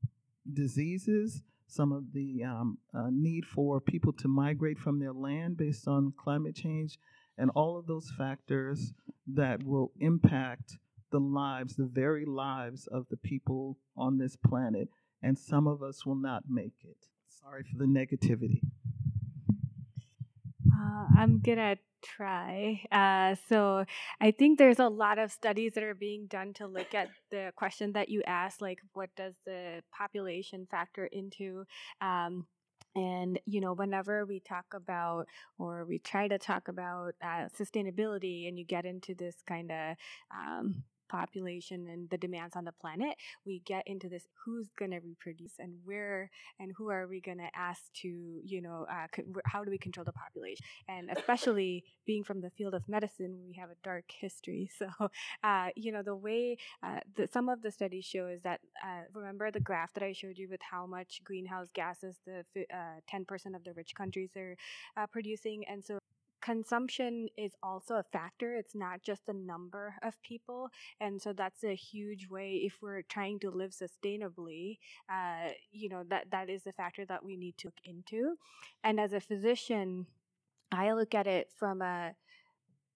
diseases, 0.53 1.43
some 1.67 1.91
of 1.91 2.13
the 2.13 2.43
um, 2.43 2.77
uh, 2.93 3.09
need 3.11 3.45
for 3.45 3.79
people 3.81 4.13
to 4.13 4.27
migrate 4.27 4.79
from 4.79 4.99
their 4.99 5.13
land 5.13 5.57
based 5.57 5.87
on 5.87 6.13
climate 6.17 6.55
change, 6.55 6.97
and 7.37 7.51
all 7.55 7.77
of 7.77 7.85
those 7.85 8.11
factors 8.17 8.93
that 9.27 9.63
will 9.63 9.91
impact 9.99 10.77
the 11.11 11.19
lives, 11.19 11.75
the 11.75 11.85
very 11.85 12.25
lives 12.25 12.87
of 12.87 13.07
the 13.09 13.17
people 13.17 13.77
on 13.97 14.17
this 14.17 14.35
planet. 14.35 14.89
And 15.21 15.37
some 15.37 15.67
of 15.67 15.83
us 15.83 16.05
will 16.05 16.15
not 16.15 16.43
make 16.47 16.75
it. 16.83 16.97
Sorry 17.27 17.63
for 17.63 17.77
the 17.77 17.85
negativity. 17.85 18.61
Uh, 20.73 21.07
I'm 21.17 21.39
gonna 21.39 21.77
try. 22.01 22.81
Uh, 22.91 23.35
so 23.47 23.85
I 24.19 24.31
think 24.31 24.57
there's 24.57 24.79
a 24.79 24.87
lot 24.87 25.19
of 25.19 25.31
studies 25.31 25.73
that 25.73 25.83
are 25.83 25.95
being 25.95 26.27
done 26.27 26.53
to 26.55 26.67
look 26.67 26.93
at 26.93 27.09
the 27.31 27.51
question 27.55 27.93
that 27.93 28.09
you 28.09 28.21
asked, 28.25 28.61
like 28.61 28.79
what 28.93 29.09
does 29.15 29.33
the 29.45 29.81
population 29.91 30.67
factor 30.69 31.05
into? 31.05 31.65
Um, 32.01 32.45
and 32.95 33.39
you 33.45 33.61
know, 33.61 33.73
whenever 33.73 34.25
we 34.25 34.39
talk 34.39 34.65
about 34.73 35.27
or 35.57 35.85
we 35.85 35.99
try 35.99 36.27
to 36.27 36.37
talk 36.37 36.67
about 36.67 37.13
uh, 37.23 37.47
sustainability, 37.57 38.47
and 38.47 38.57
you 38.57 38.65
get 38.65 38.85
into 38.85 39.13
this 39.13 39.35
kind 39.47 39.71
of 39.71 39.95
um, 40.31 40.83
population 41.09 41.87
and 41.89 42.09
the 42.09 42.17
demands 42.17 42.55
on 42.55 42.65
the 42.65 42.71
planet, 42.71 43.15
we 43.45 43.61
get 43.65 43.87
into 43.87 44.07
this 44.09 44.27
who's 44.45 44.69
going 44.77 44.91
to 44.91 44.99
reproduce 44.99 45.53
and 45.59 45.73
where 45.83 46.29
and 46.59 46.71
who 46.77 46.89
are 46.89 47.07
we 47.07 47.19
going 47.21 47.37
to 47.37 47.49
ask 47.55 47.81
to, 48.01 48.07
you 48.43 48.61
know, 48.61 48.85
uh, 48.89 49.07
how 49.45 49.63
do 49.63 49.71
we 49.71 49.77
control 49.77 50.05
the 50.05 50.13
population? 50.13 50.65
And 50.87 51.09
especially 51.15 51.83
being 52.05 52.23
from 52.23 52.41
the 52.41 52.49
field 52.51 52.73
of 52.73 52.87
medicine, 52.87 53.37
we 53.47 53.55
have 53.55 53.69
a 53.69 53.75
dark 53.83 54.05
history. 54.07 54.69
So, 54.79 54.87
uh, 55.43 55.69
you 55.75 55.91
know, 55.91 56.03
the 56.03 56.15
way 56.15 56.57
uh, 56.81 56.99
the, 57.15 57.27
some 57.27 57.49
of 57.49 57.61
the 57.61 57.71
studies 57.71 58.05
show 58.05 58.27
is 58.27 58.41
that, 58.43 58.61
uh, 58.81 59.03
remember 59.13 59.51
the 59.51 59.59
graph 59.59 59.93
that 59.93 60.03
I 60.03 60.13
showed 60.13 60.37
you 60.37 60.47
with 60.47 60.61
how 60.61 60.85
much 60.85 61.21
greenhouse 61.25 61.67
gases 61.73 62.15
the 62.25 62.45
10% 63.11 63.53
uh, 63.53 63.55
of 63.57 63.63
the 63.65 63.73
rich 63.73 63.93
countries 63.95 64.31
are 64.37 64.55
uh, 64.95 65.07
producing? 65.07 65.65
And 65.67 65.83
so 65.83 65.99
consumption 66.41 67.27
is 67.37 67.53
also 67.61 67.95
a 67.95 68.03
factor. 68.03 68.55
It's 68.55 68.75
not 68.75 69.01
just 69.03 69.25
the 69.25 69.33
number 69.33 69.95
of 70.03 70.21
people. 70.21 70.69
And 70.99 71.21
so 71.21 71.33
that's 71.33 71.63
a 71.63 71.75
huge 71.75 72.27
way 72.29 72.61
if 72.63 72.73
we're 72.81 73.01
trying 73.03 73.39
to 73.39 73.51
live 73.51 73.71
sustainably, 73.71 74.77
uh, 75.09 75.49
you 75.71 75.89
know, 75.89 76.03
that, 76.09 76.31
that 76.31 76.49
is 76.49 76.65
a 76.67 76.73
factor 76.73 77.05
that 77.05 77.23
we 77.23 77.35
need 77.35 77.57
to 77.59 77.67
look 77.67 77.79
into. 77.83 78.35
And 78.83 78.99
as 78.99 79.13
a 79.13 79.19
physician, 79.19 80.07
I 80.71 80.91
look 80.93 81.15
at 81.15 81.27
it 81.27 81.49
from 81.57 81.81
a 81.81 82.13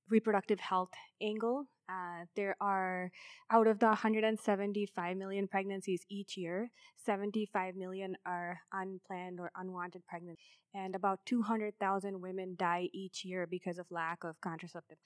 reproductive 0.10 0.60
health 0.60 0.92
angle. 1.22 1.68
Uh, 1.90 2.26
there 2.36 2.56
are, 2.62 3.12
out 3.52 3.68
of 3.68 3.80
the 3.80 3.88
175 3.88 5.18
million 5.18 5.48
pregnancies 5.48 6.06
each 6.10 6.38
year, 6.38 6.72
75 7.06 7.76
million 7.76 8.16
are 8.26 8.60
unplanned 8.72 9.40
or 9.40 9.52
unwanted 9.56 10.06
pregnancies 10.08 10.38
and 10.74 10.96
about 10.96 11.20
200,000 11.26 12.22
women 12.22 12.56
die 12.58 12.90
each 12.94 13.24
year 13.24 13.48
because 13.50 13.78
of 13.78 13.86
lack 13.92 14.24
of 14.24 14.40
contraceptive. 14.42 14.98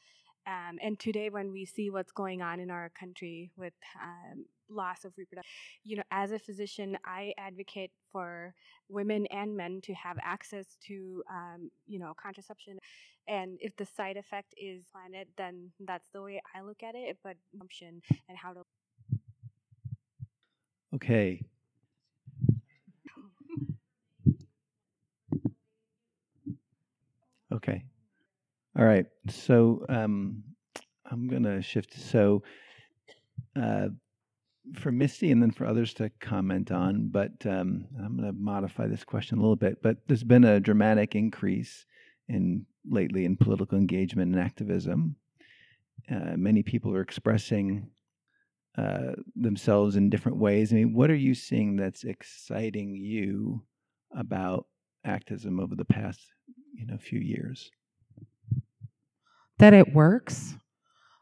Um, 0.46 0.78
and 0.82 0.98
today, 0.98 1.30
when 1.30 1.52
we 1.52 1.66
see 1.66 1.90
what's 1.90 2.14
going 2.14 2.42
on 2.42 2.62
in 2.62 2.72
our 2.72 2.90
country 2.98 3.52
with 3.58 3.74
um, 4.02 4.46
loss 4.70 5.04
of 5.04 5.12
reproduction, 5.18 5.52
you 5.84 5.98
know, 5.98 6.04
as 6.10 6.32
a 6.32 6.40
physician, 6.40 6.98
I 7.04 7.34
advocate 7.38 7.92
for 8.14 8.54
women 8.88 9.26
and 9.26 9.58
men 9.58 9.82
to 9.84 9.94
have 9.96 10.16
access 10.24 10.78
to, 10.88 11.22
um, 11.30 11.70
you 11.86 12.00
know, 12.00 12.14
contraception. 12.22 12.80
And 13.28 13.58
if 13.62 13.76
the 13.76 13.86
side 13.86 14.18
effect 14.18 14.54
is 14.58 14.84
planet, 14.92 15.28
then 15.38 15.72
that's 15.80 16.08
the 16.14 16.22
way 16.22 16.42
I 16.56 16.62
look 16.62 16.82
at 16.84 16.96
it. 16.96 17.18
But 17.24 17.36
option 17.62 18.02
and 18.30 18.38
how 18.38 18.54
to. 18.54 18.62
Okay, 20.96 21.42
Okay. 27.52 27.84
All 28.78 28.86
right. 28.86 29.06
So 29.30 29.86
um, 29.90 30.44
I'm 31.10 31.28
going 31.28 31.44
to 31.44 31.62
shift. 31.62 31.94
So 32.00 32.44
uh, 33.56 33.88
for 34.76 34.92
Mysti 34.92 35.32
and 35.32 35.42
then 35.42 35.52
for 35.52 35.66
others 35.66 35.94
to 35.96 36.12
comment 36.20 36.72
on, 36.72 37.08
but 37.10 37.32
um, 37.46 37.86
I'm 38.04 38.18
going 38.18 38.32
to 38.32 38.38
modify 38.38 38.88
this 38.88 39.04
question 39.04 39.38
a 39.38 39.42
little 39.42 39.56
bit. 39.56 39.82
But 39.82 39.98
there's 40.08 40.24
been 40.24 40.44
a 40.44 40.60
dramatic 40.60 41.16
increase 41.16 41.86
in 42.28 42.66
lately 42.90 43.26
in 43.26 43.38
political 43.38 43.78
engagement 43.78 44.34
and 44.34 44.44
activism. 44.44 45.16
Uh, 46.10 46.36
many 46.38 46.64
people 46.64 46.94
are 46.94 47.02
expressing 47.02 47.90
uh, 48.78 49.14
themselves 49.36 49.96
in 49.96 50.10
different 50.10 50.38
ways. 50.38 50.72
I 50.72 50.76
mean, 50.76 50.94
what 50.94 51.10
are 51.10 51.16
you 51.16 51.34
seeing 51.34 51.76
that's 51.76 52.04
exciting 52.04 52.96
you 52.96 53.64
about 54.16 54.68
activism 55.04 55.60
over 55.60 55.76
the 55.76 55.86
past 55.86 56.20
you 56.74 56.86
know 56.86 56.98
few 56.98 57.20
years 57.20 57.72
that 59.58 59.74
it 59.74 59.94
works 59.94 60.56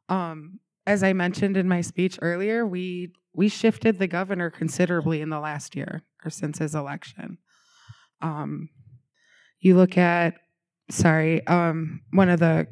um, 0.10 0.60
as 0.86 1.04
i 1.04 1.14
mentioned 1.14 1.56
in 1.56 1.68
my 1.68 1.82
speech 1.82 2.18
earlier 2.22 2.66
we 2.66 3.14
we 3.34 3.48
shifted 3.48 4.00
the 4.00 4.08
governor 4.08 4.50
considerably 4.50 5.22
in 5.22 5.30
the 5.30 5.40
last 5.40 5.76
year 5.76 6.04
or 6.24 6.30
since 6.30 6.58
his 6.58 6.76
election 6.76 7.38
um, 8.22 8.70
you 9.60 9.76
look 9.76 9.98
at 9.98 10.36
sorry 10.90 11.46
um, 11.48 12.02
one 12.12 12.30
of 12.30 12.40
the 12.40 12.68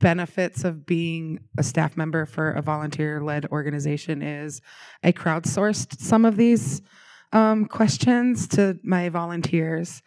benefits 0.00 0.64
of 0.64 0.84
being 0.84 1.40
a 1.56 1.62
staff 1.62 1.96
member 1.96 2.26
for 2.26 2.50
a 2.52 2.62
volunteer 2.62 3.22
led 3.22 3.46
organization 3.46 4.22
is 4.22 4.60
I 5.02 5.12
crowdsourced 5.12 5.98
some 5.98 6.24
of 6.24 6.36
these 6.36 6.82
um, 7.32 7.66
questions 7.66 8.46
to 8.48 8.78
my 8.82 9.08
volunteers. 9.08 10.02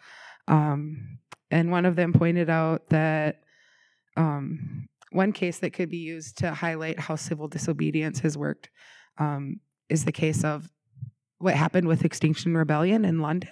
Um, 0.46 1.18
and 1.50 1.70
one 1.70 1.84
of 1.84 1.96
them 1.96 2.12
pointed 2.12 2.48
out 2.48 2.88
that 2.88 3.40
um, 4.16 4.88
one 5.10 5.32
case 5.32 5.58
that 5.58 5.72
could 5.72 5.90
be 5.90 5.98
used 5.98 6.38
to 6.38 6.52
highlight 6.52 6.98
how 6.98 7.16
civil 7.16 7.48
disobedience 7.48 8.20
has 8.20 8.36
worked 8.36 8.70
um, 9.18 9.60
is 9.88 10.04
the 10.04 10.12
case 10.12 10.44
of 10.44 10.70
what 11.38 11.54
happened 11.54 11.86
with 11.86 12.04
Extinction 12.04 12.56
Rebellion 12.56 13.04
in 13.04 13.20
London. 13.20 13.50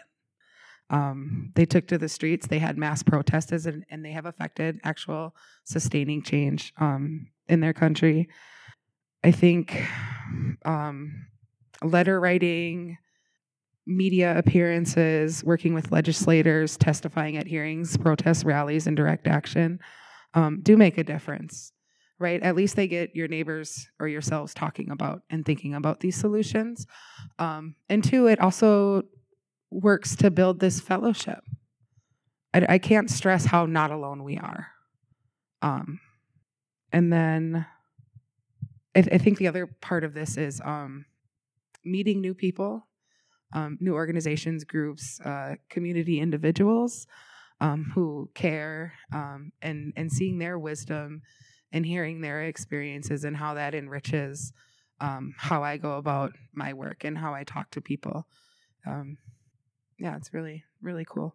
Um, 0.88 1.52
they 1.54 1.66
took 1.66 1.88
to 1.88 1.98
the 1.98 2.08
streets, 2.08 2.46
they 2.46 2.58
had 2.58 2.78
mass 2.78 3.02
protests, 3.02 3.66
and, 3.66 3.84
and 3.90 4.04
they 4.04 4.12
have 4.12 4.26
affected 4.26 4.78
actual 4.84 5.34
sustaining 5.64 6.22
change 6.22 6.72
um, 6.78 7.26
in 7.48 7.60
their 7.60 7.72
country. 7.72 8.28
I 9.24 9.32
think 9.32 9.84
um, 10.64 11.26
letter 11.82 12.20
writing, 12.20 12.98
media 13.86 14.36
appearances, 14.38 15.42
working 15.44 15.74
with 15.74 15.92
legislators, 15.92 16.76
testifying 16.76 17.36
at 17.36 17.46
hearings, 17.46 17.96
protests, 17.96 18.44
rallies, 18.44 18.86
and 18.86 18.96
direct 18.96 19.26
action 19.26 19.80
um, 20.34 20.60
do 20.62 20.76
make 20.76 20.98
a 20.98 21.04
difference, 21.04 21.72
right? 22.18 22.42
At 22.42 22.56
least 22.56 22.76
they 22.76 22.86
get 22.88 23.16
your 23.16 23.26
neighbors 23.26 23.88
or 23.98 24.06
yourselves 24.06 24.54
talking 24.54 24.90
about 24.90 25.22
and 25.30 25.44
thinking 25.44 25.74
about 25.74 26.00
these 26.00 26.16
solutions. 26.16 26.86
Um, 27.38 27.74
and 27.88 28.04
two, 28.04 28.26
it 28.26 28.40
also 28.40 29.02
works 29.76 30.16
to 30.16 30.30
build 30.30 30.60
this 30.60 30.80
fellowship. 30.80 31.44
I, 32.54 32.66
I 32.68 32.78
can't 32.78 33.10
stress 33.10 33.46
how 33.46 33.66
not 33.66 33.90
alone 33.90 34.24
we 34.24 34.38
are. 34.38 34.68
Um, 35.62 36.00
and 36.92 37.12
then 37.12 37.66
I, 38.94 39.02
th- 39.02 39.14
I, 39.14 39.18
think 39.18 39.38
the 39.38 39.48
other 39.48 39.66
part 39.66 40.04
of 40.04 40.14
this 40.14 40.36
is 40.36 40.60
um, 40.64 41.06
meeting 41.84 42.20
new 42.20 42.34
people 42.34 42.86
um, 43.52 43.78
new 43.80 43.94
organizations, 43.94 44.64
groups, 44.64 45.20
uh, 45.20 45.54
community 45.70 46.20
individuals 46.20 47.06
um, 47.60 47.90
who 47.94 48.30
care 48.34 48.92
um, 49.12 49.52
and, 49.62 49.92
and 49.96 50.10
seeing 50.10 50.38
their 50.38 50.58
wisdom 50.58 51.22
and 51.72 51.86
hearing 51.86 52.20
their 52.20 52.42
experiences 52.42 53.24
and 53.24 53.36
how 53.36 53.54
that 53.54 53.74
enriches 53.74 54.52
um, 55.00 55.34
how 55.38 55.62
I 55.62 55.76
go 55.76 55.96
about 55.96 56.32
my 56.52 56.72
work 56.72 57.04
and 57.04 57.16
how 57.18 57.34
I 57.34 57.44
talk 57.44 57.70
to 57.72 57.80
people. 57.80 58.26
Um, 58.86 59.18
yeah, 59.98 60.16
it's 60.16 60.32
really, 60.34 60.64
really 60.82 61.04
cool. 61.04 61.34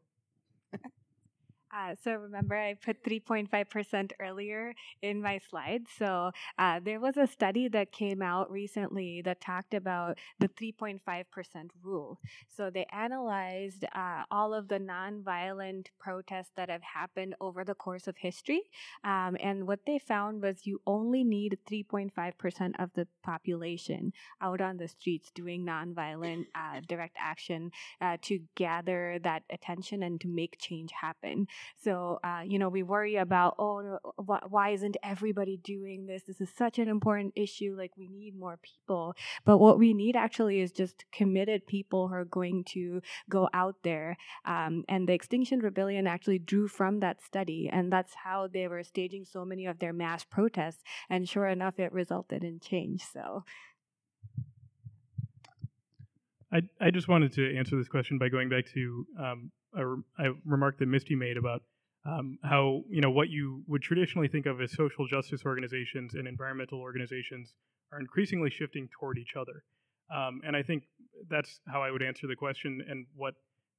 Uh, 1.74 1.95
so 2.03 2.13
remember, 2.15 2.55
I 2.55 2.74
put 2.74 3.01
3.5% 3.03 4.11
earlier 4.19 4.74
in 5.01 5.22
my 5.22 5.39
slide. 5.49 5.84
So 5.97 6.32
uh, 6.59 6.82
there 6.84 6.99
was 6.99 7.15
a 7.15 7.28
study 7.28 7.69
that 7.69 7.93
came 7.93 8.22
out 8.22 8.51
recently 8.51 9.22
that 9.22 9.39
talked 9.39 9.74
about 9.74 10.17
the 10.39 10.49
3.5% 10.49 10.99
rule. 11.82 12.19
So 12.49 12.69
they 12.69 12.86
analyzed 12.91 13.86
uh, 13.95 14.24
all 14.30 14.53
of 14.53 14.67
the 14.67 14.80
nonviolent 14.80 15.88
protests 15.97 16.51
that 16.57 16.69
have 16.69 16.84
happened 16.84 17.36
over 17.39 17.63
the 17.63 17.76
course 17.76 18.07
of 18.07 18.17
history. 18.17 18.63
Um, 19.05 19.38
and 19.39 19.65
what 19.65 19.86
they 19.86 19.97
found 19.97 20.41
was 20.41 20.65
you 20.65 20.82
only 20.86 21.24
need 21.24 21.57
3.5% 21.69 22.74
of 22.80 22.89
the 22.95 23.07
population 23.24 24.11
out 24.41 24.59
on 24.59 24.76
the 24.76 24.89
streets 24.89 25.32
doing 25.34 25.65
nonviolent 25.65 26.47
uh, 26.53 26.82
direct 26.88 27.15
action 27.17 27.72
uh, 28.01 28.17
to 28.24 28.39
gather 28.55 29.19
that 29.24 29.43
attention 29.49 30.03
and 30.03 30.19
to 30.19 30.28
make 30.28 30.57
change 30.59 30.91
happen. 30.91 31.47
So, 31.78 32.20
uh, 32.24 32.41
you 32.45 32.59
know, 32.59 32.70
we 32.70 32.84
worry 32.84 33.16
about, 33.16 33.55
oh, 33.59 33.99
wh- 34.18 34.51
why 34.51 34.70
isn't 34.70 34.97
everybody 35.03 35.57
doing 35.57 36.05
this? 36.05 36.24
This 36.24 36.41
is 36.41 36.49
such 36.55 36.80
an 36.80 36.88
important 36.88 37.34
issue. 37.36 37.76
Like, 37.78 37.97
we 37.97 38.07
need 38.07 38.38
more 38.38 38.59
people. 38.62 39.16
But 39.45 39.57
what 39.57 39.80
we 39.80 39.93
need 39.93 40.16
actually 40.16 40.59
is 40.59 40.72
just 40.72 41.05
committed 41.12 41.68
people 41.68 42.07
who 42.07 42.16
are 42.16 42.26
going 42.26 42.64
to 42.70 43.01
go 43.30 43.49
out 43.53 43.76
there. 43.84 44.18
Um, 44.45 44.84
and 44.88 45.07
the 45.07 45.14
Extinction 45.14 45.59
Rebellion 45.59 46.07
actually 46.07 46.39
drew 46.39 46.68
from 46.68 46.99
that 46.99 47.22
study. 47.22 47.70
And 47.72 47.91
that's 47.91 48.14
how 48.24 48.47
they 48.47 48.68
were 48.68 48.84
staging 48.84 49.26
so 49.26 49.45
many 49.45 49.66
of 49.66 49.80
their 49.80 49.93
mass 49.93 50.24
protests. 50.24 50.84
And 51.09 51.28
sure 51.28 51.47
enough, 51.47 51.80
it 51.80 51.91
resulted 51.91 52.43
in 52.43 52.59
change. 52.59 53.03
So, 53.03 53.43
I, 56.53 56.62
I 56.80 56.91
just 56.91 57.07
wanted 57.07 57.32
to 57.34 57.57
answer 57.57 57.78
this 57.78 57.88
question 57.88 58.18
by 58.18 58.30
going 58.30 58.49
back 58.49 58.66
to 58.74 59.05
um, 59.18 59.51
a, 59.76 59.86
a, 60.24 60.34
remark 60.45 60.80
that 60.80 60.89
Mysti 60.89 61.17
made 61.17 61.38
about 61.38 61.61
um, 62.05 62.38
how 62.43 62.84
you 62.89 63.01
know 63.01 63.11
what 63.11 63.30
you 63.30 63.63
would 63.67 63.82
traditionally 63.82 64.28
think 64.28 64.45
of 64.45 64.61
as 64.61 64.72
social 64.72 65.07
justice 65.07 65.41
organizations 65.45 66.15
and 66.15 66.28
environmental 66.28 66.80
organizations 66.80 67.53
are 67.91 67.99
increasingly 67.99 68.49
shifting 68.49 68.89
toward 68.99 69.17
each 69.17 69.36
other, 69.36 69.63
um, 70.13 70.41
and 70.45 70.55
I 70.55 70.63
think 70.63 70.84
that's 71.30 71.59
how 71.67 71.82
I 71.84 71.91
would 71.91 72.01
answer 72.01 72.28
the 72.28 72.36
question 72.36 72.84
and 72.89 73.05
what 73.15 73.36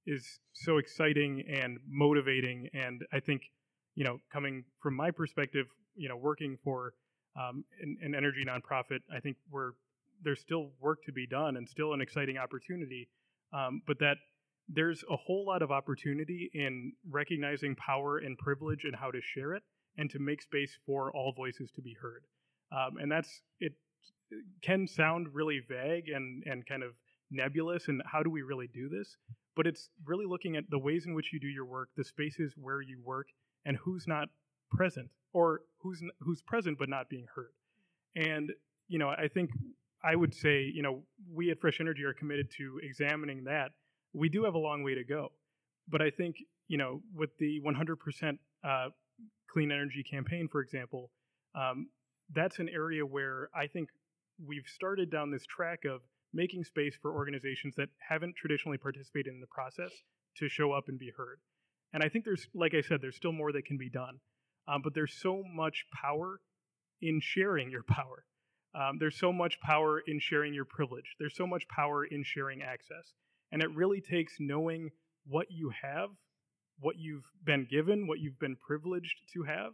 is 0.07 0.39
so 0.53 0.79
exciting 0.79 1.45
and 1.49 1.79
motivating. 1.89 2.69
And 2.75 3.03
I 3.13 3.21
think 3.21 3.43
you 3.95 4.05
know, 4.05 4.19
coming 4.33 4.65
from 4.83 4.97
my 4.97 5.11
perspective, 5.11 5.67
you 5.95 6.09
know, 6.09 6.17
working 6.17 6.59
for 6.65 6.95
um, 7.37 7.65
an, 7.81 7.97
an 8.03 8.15
energy 8.15 8.45
nonprofit, 8.47 9.01
I 9.15 9.21
think 9.21 9.37
we're 9.51 9.73
there's 10.25 10.41
still 10.41 10.71
work 10.81 10.99
to 11.05 11.13
be 11.13 11.27
done 11.27 11.57
and 11.57 11.69
still 11.69 11.95
an 11.95 12.01
exciting 12.01 12.39
opportunity, 12.39 13.09
um, 13.53 13.83
but 13.87 13.99
that 13.99 14.19
there's 14.73 15.05
a 15.11 15.17
whole 15.17 15.45
lot 15.47 15.63
of 15.63 15.71
opportunity 15.71 16.51
in 16.55 16.93
recognizing 17.11 17.75
power 17.77 18.19
and 18.19 18.39
privilege 18.39 18.85
and 18.85 18.97
how 18.97 19.11
to 19.11 19.21
share 19.21 19.55
it 19.55 19.63
and 19.99 20.11
to 20.11 20.19
make 20.19 20.43
space 20.43 20.77
for 20.87 21.13
all 21.13 21.33
voices 21.37 21.71
to 21.73 21.83
be 21.83 21.95
heard. 22.01 22.25
Um, 22.73 22.97
and 23.01 23.11
that's 23.11 23.43
it 23.61 23.75
can 24.63 24.87
sound 24.87 25.29
really 25.33 25.61
vague 25.69 26.09
and 26.09 26.43
and 26.47 26.67
kind 26.67 26.83
of 26.83 26.93
nebulous 27.31 27.89
and 27.89 28.03
how 28.11 28.23
do 28.23 28.31
we 28.31 28.43
really 28.43 28.69
do 28.73 28.89
this 28.89 29.17
but 29.57 29.67
it's 29.67 29.89
really 30.05 30.27
looking 30.27 30.57
at 30.57 30.65
the 30.71 30.79
ways 30.79 31.07
in 31.07 31.15
which 31.15 31.33
you 31.33 31.41
do 31.41 31.47
your 31.47 31.65
work 31.65 31.89
the 31.97 32.05
spaces 32.05 32.55
where 32.57 32.83
you 32.83 32.99
work 33.03 33.27
and 33.65 33.77
who's 33.79 34.07
not 34.07 34.29
present 34.71 35.09
or 35.33 35.61
who's 35.81 36.03
who's 36.21 36.43
present 36.43 36.79
but 36.79 36.89
not 36.91 37.09
being 37.09 37.27
heard 37.35 37.53
and 38.17 38.53
you 38.89 38.99
know 38.99 39.09
i 39.09 39.29
think 39.29 39.51
I 40.05 40.17
would 40.17 40.35
say, 40.35 40.63
you 40.63 40.83
know, 40.83 41.03
we 41.33 41.51
at 41.51 41.61
Fresh 41.61 41.81
Energy 41.81 42.05
are 42.05 42.13
committed 42.13 42.51
to 42.59 42.81
examining 42.83 43.45
that. 43.45 43.71
We 44.13 44.29
do 44.29 44.45
have 44.45 44.55
a 44.55 44.59
long 44.59 44.83
way 44.83 44.95
to 44.95 45.05
go, 45.05 45.33
but 45.89 46.03
I 46.03 46.11
think, 46.11 46.37
you 46.69 46.79
know, 46.79 47.03
with 47.15 47.31
the 47.39 47.61
100% 47.65 48.39
uh, 48.65 48.89
clean 49.51 49.73
energy 49.73 50.03
campaign, 50.03 50.49
for 50.51 50.61
example, 50.61 51.11
um, 51.55 51.89
that's 52.35 52.59
an 52.59 52.69
area 52.69 53.05
where 53.05 53.49
I 53.55 53.67
think 53.67 53.89
we've 54.45 54.67
started 54.67 55.11
down 55.11 55.31
this 55.31 55.45
track 55.47 55.81
of 55.85 56.01
making 56.33 56.65
space 56.65 56.95
for 57.01 57.13
organizations 57.13 57.75
that 57.77 57.89
haven't 58.09 58.37
traditionally 58.37 58.79
participated 58.79 59.33
in 59.35 59.41
the 59.41 59.47
process 59.47 59.91
to 60.39 60.49
show 60.49 60.73
up 60.73 60.85
and 60.89 60.99
be 60.99 61.13
heard. 61.17 61.39
And 61.93 62.03
I 62.03 62.09
think 62.09 62.25
there's, 62.25 62.47
like 62.55 62.75
I 62.75 62.81
said, 62.81 63.01
there's 63.03 63.17
still 63.17 63.33
more 63.33 63.53
that 63.53 63.67
can 63.67 63.77
be 63.77 63.91
done. 63.91 64.19
Um, 64.67 64.81
but 64.83 64.95
there's 64.95 65.13
so 65.13 65.43
much 65.55 65.85
power 65.93 66.41
in 67.03 67.21
sharing 67.21 67.71
your 67.71 67.83
power. 67.83 68.25
Um, 68.75 68.97
there's 68.99 69.19
so 69.19 69.33
much 69.33 69.61
power 69.61 70.01
in 70.07 70.19
sharing 70.21 70.55
your 70.55 70.65
privilege. 70.65 71.17
There's 71.19 71.37
so 71.37 71.47
much 71.47 71.69
power 71.69 72.05
in 72.05 72.23
sharing 72.25 72.63
access. 72.63 73.13
And 73.53 73.63
it 73.63 73.71
really 73.75 74.01
takes 74.01 74.35
knowing 74.41 74.91
what 75.27 75.47
you 75.51 75.71
have, 75.83 76.09
what 76.81 76.97
you've 76.99 77.25
been 77.45 77.67
given, 77.71 78.09
what 78.09 78.19
you've 78.19 78.39
been 78.39 78.57
privileged 78.57 79.15
to 79.35 79.45
have, 79.45 79.73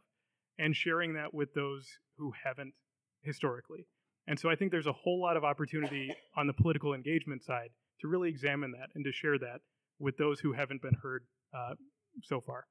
and 0.58 0.76
sharing 0.76 1.14
that 1.14 1.32
with 1.32 1.54
those 1.54 1.86
who 2.16 2.32
haven't 2.44 2.74
historically. 3.22 3.86
And 4.26 4.38
so 4.38 4.50
I 4.50 4.56
think 4.56 4.72
there's 4.72 4.86
a 4.86 4.92
whole 4.92 5.20
lot 5.20 5.36
of 5.36 5.44
opportunity 5.44 6.14
on 6.36 6.46
the 6.46 6.52
political 6.52 6.92
engagement 6.92 7.42
side 7.44 7.70
to 8.00 8.08
really 8.08 8.28
examine 8.28 8.72
that 8.72 8.90
and 8.94 9.04
to 9.04 9.12
share 9.12 9.38
that 9.38 9.60
with 9.98 10.16
those 10.18 10.40
who 10.40 10.52
haven't 10.52 10.82
been 10.82 10.96
heard 11.02 11.24
uh, 11.56 11.74
so 12.22 12.40
far. 12.40 12.66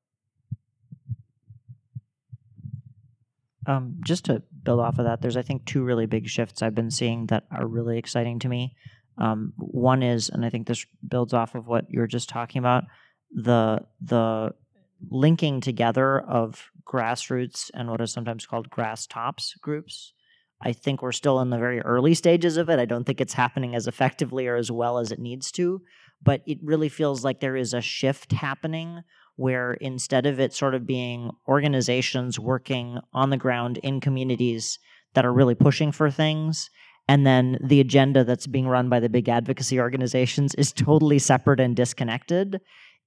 Um, 3.66 3.98
just 4.06 4.26
to 4.26 4.44
build 4.64 4.80
off 4.80 4.98
of 4.98 5.06
that, 5.06 5.22
there's 5.22 5.36
I 5.36 5.42
think 5.42 5.66
two 5.66 5.84
really 5.84 6.06
big 6.06 6.28
shifts 6.28 6.62
I've 6.62 6.76
been 6.76 6.92
seeing 6.92 7.26
that 7.28 7.46
are 7.52 7.68
really 7.68 7.98
exciting 7.98 8.40
to 8.40 8.48
me. 8.48 8.76
Um, 9.18 9.54
one 9.58 10.04
is, 10.04 10.30
and 10.30 10.46
I 10.46 10.50
think 10.50 10.68
this 10.68 10.86
builds 11.08 11.34
off 11.34 11.56
of 11.56 11.68
what 11.68 11.86
you 11.90 12.00
were 12.00 12.08
just 12.08 12.30
talking 12.30 12.60
about, 12.60 12.86
the 13.32 13.80
the 14.02 14.52
linking 15.10 15.62
together 15.62 16.20
of 16.20 16.72
grassroots 16.86 17.70
and 17.74 17.90
what 17.90 18.02
is 18.02 18.12
sometimes 18.12 18.46
called 18.46 18.70
grass 18.70 19.06
tops 19.06 19.54
groups. 19.62 20.14
I 20.62 20.74
think 20.74 21.02
we're 21.02 21.12
still 21.12 21.40
in 21.40 21.52
the 21.52 21.60
very 21.60 21.82
early 21.82 22.16
stages 22.16 22.58
of 22.58 22.70
it. 22.70 22.80
I 22.80 22.86
don't 22.86 23.04
think 23.04 23.22
it's 23.22 23.34
happening 23.34 23.76
as 23.76 23.86
effectively 23.86 24.48
or 24.48 24.56
as 24.56 24.72
well 24.72 24.98
as 24.98 25.12
it 25.12 25.20
needs 25.20 25.52
to, 25.52 25.82
but 26.24 26.42
it 26.48 26.58
really 26.64 26.90
feels 26.90 27.24
like 27.24 27.40
there 27.40 27.56
is 27.56 27.74
a 27.74 27.82
shift 27.82 28.32
happening 28.32 29.04
where 29.36 29.74
instead 29.74 30.26
of 30.26 30.40
it 30.40 30.54
sort 30.54 30.74
of 30.74 30.88
being 30.88 31.30
organizations 31.48 32.40
working 32.40 33.00
on 33.14 33.30
the 33.30 33.38
ground 33.38 33.78
in 33.84 34.02
communities 34.02 34.80
that 35.14 35.26
are 35.26 35.34
really 35.34 35.56
pushing 35.56 35.92
for 35.92 36.10
things 36.10 36.72
and 37.08 37.26
then 37.26 37.58
the 37.64 37.80
agenda 37.80 38.24
that's 38.24 38.48
being 38.48 38.68
run 38.68 38.90
by 38.90 39.00
the 39.00 39.10
big 39.10 39.30
advocacy 39.30 39.80
organizations 39.80 40.54
is 40.56 40.74
totally 40.74 41.20
separate 41.20 41.60
and 41.60 41.76
disconnected. 41.76 42.60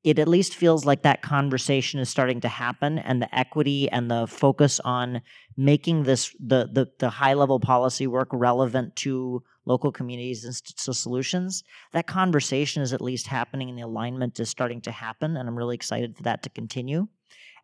It 0.03 0.19
at 0.19 0.29
least 0.29 0.55
feels 0.55 0.87
like 0.87 1.03
that 1.03 1.21
conversation 1.21 2.01
is 2.01 2.09
starting 2.09 2.41
to 2.41 2.49
happen 2.49 2.99
and 2.99 3.21
the 3.21 3.35
equity 3.35 3.91
and 3.91 4.11
the 4.11 4.27
focus 4.27 4.81
on 4.81 5.21
making 5.59 6.05
this 6.05 6.35
the 6.41 6.71
the, 6.73 6.87
the 6.99 7.11
high 7.11 7.35
level 7.35 7.61
policy 7.61 8.07
work 8.07 8.29
relevant 8.33 8.97
to 8.97 9.43
local 9.67 9.93
communities 9.93 10.43
and 10.43 10.55
st- 10.55 10.97
solutions 10.97 11.63
that 11.93 12.07
conversation 12.07 12.83
is 12.83 12.95
at 12.95 13.03
least 13.03 13.27
happening 13.27 13.69
and 13.69 13.77
the 13.77 13.83
alignment 13.83 14.41
is 14.41 14.49
starting 14.49 14.81
to 14.81 14.91
happen 14.91 15.37
and 15.37 15.47
i'm 15.47 15.57
really 15.57 15.75
excited 15.75 16.17
for 16.17 16.23
that 16.23 16.43
to 16.43 16.49
continue. 16.49 17.07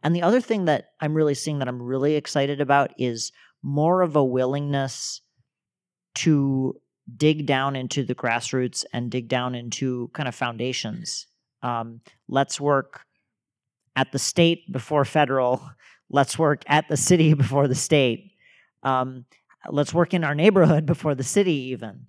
And 0.03 0.14
the 0.14 0.22
other 0.22 0.43
thing 0.43 0.66
that 0.66 0.91
i'm 1.01 1.14
really 1.14 1.32
seeing 1.32 1.59
that 1.61 1.68
i'm 1.68 1.80
really 1.80 2.16
excited 2.16 2.61
about 2.61 2.93
is 2.99 3.32
more 3.62 4.03
of 4.03 4.14
a 4.14 4.22
willingness 4.22 5.22
to 6.17 6.75
dig 7.17 7.47
down 7.47 7.77
into 7.77 8.05
the 8.05 8.14
grassroots 8.14 8.85
and 8.93 9.11
dig 9.11 9.29
down 9.29 9.55
into 9.55 10.11
kind 10.12 10.29
of 10.29 10.35
foundations 10.35 11.27
um, 11.67 12.01
let's 12.29 12.61
work 12.61 13.05
at 13.97 14.12
the 14.12 14.19
state 14.19 14.71
before 14.71 15.05
federal. 15.05 15.62
Let's 16.09 16.39
work 16.39 16.62
at 16.69 16.89
the 16.89 16.97
city 16.97 17.35
before 17.43 17.67
the 17.67 17.75
state. 17.75 18.31
Um, 18.85 19.25
let's 19.69 19.93
work 19.93 20.14
in 20.14 20.23
our 20.23 20.37
neighborhood 20.37 20.87
before 20.95 21.17
the 21.17 21.25
city, 21.25 21.73
even. 21.73 22.07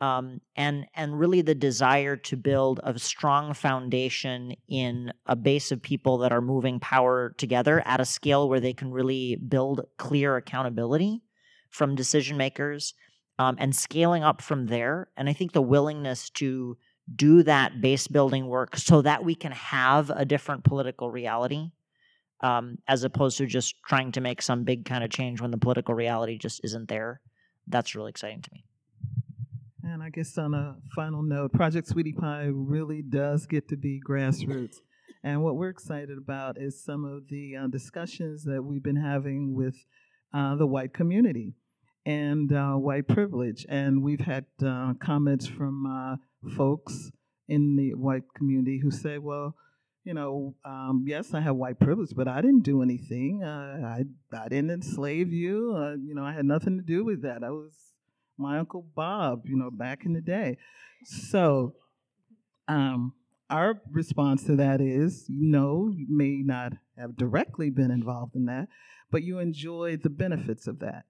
Um, 0.00 0.40
and 0.56 0.86
and 0.96 1.16
really 1.16 1.42
the 1.42 1.54
desire 1.54 2.16
to 2.16 2.36
build 2.36 2.80
a 2.82 2.98
strong 2.98 3.54
foundation 3.54 4.56
in 4.66 5.12
a 5.26 5.36
base 5.36 5.70
of 5.70 5.80
people 5.80 6.18
that 6.18 6.32
are 6.32 6.40
moving 6.40 6.80
power 6.80 7.36
together 7.38 7.80
at 7.86 8.00
a 8.00 8.04
scale 8.04 8.48
where 8.48 8.58
they 8.58 8.72
can 8.72 8.90
really 8.90 9.36
build 9.36 9.86
clear 9.96 10.36
accountability 10.36 11.22
from 11.70 11.94
decision 11.94 12.36
makers 12.36 12.94
um, 13.38 13.56
and 13.58 13.74
scaling 13.74 14.22
up 14.22 14.40
from 14.40 14.66
there. 14.66 15.08
And 15.16 15.28
I 15.28 15.32
think 15.32 15.52
the 15.52 15.62
willingness 15.62 16.30
to 16.30 16.76
do 17.14 17.42
that 17.44 17.80
base 17.80 18.08
building 18.08 18.46
work 18.46 18.76
so 18.76 19.02
that 19.02 19.24
we 19.24 19.34
can 19.34 19.52
have 19.52 20.10
a 20.10 20.24
different 20.24 20.64
political 20.64 21.10
reality 21.10 21.70
um, 22.40 22.78
as 22.88 23.04
opposed 23.04 23.38
to 23.38 23.46
just 23.46 23.76
trying 23.86 24.12
to 24.12 24.20
make 24.20 24.42
some 24.42 24.64
big 24.64 24.84
kind 24.84 25.04
of 25.04 25.10
change 25.10 25.40
when 25.40 25.50
the 25.50 25.58
political 25.58 25.94
reality 25.94 26.36
just 26.36 26.60
isn't 26.64 26.88
there. 26.88 27.20
That's 27.66 27.94
really 27.94 28.10
exciting 28.10 28.42
to 28.42 28.50
me. 28.52 28.64
And 29.82 30.02
I 30.02 30.10
guess 30.10 30.36
on 30.36 30.52
a 30.52 30.76
final 30.94 31.22
note, 31.22 31.52
Project 31.52 31.86
Sweetie 31.88 32.12
Pie 32.12 32.50
really 32.52 33.02
does 33.02 33.46
get 33.46 33.68
to 33.68 33.76
be 33.76 34.00
grassroots. 34.06 34.76
And 35.22 35.42
what 35.42 35.56
we're 35.56 35.70
excited 35.70 36.18
about 36.18 36.60
is 36.60 36.82
some 36.82 37.04
of 37.04 37.28
the 37.28 37.56
uh, 37.56 37.66
discussions 37.68 38.44
that 38.44 38.62
we've 38.62 38.82
been 38.82 38.96
having 38.96 39.54
with 39.54 39.76
uh, 40.34 40.56
the 40.56 40.66
white 40.66 40.92
community 40.92 41.54
and 42.06 42.52
uh, 42.52 42.74
white 42.74 43.08
privilege. 43.08 43.66
And 43.68 44.02
we've 44.02 44.20
had 44.20 44.46
uh, 44.64 44.94
comments 45.00 45.46
from 45.46 45.84
uh, 45.84 46.16
folks 46.56 47.10
in 47.48 47.76
the 47.76 47.94
white 47.94 48.22
community 48.34 48.78
who 48.78 48.92
say, 48.92 49.18
well, 49.18 49.56
you 50.04 50.14
know, 50.14 50.54
um, 50.64 51.04
yes, 51.04 51.34
I 51.34 51.40
have 51.40 51.56
white 51.56 51.80
privilege, 51.80 52.10
but 52.14 52.28
I 52.28 52.40
didn't 52.40 52.62
do 52.62 52.80
anything. 52.80 53.42
Uh, 53.42 53.80
I 53.84 54.04
I 54.32 54.48
didn't 54.48 54.70
enslave 54.70 55.32
you. 55.32 55.74
Uh, 55.76 55.94
you 55.96 56.14
know, 56.14 56.22
I 56.22 56.32
had 56.32 56.44
nothing 56.44 56.76
to 56.76 56.84
do 56.84 57.04
with 57.04 57.22
that. 57.22 57.42
I 57.42 57.50
was 57.50 57.72
my 58.38 58.58
uncle 58.58 58.86
Bob, 58.94 59.42
you 59.46 59.56
know, 59.56 59.70
back 59.70 60.04
in 60.04 60.12
the 60.12 60.20
day. 60.20 60.58
So, 61.02 61.74
um, 62.68 63.14
our 63.50 63.80
response 63.90 64.44
to 64.44 64.54
that 64.56 64.80
is, 64.80 65.26
no, 65.28 65.90
you 65.92 66.06
may 66.08 66.36
not 66.36 66.74
have 66.96 67.16
directly 67.16 67.70
been 67.70 67.90
involved 67.90 68.36
in 68.36 68.46
that, 68.46 68.68
but 69.10 69.24
you 69.24 69.40
enjoy 69.40 69.96
the 69.96 70.10
benefits 70.10 70.68
of 70.68 70.78
that. 70.80 71.04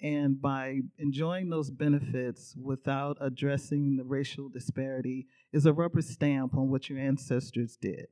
And 0.00 0.40
by 0.40 0.80
enjoying 0.96 1.50
those 1.50 1.70
benefits 1.70 2.54
without 2.56 3.18
addressing 3.20 3.96
the 3.96 4.04
racial 4.04 4.48
disparity 4.48 5.26
is 5.52 5.66
a 5.66 5.72
rubber 5.72 6.02
stamp 6.02 6.54
on 6.54 6.70
what 6.70 6.88
your 6.88 6.98
ancestors 6.98 7.76
did. 7.80 8.06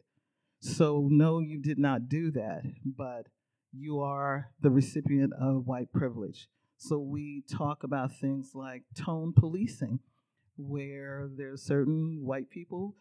So, 0.61 1.07
no, 1.11 1.39
you 1.39 1.61
did 1.61 1.79
not 1.79 2.09
do 2.09 2.31
that, 2.33 2.63
but 2.85 3.29
you 3.73 4.01
are 4.01 4.51
the 4.61 4.71
recipient 4.71 5.33
of 5.41 5.67
white 5.67 5.93
privilege. 5.93 6.49
So, 6.77 6.99
we 6.99 7.45
talk 7.49 7.85
about 7.85 8.17
things 8.17 8.51
like 8.55 8.83
tone 8.97 9.33
policing, 9.37 10.01
where 10.57 11.29
there's 11.37 11.63
certain 11.63 12.23
white 12.25 12.51
people, 12.51 12.97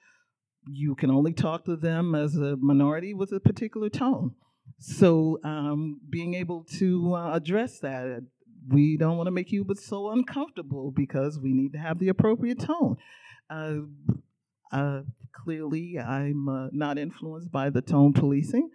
you 0.67 0.95
can 0.95 1.09
only 1.09 1.33
talk 1.33 1.65
to 1.65 1.75
them 1.75 2.15
as 2.15 2.35
a 2.35 2.57
minority 2.57 3.13
with 3.13 3.31
a 3.31 3.39
particular 3.39 3.89
tone. 3.89 4.35
So, 4.79 5.39
um, 5.43 6.01
being 6.09 6.33
able 6.33 6.65
to 6.77 7.15
uh, 7.15 7.33
address 7.33 7.79
that, 7.79 8.25
we 8.67 8.97
don't 8.97 9.17
want 9.17 9.27
to 9.27 9.31
make 9.31 9.51
you 9.51 9.63
but 9.63 9.77
so 9.77 10.09
uncomfortable 10.11 10.91
because 10.91 11.39
we 11.39 11.53
need 11.53 11.73
to 11.73 11.79
have 11.79 11.99
the 11.99 12.09
appropriate 12.09 12.59
tone. 12.59 12.97
Uh, 13.49 13.77
uh, 14.71 15.01
clearly, 15.31 15.99
I'm 15.99 16.49
uh, 16.49 16.67
not 16.71 16.97
influenced 16.97 17.51
by 17.51 17.69
the 17.69 17.81
tone 17.81 18.13
policing, 18.13 18.69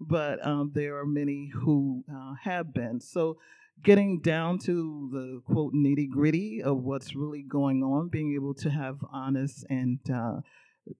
but 0.00 0.44
um, 0.46 0.72
there 0.74 0.98
are 0.98 1.06
many 1.06 1.50
who 1.54 2.04
uh, 2.12 2.34
have 2.42 2.72
been. 2.72 3.00
So, 3.00 3.38
getting 3.82 4.20
down 4.20 4.58
to 4.58 5.08
the 5.12 5.42
quote 5.52 5.74
nitty 5.74 6.08
gritty 6.08 6.62
of 6.62 6.84
what's 6.84 7.16
really 7.16 7.42
going 7.42 7.82
on, 7.82 8.08
being 8.08 8.34
able 8.34 8.54
to 8.54 8.70
have 8.70 8.98
honest 9.12 9.66
and 9.68 9.98
uh, 10.12 10.40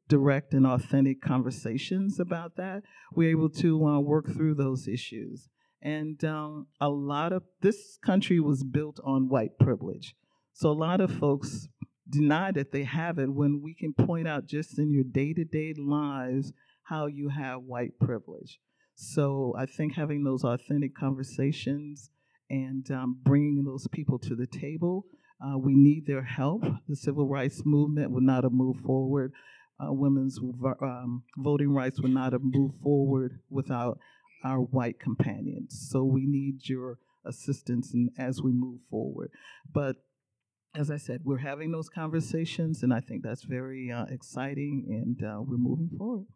direct 0.08 0.52
and 0.52 0.66
authentic 0.66 1.20
conversations 1.20 2.18
about 2.18 2.56
that, 2.56 2.82
we're 3.14 3.30
able 3.30 3.50
to 3.50 3.86
uh, 3.86 4.00
work 4.00 4.32
through 4.32 4.54
those 4.54 4.88
issues. 4.88 5.48
And 5.82 6.22
um, 6.24 6.68
a 6.80 6.88
lot 6.88 7.32
of 7.32 7.42
this 7.60 7.98
country 8.04 8.38
was 8.38 8.62
built 8.62 9.00
on 9.04 9.28
white 9.28 9.58
privilege. 9.58 10.14
So 10.52 10.70
a 10.70 10.72
lot 10.72 11.00
of 11.00 11.10
folks 11.10 11.68
deny 12.08 12.52
that 12.52 12.72
they 12.72 12.84
have 12.84 13.18
it 13.18 13.32
when 13.32 13.62
we 13.62 13.74
can 13.74 13.92
point 13.92 14.28
out 14.28 14.46
just 14.46 14.78
in 14.78 14.92
your 14.92 15.04
day 15.04 15.32
to 15.32 15.44
day 15.44 15.74
lives 15.76 16.52
how 16.84 17.06
you 17.06 17.28
have 17.28 17.62
white 17.62 17.98
privilege. 17.98 18.60
So 18.94 19.54
I 19.58 19.66
think 19.66 19.94
having 19.94 20.22
those 20.22 20.44
authentic 20.44 20.94
conversations 20.94 22.10
and 22.50 22.88
um, 22.90 23.18
bringing 23.22 23.64
those 23.64 23.88
people 23.88 24.18
to 24.20 24.36
the 24.36 24.46
table, 24.46 25.06
uh, 25.44 25.58
we 25.58 25.74
need 25.74 26.06
their 26.06 26.22
help. 26.22 26.64
The 26.88 26.96
civil 26.96 27.26
rights 27.26 27.62
movement 27.64 28.10
would 28.10 28.22
not 28.22 28.44
have 28.44 28.52
moved 28.52 28.84
forward. 28.84 29.32
Uh, 29.80 29.92
women's 29.92 30.38
um, 30.82 31.24
voting 31.38 31.72
rights 31.72 32.00
would 32.00 32.12
not 32.12 32.32
have 32.32 32.42
moved 32.44 32.74
forward 32.82 33.40
without 33.50 33.98
our 34.44 34.58
white 34.58 34.98
companions. 35.00 35.88
So 35.90 36.04
we 36.04 36.26
need 36.26 36.68
your 36.68 36.98
assistance 37.24 37.94
in, 37.94 38.10
as 38.18 38.42
we 38.42 38.52
move 38.52 38.80
forward. 38.90 39.30
But 39.72 39.96
as 40.74 40.90
I 40.90 40.96
said, 40.96 41.20
we're 41.24 41.38
having 41.38 41.70
those 41.70 41.88
conversations, 41.88 42.82
and 42.82 42.94
I 42.94 43.00
think 43.00 43.22
that's 43.22 43.42
very 43.42 43.92
uh, 43.92 44.06
exciting, 44.06 44.86
and 44.88 45.22
uh, 45.22 45.42
we're 45.42 45.58
moving 45.58 45.90
forward. 45.96 46.26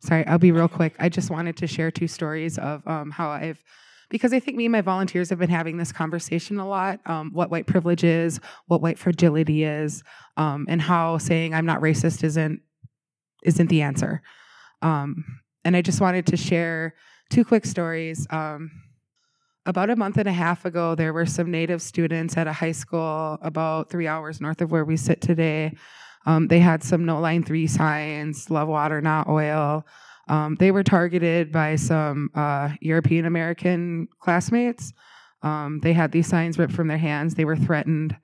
Sorry, 0.00 0.26
I'll 0.26 0.38
be 0.38 0.52
real 0.52 0.68
quick. 0.68 0.94
I 0.98 1.08
just 1.08 1.30
wanted 1.30 1.56
to 1.58 1.66
share 1.66 1.90
two 1.90 2.08
stories 2.08 2.58
of 2.58 2.86
um, 2.86 3.10
how 3.10 3.30
I've, 3.30 3.62
because 4.10 4.32
I 4.34 4.40
think 4.40 4.56
me 4.56 4.66
and 4.66 4.72
my 4.72 4.82
volunteers 4.82 5.30
have 5.30 5.38
been 5.38 5.48
having 5.48 5.78
this 5.78 5.92
conversation 5.92 6.58
a 6.58 6.68
lot 6.68 7.00
um, 7.06 7.30
what 7.32 7.50
white 7.50 7.66
privilege 7.66 8.04
is, 8.04 8.38
what 8.66 8.82
white 8.82 8.98
fragility 8.98 9.64
is, 9.64 10.02
um, 10.36 10.66
and 10.68 10.80
how 10.80 11.16
saying 11.18 11.54
I'm 11.54 11.66
not 11.66 11.80
racist 11.80 12.22
isn't 12.22 12.60
isn't 13.44 13.68
the 13.68 13.82
answer. 13.82 14.22
Um, 14.82 15.24
and 15.64 15.76
I 15.76 15.82
just 15.82 16.00
wanted 16.00 16.26
to 16.26 16.36
share 16.36 16.94
two 17.30 17.44
quick 17.44 17.64
stories. 17.64 18.26
Um, 18.30 18.70
about 19.66 19.90
a 19.90 19.96
month 19.96 20.18
and 20.18 20.28
a 20.28 20.32
half 20.32 20.64
ago, 20.64 20.94
there 20.94 21.12
were 21.12 21.26
some 21.26 21.50
Native 21.50 21.80
students 21.80 22.36
at 22.36 22.46
a 22.46 22.52
high 22.52 22.72
school 22.72 23.38
about 23.40 23.90
three 23.90 24.06
hours 24.06 24.40
north 24.40 24.60
of 24.60 24.70
where 24.70 24.84
we 24.84 24.96
sit 24.96 25.20
today. 25.20 25.72
Um, 26.26 26.48
they 26.48 26.58
had 26.58 26.82
some 26.82 27.04
no 27.04 27.18
line 27.20 27.42
three 27.42 27.66
signs, 27.66 28.50
love 28.50 28.68
water, 28.68 29.00
not 29.00 29.28
oil. 29.28 29.86
Um, 30.28 30.56
they 30.56 30.70
were 30.70 30.82
targeted 30.82 31.52
by 31.52 31.76
some 31.76 32.30
uh, 32.34 32.70
European 32.80 33.26
American 33.26 34.08
classmates. 34.20 34.92
Um, 35.42 35.80
they 35.80 35.92
had 35.92 36.12
these 36.12 36.26
signs 36.26 36.58
ripped 36.58 36.72
from 36.72 36.88
their 36.88 36.98
hands. 36.98 37.34
They 37.34 37.44
were 37.44 37.56
threatened. 37.56 38.16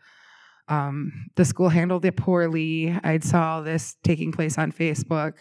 Um, 0.70 1.30
the 1.34 1.44
school 1.44 1.68
handled 1.68 2.04
it 2.04 2.16
poorly. 2.16 2.96
I 3.02 3.18
saw 3.18 3.60
this 3.60 3.96
taking 4.04 4.30
place 4.30 4.56
on 4.56 4.70
Facebook, 4.70 5.34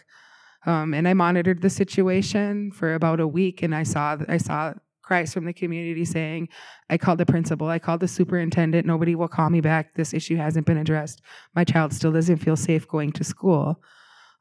um, 0.66 0.92
and 0.92 1.06
I 1.06 1.14
monitored 1.14 1.62
the 1.62 1.70
situation 1.70 2.72
for 2.72 2.94
about 2.94 3.20
a 3.20 3.28
week. 3.28 3.62
And 3.62 3.74
I 3.74 3.84
saw 3.84 4.18
I 4.28 4.38
saw 4.38 4.74
cries 5.02 5.32
from 5.32 5.44
the 5.44 5.52
community 5.52 6.04
saying, 6.04 6.48
"I 6.90 6.98
called 6.98 7.18
the 7.18 7.26
principal. 7.26 7.68
I 7.68 7.78
called 7.78 8.00
the 8.00 8.08
superintendent. 8.08 8.86
Nobody 8.86 9.14
will 9.14 9.28
call 9.28 9.50
me 9.50 9.60
back. 9.60 9.94
This 9.94 10.12
issue 10.12 10.36
hasn't 10.36 10.66
been 10.66 10.76
addressed. 10.76 11.22
My 11.54 11.62
child 11.64 11.92
still 11.92 12.12
doesn't 12.12 12.38
feel 12.38 12.56
safe 12.56 12.86
going 12.88 13.12
to 13.12 13.24
school." 13.24 13.80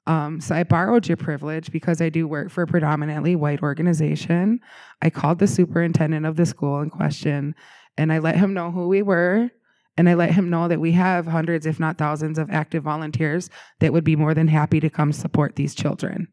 Um, 0.08 0.42
so 0.42 0.56
I 0.56 0.64
borrowed 0.64 1.08
your 1.08 1.18
privilege 1.18 1.72
because 1.72 2.02
I 2.02 2.10
do 2.10 2.28
work 2.28 2.50
for 2.50 2.64
a 2.64 2.68
predominantly 2.68 3.36
white 3.36 3.62
organization. 3.62 4.60
I 5.04 5.12
called 5.12 5.38
the 5.38 5.46
superintendent 5.46 6.26
of 6.26 6.36
the 6.36 6.48
school 6.48 6.82
in 6.82 6.90
question, 6.90 7.54
and 7.96 8.12
I 8.12 8.18
let 8.18 8.38
him 8.38 8.56
know 8.56 8.72
who 8.72 8.88
we 8.88 9.04
were 9.04 9.52
and 9.98 10.10
I 10.10 10.14
let 10.14 10.34
him 10.34 10.50
know 10.50 10.68
that 10.68 10.80
we 10.80 10.94
have 10.94 11.28
hundreds, 11.28 11.66
if 11.66 11.80
not 11.80 11.98
thousands, 11.98 12.40
of 12.40 12.50
active 12.50 12.84
volunteers 12.84 13.50
that 13.80 13.92
would 13.94 14.04
be 14.04 14.16
more 14.16 14.34
than 14.34 14.48
happy 14.48 14.80
to 14.80 14.90
come 14.90 15.12
support 15.12 15.56
these 15.56 15.76
children. 15.76 16.28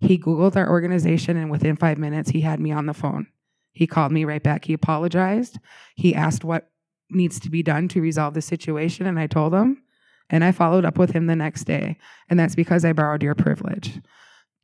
He 0.00 0.18
Googled 0.18 0.56
our 0.56 0.68
organization, 0.68 1.36
and 1.36 1.50
within 1.50 1.76
five 1.76 1.98
minutes, 1.98 2.30
he 2.30 2.40
had 2.40 2.58
me 2.58 2.72
on 2.72 2.86
the 2.86 2.94
phone. 2.94 3.26
He 3.72 3.86
called 3.86 4.12
me 4.12 4.24
right 4.24 4.42
back. 4.42 4.64
He 4.64 4.72
apologized. 4.72 5.58
He 5.94 6.14
asked 6.14 6.44
what 6.44 6.70
needs 7.10 7.38
to 7.40 7.50
be 7.50 7.62
done 7.62 7.88
to 7.88 8.00
resolve 8.00 8.34
the 8.34 8.42
situation, 8.42 9.06
and 9.06 9.18
I 9.18 9.26
told 9.26 9.54
him. 9.54 9.82
And 10.28 10.44
I 10.44 10.52
followed 10.52 10.84
up 10.84 10.96
with 10.96 11.10
him 11.10 11.26
the 11.26 11.36
next 11.36 11.64
day. 11.64 11.98
And 12.28 12.38
that's 12.38 12.54
because 12.54 12.84
I 12.84 12.92
borrowed 12.92 13.22
your 13.22 13.34
privilege. 13.34 14.00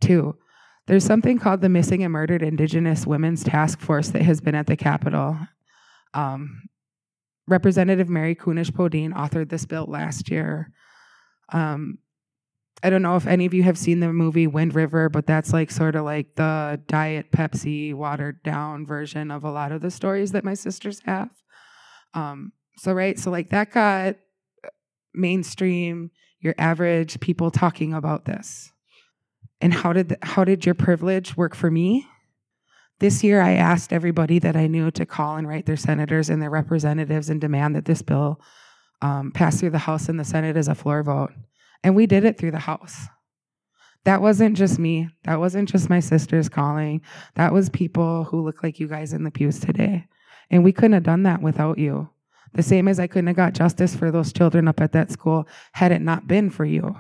Two, 0.01 0.37
there's 0.87 1.05
something 1.05 1.39
called 1.39 1.61
the 1.61 1.69
Missing 1.69 2.05
and 2.05 2.13
Murdered 2.13 2.43
Indigenous 2.43 3.05
Women's 3.07 3.43
Task 3.43 3.81
Force 3.81 4.11
that 4.11 4.23
has 4.23 4.41
been 4.41 4.55
at 4.55 4.69
the 4.69 4.77
Capitol. 4.77 5.37
Um, 6.15 6.69
Representative 7.49 8.09
Mary 8.09 8.35
Kunesh 8.35 8.71
Podein 8.71 9.13
authored 9.13 9.51
this 9.51 9.65
bill 9.65 9.87
last 9.87 10.31
year. 10.31 10.73
Um, 11.53 11.99
I 12.83 12.91
don't 12.91 13.03
know 13.03 13.17
if 13.17 13.27
any 13.27 13.47
of 13.47 13.55
you 13.55 13.63
have 13.63 13.79
seen 13.79 14.01
the 14.01 14.13
movie 14.13 14.47
Wind 14.47 14.75
River, 14.75 15.09
but 15.09 15.27
that's 15.27 15.53
like 15.53 15.71
sort 15.71 15.97
of 15.97 16.05
like 16.05 16.35
the 16.35 16.81
Diet 16.87 17.33
Pepsi 17.33 17.95
watered 17.95 18.43
down 18.43 18.87
version 18.87 19.31
of 19.31 19.45
a 19.45 19.51
lot 19.51 19.73
of 19.73 19.81
the 19.81 19.91
stories 19.91 20.33
that 20.33 20.45
my 20.45 20.55
sisters 20.55 21.01
have. 21.07 21.31
Um, 22.15 22.53
so, 22.77 22.93
right, 22.93 23.19
so 23.19 23.31
like 23.31 23.51
that 23.51 23.73
got 23.73 24.17
mainstream, 25.15 26.11
your 26.41 26.55
average 26.59 27.19
people 27.21 27.51
talking 27.51 27.95
about 27.95 28.27
this. 28.27 28.71
And 29.61 29.73
how 29.73 29.95
did 29.95 30.17
how 30.23 30.45
did 30.45 30.67
your 30.67 30.75
privilege 30.75 31.37
work 31.37 31.55
for 31.55 31.71
me? 31.71 32.07
This 32.99 33.23
year, 33.23 33.43
I 33.43 33.53
asked 33.53 33.93
everybody 33.93 34.39
that 34.39 34.57
I 34.57 34.67
knew 34.69 34.91
to 34.93 35.05
call 35.05 35.37
and 35.37 35.47
write 35.47 35.67
their 35.67 35.77
senators 35.77 36.31
and 36.31 36.41
their 36.41 36.49
representatives 36.49 37.29
and 37.29 37.39
demand 37.39 37.77
that 37.77 37.85
this 37.85 38.01
bill 38.01 38.41
um, 39.03 39.33
pass 39.33 39.61
through 39.61 39.71
the 39.71 39.79
House 39.79 40.09
and 40.09 40.19
the 40.19 40.25
Senate 40.25 40.57
as 40.57 40.69
a 40.69 40.75
floor 40.75 41.03
vote. 41.03 41.33
And 41.85 41.95
we 41.95 42.07
did 42.07 42.25
it 42.25 42.39
through 42.39 42.53
the 42.53 42.59
House. 42.59 43.07
That 44.05 44.23
wasn't 44.23 44.57
just 44.57 44.79
me. 44.79 45.11
That 45.25 45.41
wasn't 45.41 45.69
just 45.69 45.91
my 45.91 46.01
sisters 46.01 46.49
calling. 46.49 47.03
That 47.35 47.53
was 47.53 47.69
people 47.69 48.25
who 48.25 48.43
look 48.43 48.63
like 48.63 48.81
you 48.81 48.89
guys 48.89 49.13
in 49.13 49.25
the 49.25 49.31
pews 49.31 49.61
today. 49.61 50.07
And 50.51 50.65
we 50.65 50.73
couldn't 50.73 50.95
have 50.95 51.03
done 51.03 51.25
that 51.25 51.43
without 51.43 51.77
you. 51.77 52.09
The 52.55 52.63
same 52.63 52.89
as 52.89 52.99
I 52.99 53.09
couldn't 53.09 53.27
have 53.27 53.37
got 53.37 53.53
justice 53.53 53.95
for 53.95 54.11
those 54.11 54.33
children 54.33 54.69
up 54.69 54.81
at 54.81 54.93
that 54.93 55.11
school 55.11 55.47
had 55.73 55.93
it 55.93 56.01
not 56.01 56.27
been 56.27 56.49
for 56.49 56.65
you. 56.65 56.97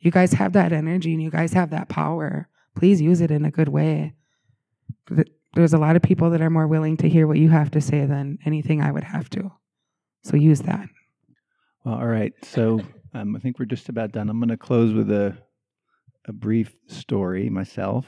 You 0.00 0.10
guys 0.10 0.34
have 0.34 0.52
that 0.52 0.72
energy 0.72 1.14
and 1.14 1.22
you 1.22 1.30
guys 1.30 1.54
have 1.54 1.70
that 1.70 1.88
power. 1.88 2.48
Please 2.76 3.00
use 3.00 3.22
it 3.22 3.30
in 3.30 3.46
a 3.46 3.50
good 3.50 3.68
way 3.68 4.12
there's 5.54 5.72
a 5.72 5.78
lot 5.78 5.96
of 5.96 6.02
people 6.02 6.30
that 6.30 6.40
are 6.40 6.50
more 6.50 6.66
willing 6.66 6.96
to 6.98 7.08
hear 7.08 7.26
what 7.26 7.38
you 7.38 7.48
have 7.48 7.70
to 7.72 7.80
say 7.80 8.06
than 8.06 8.38
anything 8.44 8.80
I 8.80 8.92
would 8.92 9.04
have 9.04 9.30
to. 9.30 9.50
So 10.22 10.36
use 10.36 10.60
that. 10.62 10.88
Well, 11.84 11.94
all 11.94 12.06
right. 12.06 12.32
So 12.42 12.80
um, 13.14 13.34
I 13.34 13.38
think 13.38 13.58
we're 13.58 13.64
just 13.64 13.88
about 13.88 14.12
done. 14.12 14.28
I'm 14.28 14.38
going 14.38 14.50
to 14.50 14.56
close 14.56 14.92
with 14.92 15.10
a 15.10 15.36
a 16.26 16.32
brief 16.32 16.74
story 16.86 17.48
myself. 17.48 18.06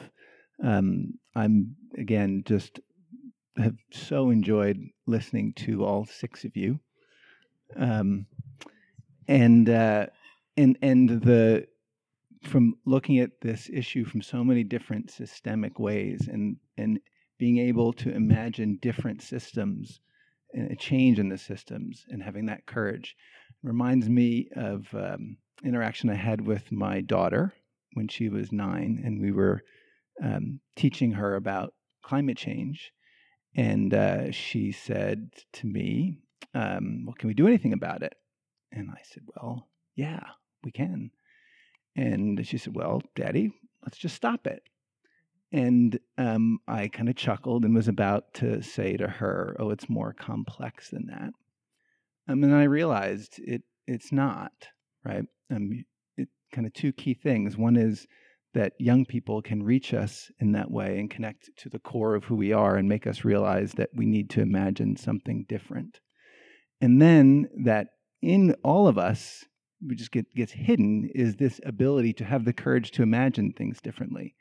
Um, 0.62 1.14
I'm 1.34 1.74
again 1.98 2.42
just 2.44 2.80
have 3.56 3.76
so 3.90 4.30
enjoyed 4.30 4.78
listening 5.06 5.54
to 5.54 5.84
all 5.84 6.04
six 6.04 6.44
of 6.44 6.56
you. 6.56 6.78
Um, 7.76 8.26
and 9.26 9.68
uh, 9.68 10.06
and 10.56 10.76
and 10.82 11.08
the 11.08 11.66
from 12.42 12.74
looking 12.86 13.18
at 13.18 13.40
this 13.42 13.68
issue 13.72 14.04
from 14.04 14.22
so 14.22 14.42
many 14.42 14.64
different 14.64 15.10
systemic 15.10 15.78
ways 15.78 16.28
and 16.30 16.56
and 16.76 17.00
being 17.38 17.58
able 17.58 17.92
to 17.92 18.10
imagine 18.10 18.78
different 18.82 19.22
systems 19.22 20.00
and 20.52 20.70
a 20.70 20.76
change 20.76 21.18
in 21.18 21.28
the 21.28 21.38
systems 21.38 22.04
and 22.08 22.22
having 22.22 22.46
that 22.46 22.66
courage 22.66 23.16
reminds 23.62 24.08
me 24.08 24.48
of 24.56 24.86
um, 24.94 25.36
interaction 25.64 26.10
I 26.10 26.14
had 26.14 26.40
with 26.40 26.72
my 26.72 27.00
daughter 27.00 27.52
when 27.94 28.08
she 28.08 28.28
was 28.28 28.52
nine, 28.52 29.02
and 29.04 29.20
we 29.20 29.32
were 29.32 29.62
um, 30.22 30.60
teaching 30.76 31.12
her 31.12 31.34
about 31.34 31.74
climate 32.02 32.36
change. 32.36 32.92
And 33.56 33.92
uh, 33.92 34.30
she 34.30 34.72
said 34.72 35.30
to 35.54 35.66
me, 35.66 36.18
um, 36.54 37.04
Well, 37.04 37.16
can 37.18 37.28
we 37.28 37.34
do 37.34 37.46
anything 37.46 37.72
about 37.72 38.02
it? 38.02 38.14
And 38.72 38.90
I 38.90 39.00
said, 39.02 39.24
Well, 39.26 39.68
yeah, 39.96 40.22
we 40.62 40.70
can. 40.70 41.10
And 41.96 42.46
she 42.46 42.58
said, 42.58 42.74
Well, 42.74 43.02
Daddy, 43.14 43.52
let's 43.82 43.98
just 43.98 44.16
stop 44.16 44.46
it. 44.46 44.62
And 45.52 45.98
um, 46.16 46.58
I 46.68 46.88
kind 46.88 47.08
of 47.08 47.16
chuckled 47.16 47.64
and 47.64 47.74
was 47.74 47.88
about 47.88 48.34
to 48.34 48.62
say 48.62 48.96
to 48.96 49.08
her, 49.08 49.56
Oh, 49.58 49.70
it's 49.70 49.88
more 49.88 50.12
complex 50.12 50.90
than 50.90 51.06
that. 51.06 51.30
Um, 52.28 52.42
and 52.42 52.44
then 52.44 52.52
I 52.52 52.64
realized 52.64 53.38
it 53.38 53.62
it's 53.86 54.12
not, 54.12 54.52
right? 55.04 55.24
Um, 55.50 55.84
it, 56.16 56.28
kind 56.52 56.66
of 56.66 56.72
two 56.72 56.92
key 56.92 57.14
things. 57.14 57.56
One 57.56 57.76
is 57.76 58.06
that 58.54 58.72
young 58.78 59.04
people 59.04 59.42
can 59.42 59.62
reach 59.62 59.94
us 59.94 60.30
in 60.40 60.52
that 60.52 60.70
way 60.70 60.98
and 60.98 61.10
connect 61.10 61.50
to 61.58 61.68
the 61.68 61.78
core 61.78 62.14
of 62.14 62.24
who 62.24 62.34
we 62.34 62.52
are 62.52 62.76
and 62.76 62.88
make 62.88 63.06
us 63.06 63.24
realize 63.24 63.72
that 63.72 63.90
we 63.94 64.06
need 64.06 64.30
to 64.30 64.40
imagine 64.40 64.96
something 64.96 65.44
different. 65.48 66.00
And 66.80 67.00
then 67.00 67.48
that 67.64 67.88
in 68.22 68.54
all 68.64 68.88
of 68.88 68.98
us, 68.98 69.44
we 69.86 69.94
just 69.94 70.12
get 70.12 70.32
gets 70.34 70.52
hidden 70.52 71.10
is 71.14 71.36
this 71.36 71.60
ability 71.64 72.12
to 72.14 72.24
have 72.24 72.44
the 72.44 72.52
courage 72.52 72.90
to 72.92 73.02
imagine 73.02 73.52
things 73.52 73.80
differently. 73.80 74.34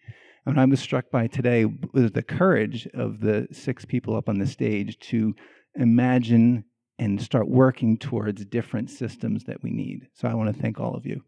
And 0.45 0.59
I 0.59 0.65
was 0.65 0.79
struck 0.79 1.11
by 1.11 1.27
today 1.27 1.65
was 1.65 2.11
the 2.11 2.23
courage 2.23 2.87
of 2.93 3.19
the 3.19 3.47
six 3.51 3.85
people 3.85 4.15
up 4.15 4.29
on 4.29 4.39
the 4.39 4.47
stage 4.47 4.97
to 4.99 5.35
imagine 5.75 6.65
and 6.97 7.21
start 7.21 7.47
working 7.47 7.97
towards 7.97 8.43
different 8.45 8.89
systems 8.89 9.45
that 9.45 9.63
we 9.63 9.71
need. 9.71 10.07
So 10.13 10.27
I 10.27 10.33
want 10.33 10.53
to 10.53 10.61
thank 10.61 10.79
all 10.79 10.95
of 10.95 11.05
you. 11.05 11.23